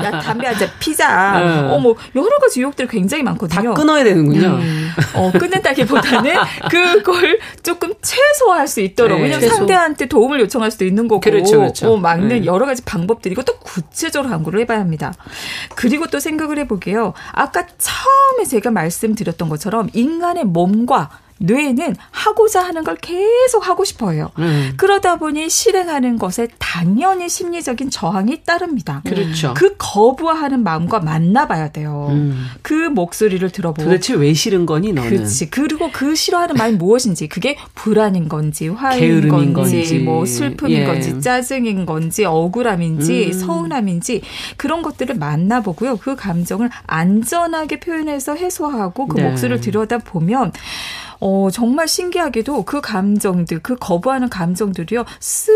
야 0.03 0.19
담배 0.21 0.47
한 0.47 0.57
잔 0.57 0.69
피자. 0.79 1.39
네. 1.39 1.59
어뭐 1.73 1.95
여러 2.15 2.37
가지 2.39 2.61
유혹들이 2.61 2.87
굉장히 2.87 3.23
많거든요. 3.23 3.69
다 3.69 3.73
끊어야 3.73 4.03
되는군요. 4.03 4.59
음. 5.15 5.19
어, 5.19 5.31
끊는다기보다는 5.31 6.35
그걸 6.69 7.39
조금 7.63 7.93
최소화할 8.01 8.67
수 8.67 8.81
있도록 8.81 9.17
네, 9.17 9.23
왜냐면 9.25 9.41
최소. 9.41 9.55
상대한테 9.55 10.07
도움을 10.07 10.39
요청할 10.41 10.71
수도 10.71 10.85
있는 10.85 11.07
거고 11.07 11.21
그렇죠, 11.21 11.59
그렇죠. 11.59 11.93
어, 11.93 11.97
막는 11.97 12.27
네. 12.27 12.45
여러 12.45 12.65
가지 12.65 12.83
방법들이 12.83 13.33
이것도 13.33 13.59
구체적으로 13.59 14.29
강구를 14.29 14.59
해봐야 14.61 14.79
합니다. 14.79 15.13
그리고 15.75 16.07
또 16.07 16.19
생각을 16.19 16.57
해보게요. 16.59 17.13
아까 17.31 17.65
처음에 17.65 18.45
제가 18.47 18.71
말씀드렸던 18.71 19.49
것처럼 19.49 19.89
인간의 19.93 20.45
몸과 20.45 21.09
뇌는 21.41 21.95
하고자 22.11 22.63
하는 22.63 22.83
걸 22.83 22.95
계속 22.95 23.67
하고 23.67 23.83
싶어 23.83 24.11
해요. 24.11 24.31
음. 24.37 24.73
그러다 24.77 25.17
보니 25.17 25.49
실행하는 25.49 26.17
것에 26.17 26.47
당연히 26.59 27.27
심리적인 27.29 27.89
저항이 27.89 28.43
따릅니다. 28.43 29.01
그렇죠. 29.05 29.53
그 29.55 29.75
거부하는 29.77 30.63
마음과 30.63 30.99
만나봐야 30.99 31.71
돼요. 31.71 32.07
음. 32.11 32.47
그 32.61 32.73
목소리를 32.73 33.49
들어보고 33.49 33.83
도대체 33.83 34.13
왜 34.13 34.33
싫은 34.33 34.65
거니 34.65 34.93
너는? 34.93 35.09
그렇지. 35.09 35.49
그리고 35.49 35.89
그 35.91 36.15
싫어하는 36.15 36.55
말이 36.55 36.73
무엇인지 36.73 37.27
그게 37.27 37.57
불안인 37.75 38.29
건지 38.29 38.67
화인 38.67 39.27
건지, 39.27 39.53
건지, 39.53 39.99
뭐 39.99 40.25
슬픔인 40.25 40.77
예. 40.77 40.85
건지 40.85 41.19
짜증인 41.19 41.85
건지 41.85 42.25
억울함인지 42.25 43.27
음. 43.27 43.33
서운함인지 43.33 44.21
그런 44.57 44.81
것들을 44.81 45.15
만나보고요. 45.15 45.97
그 45.97 46.15
감정을 46.15 46.69
안전하게 46.85 47.79
표현해서 47.79 48.35
해소하고 48.35 49.07
그 49.07 49.17
네. 49.17 49.29
목소리를 49.29 49.61
들여다 49.61 49.99
보면 49.99 50.51
어, 51.21 51.49
정말 51.51 51.87
신기하게도 51.87 52.63
그 52.63 52.81
감정들, 52.81 53.59
그 53.59 53.75
거부하는 53.75 54.27
감정들이요, 54.27 55.05
쓱 55.19 55.51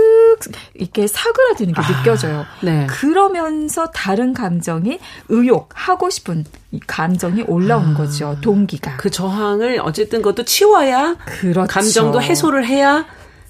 이렇게 0.76 1.08
사그라드는 1.08 1.74
게 1.74 1.82
아, 1.82 1.88
느껴져요. 1.88 2.46
네. 2.62 2.86
그러면서 2.88 3.88
다른 3.88 4.34
감정이 4.34 5.00
의욕, 5.30 5.70
하고 5.74 6.10
싶은 6.12 6.46
이 6.72 6.80
감정이 6.86 7.44
올라오는 7.48 7.96
아, 7.96 7.98
거죠. 7.98 8.38
동기가. 8.42 8.98
그 8.98 9.10
저항을 9.10 9.82
어쨌든 9.84 10.22
그것도 10.22 10.46
치워야 10.46 11.16
그렇죠. 11.26 11.68
감정도 11.68 12.22
해소를 12.22 12.66
해야 12.68 13.06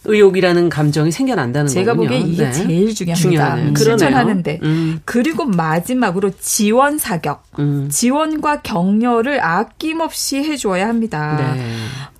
의욕이라는 0.05 0.69
감정이 0.69 1.11
생겨난다는 1.11 1.67
제가 1.67 1.93
거군요. 1.93 2.09
보기에 2.09 2.27
이게 2.27 2.43
네. 2.45 2.51
제일 2.51 2.93
중요합니다. 2.93 3.15
중요하네요. 3.15 3.75
실천하는데. 3.75 4.59
음. 4.63 4.99
그리고 5.05 5.45
마지막으로 5.45 6.31
지원 6.39 6.97
사격. 6.97 7.43
음. 7.59 7.89
지원과 7.89 8.61
격려를 8.61 9.43
아낌없이 9.43 10.37
해줘야 10.37 10.87
합니다. 10.87 11.53
네. 11.55 11.67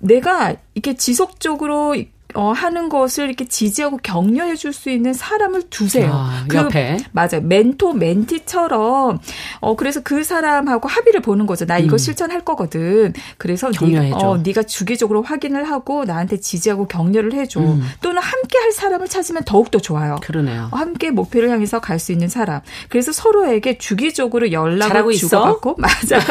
내가 0.00 0.54
이렇게 0.74 0.94
지속적으로 0.94 1.94
어, 2.36 2.52
하는 2.52 2.88
것을 2.88 3.26
이렇게 3.26 3.46
지지하고 3.46 3.98
격려해 4.02 4.54
줄 4.54 4.72
수 4.72 4.90
있는 4.90 5.14
사람을 5.14 5.62
두세요. 5.70 6.10
아, 6.12 6.44
그, 6.48 6.56
옆에. 6.58 6.98
맞아요. 7.12 7.40
멘토, 7.42 7.94
멘티처럼, 7.94 9.18
어, 9.60 9.76
그래서 9.76 10.00
그 10.02 10.22
사람하고 10.22 10.86
합의를 10.88 11.22
보는 11.22 11.46
거죠. 11.46 11.64
나 11.64 11.78
이거 11.78 11.94
음. 11.94 11.98
실천할 11.98 12.44
거거든. 12.44 13.14
그래서 13.38 13.70
네, 13.70 14.12
어, 14.12 14.36
네가 14.36 14.64
주기적으로 14.64 15.22
확인을 15.22 15.64
하고 15.64 16.04
나한테 16.04 16.38
지지하고 16.40 16.88
격려를 16.88 17.32
해 17.32 17.46
줘. 17.46 17.60
음. 17.60 17.82
또는 18.02 18.20
함께 18.20 18.58
할 18.58 18.72
사람을 18.72 19.08
찾으면 19.08 19.44
더욱 19.44 19.70
더 19.70 19.78
좋아요. 19.78 20.16
그러네요. 20.22 20.68
어, 20.70 20.76
함께 20.76 21.10
목표를 21.10 21.48
향해서 21.50 21.80
갈 21.80 21.98
수 21.98 22.12
있는 22.12 22.28
사람. 22.28 22.60
그래서 22.90 23.10
서로에게 23.12 23.78
주기적으로 23.78 24.52
연락을 24.52 25.14
주고 25.14 25.40
받고, 25.42 25.76
맞아요. 25.80 26.22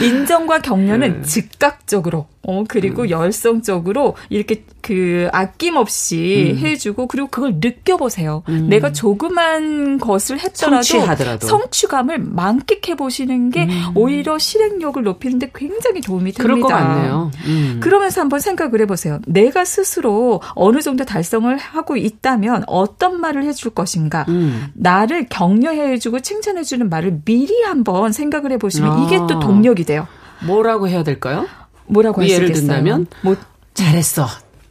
인정과 0.00 0.60
격려는 0.60 1.16
음. 1.16 1.22
즉각적으로, 1.22 2.26
어, 2.42 2.64
그리고 2.66 3.02
음. 3.02 3.10
열성적으로 3.10 4.16
이렇게 4.30 4.64
그 4.80 5.28
아낌없이 5.32 6.54
음. 6.56 6.58
해주고 6.58 7.06
그리고 7.06 7.28
그걸 7.28 7.54
느껴보세요. 7.60 8.42
음. 8.48 8.68
내가 8.68 8.92
조그만 8.92 9.98
것을 9.98 10.38
했더라도 10.40 10.82
성취하더라도. 10.82 11.46
성취감을 11.46 12.18
만끽해 12.18 12.96
보시는 12.96 13.50
게 13.50 13.64
음. 13.64 13.92
오히려 13.94 14.38
실행력을 14.38 15.02
높이는데 15.02 15.50
굉장히 15.54 16.00
도움이 16.00 16.32
됩니다. 16.32 16.42
그럴 16.42 16.60
것 16.60 16.68
같네요. 16.68 17.30
음. 17.46 17.80
그러면서 17.82 18.20
한번 18.20 18.40
생각을 18.40 18.80
해보세요. 18.80 19.20
내가 19.26 19.64
스스로 19.64 20.40
어느 20.54 20.80
정도 20.80 21.04
달성을 21.04 21.56
하고 21.56 21.96
있다면 21.96 22.64
어떤 22.66 23.20
말을 23.20 23.44
해줄 23.44 23.70
것인가? 23.70 24.24
음. 24.28 24.66
나를 24.74 25.26
격려해주고 25.28 26.20
칭찬해주는 26.20 26.88
말을 26.88 27.20
미리 27.24 27.62
한번 27.62 28.12
생각을 28.12 28.52
해보시면 28.52 28.90
아. 28.90 29.04
이게 29.04 29.18
또 29.28 29.38
동력이 29.38 29.84
돼요. 29.84 30.06
뭐라고 30.44 30.88
해야 30.88 31.02
될까요? 31.04 31.46
뭐라고 31.86 32.26
예를 32.26 32.52
든다면 32.52 33.06
뭐 33.22 33.36
잘했어. 33.74 34.26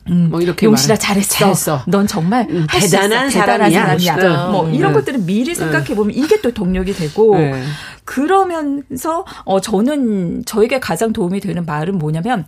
음, 0.10 0.30
뭐 0.32 0.42
이렇게 0.42 0.66
용실아 0.66 0.96
잘했어. 0.96 1.30
잘했어. 1.36 1.84
넌 1.88 2.08
정말 2.08 2.48
음, 2.50 2.66
대단한, 2.70 3.30
사람이야. 3.30 3.70
대단한 3.70 4.00
사람이야. 4.00 4.48
뭐 4.48 4.66
음. 4.66 4.74
이런 4.74 4.94
것들은 4.94 5.26
미리 5.26 5.54
생각해 5.54 5.96
보면 5.96 6.16
이게 6.16 6.42
또 6.42 6.52
동력이 6.52 6.94
되고 6.94 7.38
네. 7.38 7.64
그러면서 8.04 9.26
어 9.46 9.62
저는 9.62 10.44
저에게 10.46 10.80
가장 10.80 11.14
도움이 11.14 11.40
되는 11.40 11.66
말은 11.66 11.98
뭐냐면 11.98 12.46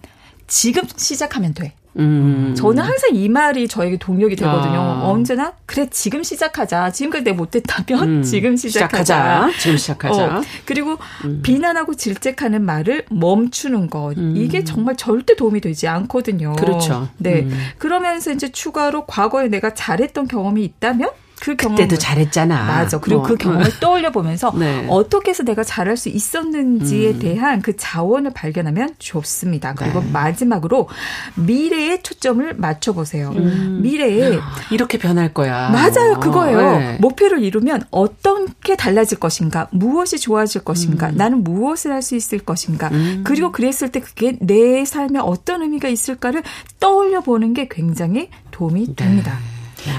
지금 0.47 0.83
시작하면 0.97 1.53
돼. 1.53 1.73
음. 1.97 2.53
저는 2.57 2.83
항상 2.83 3.11
이 3.13 3.29
말이 3.29 3.67
저에게 3.67 3.97
동력이 3.97 4.35
되거든요. 4.35 4.79
아. 4.79 5.01
언제나 5.09 5.53
그래 5.65 5.87
지금 5.91 6.23
시작하자. 6.23 6.91
지금까지 6.91 7.23
내가 7.23 7.37
못했다면 7.37 8.03
음. 8.03 8.23
지금 8.23 8.55
시작하자. 8.55 9.03
시작하자. 9.03 9.59
지금 9.59 9.77
시작하자. 9.77 10.37
어. 10.37 10.41
그리고 10.65 10.97
음. 11.25 11.41
비난하고 11.43 11.95
질책하는 11.95 12.63
말을 12.63 13.05
멈추는 13.09 13.89
것 13.89 14.17
음. 14.17 14.33
이게 14.35 14.63
정말 14.63 14.95
절대 14.95 15.35
도움이 15.35 15.61
되지 15.61 15.87
않거든요. 15.87 16.55
그렇죠. 16.55 17.09
네. 17.17 17.41
음. 17.41 17.57
그러면서 17.77 18.31
이제 18.31 18.51
추가로 18.51 19.05
과거에 19.05 19.47
내가 19.47 19.73
잘했던 19.73 20.27
경험이 20.27 20.63
있다면 20.63 21.09
그 21.43 21.57
경험 21.57 21.75
그때도 21.75 21.97
잘했잖아. 21.97 22.63
맞아. 22.63 22.99
그리고 23.01 23.19
뭐. 23.19 23.27
그 23.27 23.35
경험을 23.35 23.65
어. 23.67 23.69
떠올려 23.81 24.11
보면서 24.13 24.53
네. 24.57 24.85
어떻게 24.89 25.31
해서 25.31 25.43
내가 25.43 25.61
잘할 25.61 25.97
수 25.97 26.07
있었는지에 26.07 27.09
음. 27.09 27.19
대한 27.19 27.61
그 27.61 27.75
자원을 27.75 28.31
발견하면 28.31 28.95
좋습니다. 28.97 29.73
그리고 29.73 29.99
네. 29.99 30.09
마지막으로 30.13 30.87
미래에 31.35 32.01
초점을 32.01 32.53
맞춰 32.55 32.93
보세요. 32.93 33.31
음. 33.35 33.79
미래에 33.83 34.39
이렇게 34.71 34.97
변할 34.97 35.33
거야. 35.33 35.69
맞아요. 35.69 36.17
그거예요. 36.21 36.79
네. 36.79 36.97
목표를 37.01 37.43
이루면 37.43 37.87
어떻게 37.91 38.77
달라질 38.77 39.19
것인가? 39.19 39.67
무엇이 39.71 40.19
좋아질 40.19 40.63
것인가? 40.63 41.09
음. 41.09 41.17
나는 41.17 41.43
무엇을 41.43 41.91
할 41.91 42.03
수 42.03 42.15
있을 42.15 42.39
것인가? 42.39 42.89
음. 42.89 43.23
그리고 43.25 43.51
그랬을 43.53 43.89
때 43.89 44.01
그게 44.01 44.37
내 44.41 44.83
삶에 44.83 45.19
어떤 45.19 45.61
의미가 45.61 45.87
있을까를 45.87 46.43
떠올려 46.81 47.21
보는 47.21 47.53
게 47.53 47.67
굉장히 47.69 48.29
도움이 48.51 48.87
네. 48.87 48.95
됩니다. 48.95 49.37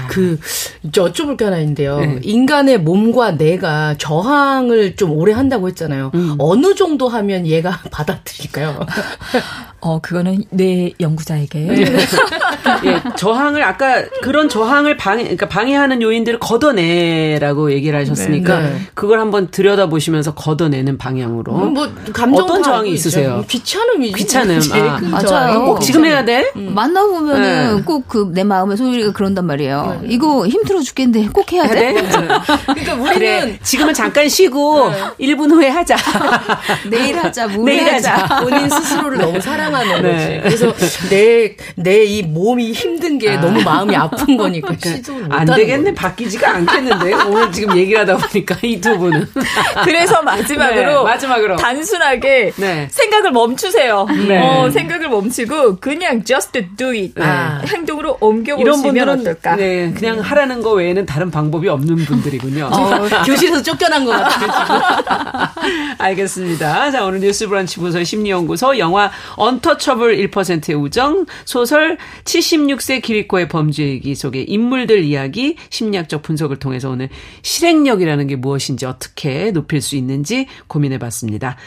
그 0.09 0.39
여쭤볼 0.91 1.37
게 1.37 1.45
하나 1.45 1.57
있는데요. 1.59 1.99
네. 1.99 2.19
인간의 2.23 2.79
몸과 2.79 3.31
뇌가 3.31 3.95
저항을 3.97 4.95
좀 4.95 5.11
오래 5.11 5.33
한다고 5.33 5.67
했잖아요. 5.67 6.11
음. 6.13 6.35
어느 6.39 6.75
정도 6.75 7.07
하면 7.07 7.45
얘가 7.47 7.79
받아들일까요? 7.91 8.85
어, 9.81 9.99
그거는 10.01 10.43
뇌 10.49 10.91
연구자에게. 10.99 11.59
네. 11.59 11.85
예, 12.85 13.01
저항을 13.17 13.61
아까 13.63 14.03
그런 14.23 14.49
저항을 14.49 14.97
방해, 14.97 15.23
그러니까 15.23 15.47
방해하는 15.47 16.01
요인들을 16.01 16.39
걷어내라고 16.39 17.71
얘기를 17.71 17.99
하셨으니까 17.99 18.59
네, 18.61 18.69
네. 18.69 18.79
그걸 18.95 19.19
한번 19.19 19.51
들여다 19.51 19.87
보시면 19.87 20.23
걷어내는 20.23 20.97
방향으로. 20.97 21.55
음, 21.55 21.73
뭐 21.73 21.87
감정 22.13 22.45
어떤 22.45 22.63
저항이 22.63 22.91
있으세요? 22.91 23.43
귀찮음이 23.47 24.11
귀찮음. 24.13 24.59
아, 24.71 24.99
맞아요. 25.01 25.65
꼭 25.65 25.79
지금 25.81 26.05
해야 26.05 26.25
돼? 26.25 26.51
음. 26.55 26.73
만나보면은 26.73 27.75
네. 27.77 27.81
꼭그 27.83 28.31
내 28.33 28.43
마음의 28.43 28.77
소리가 28.77 29.11
그런단 29.11 29.45
말이에요. 29.45 29.74
네. 29.83 30.07
이거 30.09 30.47
힘들어 30.47 30.81
죽겠는데 30.81 31.29
꼭 31.33 31.51
해야 31.53 31.67
돼? 31.67 31.93
그러니까 31.93 32.93
우리는 32.93 33.13
그래, 33.13 33.59
지금은 33.63 33.93
잠깐 33.93 34.27
쉬고 34.29 34.91
1분 35.19 35.51
후에 35.51 35.69
하자. 35.69 35.95
내일 36.89 37.17
하자, 37.17 37.47
내일 37.47 37.83
하자. 37.93 38.41
본인 38.41 38.69
스스로를 38.69 39.17
너무 39.17 39.39
사랑하 39.41 39.79
하는 39.79 40.01
네. 40.01 40.41
거지. 40.41 40.57
그래서 40.57 41.07
내 41.09 41.55
내 41.75 42.05
이 42.05 42.21
몸이 42.23 42.71
힘든 42.71 43.17
게 43.17 43.31
아. 43.31 43.39
너무 43.41 43.61
마음이 43.63 43.95
아픈 43.95 44.37
거니까 44.37 44.73
그러니까 44.79 45.35
안 45.35 45.45
되겠네. 45.45 45.91
거지. 45.91 45.95
바뀌지가 45.95 46.55
않겠는데 46.55 47.13
오늘 47.13 47.51
지금 47.51 47.75
얘기를 47.77 47.99
하다 48.01 48.17
보니까 48.17 48.55
이 48.61 48.79
두 48.79 48.97
분은. 48.99 49.27
그래서 49.83 50.21
마지막으로 50.21 51.03
네, 51.03 51.09
마지막으로 51.11 51.55
단순하게 51.55 52.51
네. 52.57 52.87
생각을 52.91 53.31
멈추세요. 53.31 54.05
네. 54.27 54.39
어, 54.39 54.69
생각을 54.69 55.09
멈추고 55.09 55.77
그냥 55.77 56.23
just 56.23 56.51
do 56.77 56.89
it 56.89 57.13
아. 57.19 57.61
행동으로 57.67 58.17
옮겨보시면 58.19 59.09
어떨까? 59.09 59.55
네, 59.65 59.93
그냥 59.93 60.19
하라는 60.19 60.61
거 60.61 60.73
외에는 60.73 61.05
다른 61.05 61.31
방법이 61.31 61.67
없는 61.67 61.95
분들이군요. 62.05 62.69
어, 62.71 63.23
교실에서 63.25 63.63
쫓겨난 63.63 64.05
것 64.05 64.11
같아요. 64.11 64.81
알겠습니다. 65.97 66.91
자 66.91 67.03
오늘 67.03 67.21
뉴스 67.21 67.47
브런치 67.47 67.79
부서 67.79 68.03
심리연구소 68.03 68.77
영화 68.77 69.11
언 69.35 69.55
언터처블 69.55 70.17
1%의 70.29 70.75
우정, 70.75 71.25
소설 71.45 71.97
76세 72.23 73.01
기리코의 73.01 73.47
범죄기 73.47 74.15
속의 74.15 74.45
인물들 74.49 75.03
이야기, 75.03 75.55
심리학적 75.69 76.21
분석을 76.21 76.57
통해서 76.57 76.89
오늘 76.89 77.09
실행력이라는 77.41 78.27
게 78.27 78.35
무엇인지 78.35 78.85
어떻게 78.85 79.51
높일 79.51 79.81
수 79.81 79.95
있는지 79.95 80.47
고민해 80.67 80.99
봤습니다. 80.99 81.57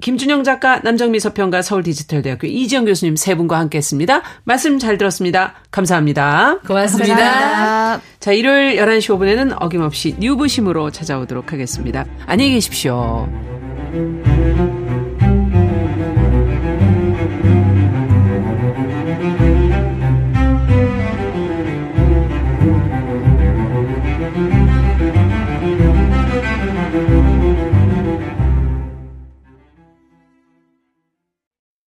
김준영 0.00 0.44
작가, 0.44 0.80
남정미 0.80 1.20
서평가, 1.20 1.62
서울디지털대학교 1.62 2.46
이지영 2.46 2.84
교수님 2.84 3.16
세 3.16 3.34
분과 3.34 3.58
함께 3.58 3.78
했습니다. 3.78 4.22
말씀 4.44 4.78
잘 4.78 4.98
들었습니다. 4.98 5.54
감사합니다. 5.70 6.58
고맙습니다. 6.66 7.14
감사합니다. 7.14 8.02
자, 8.20 8.32
일요일 8.32 8.76
11시 8.76 9.16
5분에는 9.16 9.56
어김없이 9.60 10.16
뉴부심으로 10.18 10.90
찾아오도록 10.90 11.52
하겠습니다. 11.52 12.04
안녕히 12.26 12.52
계십시오. 12.52 13.28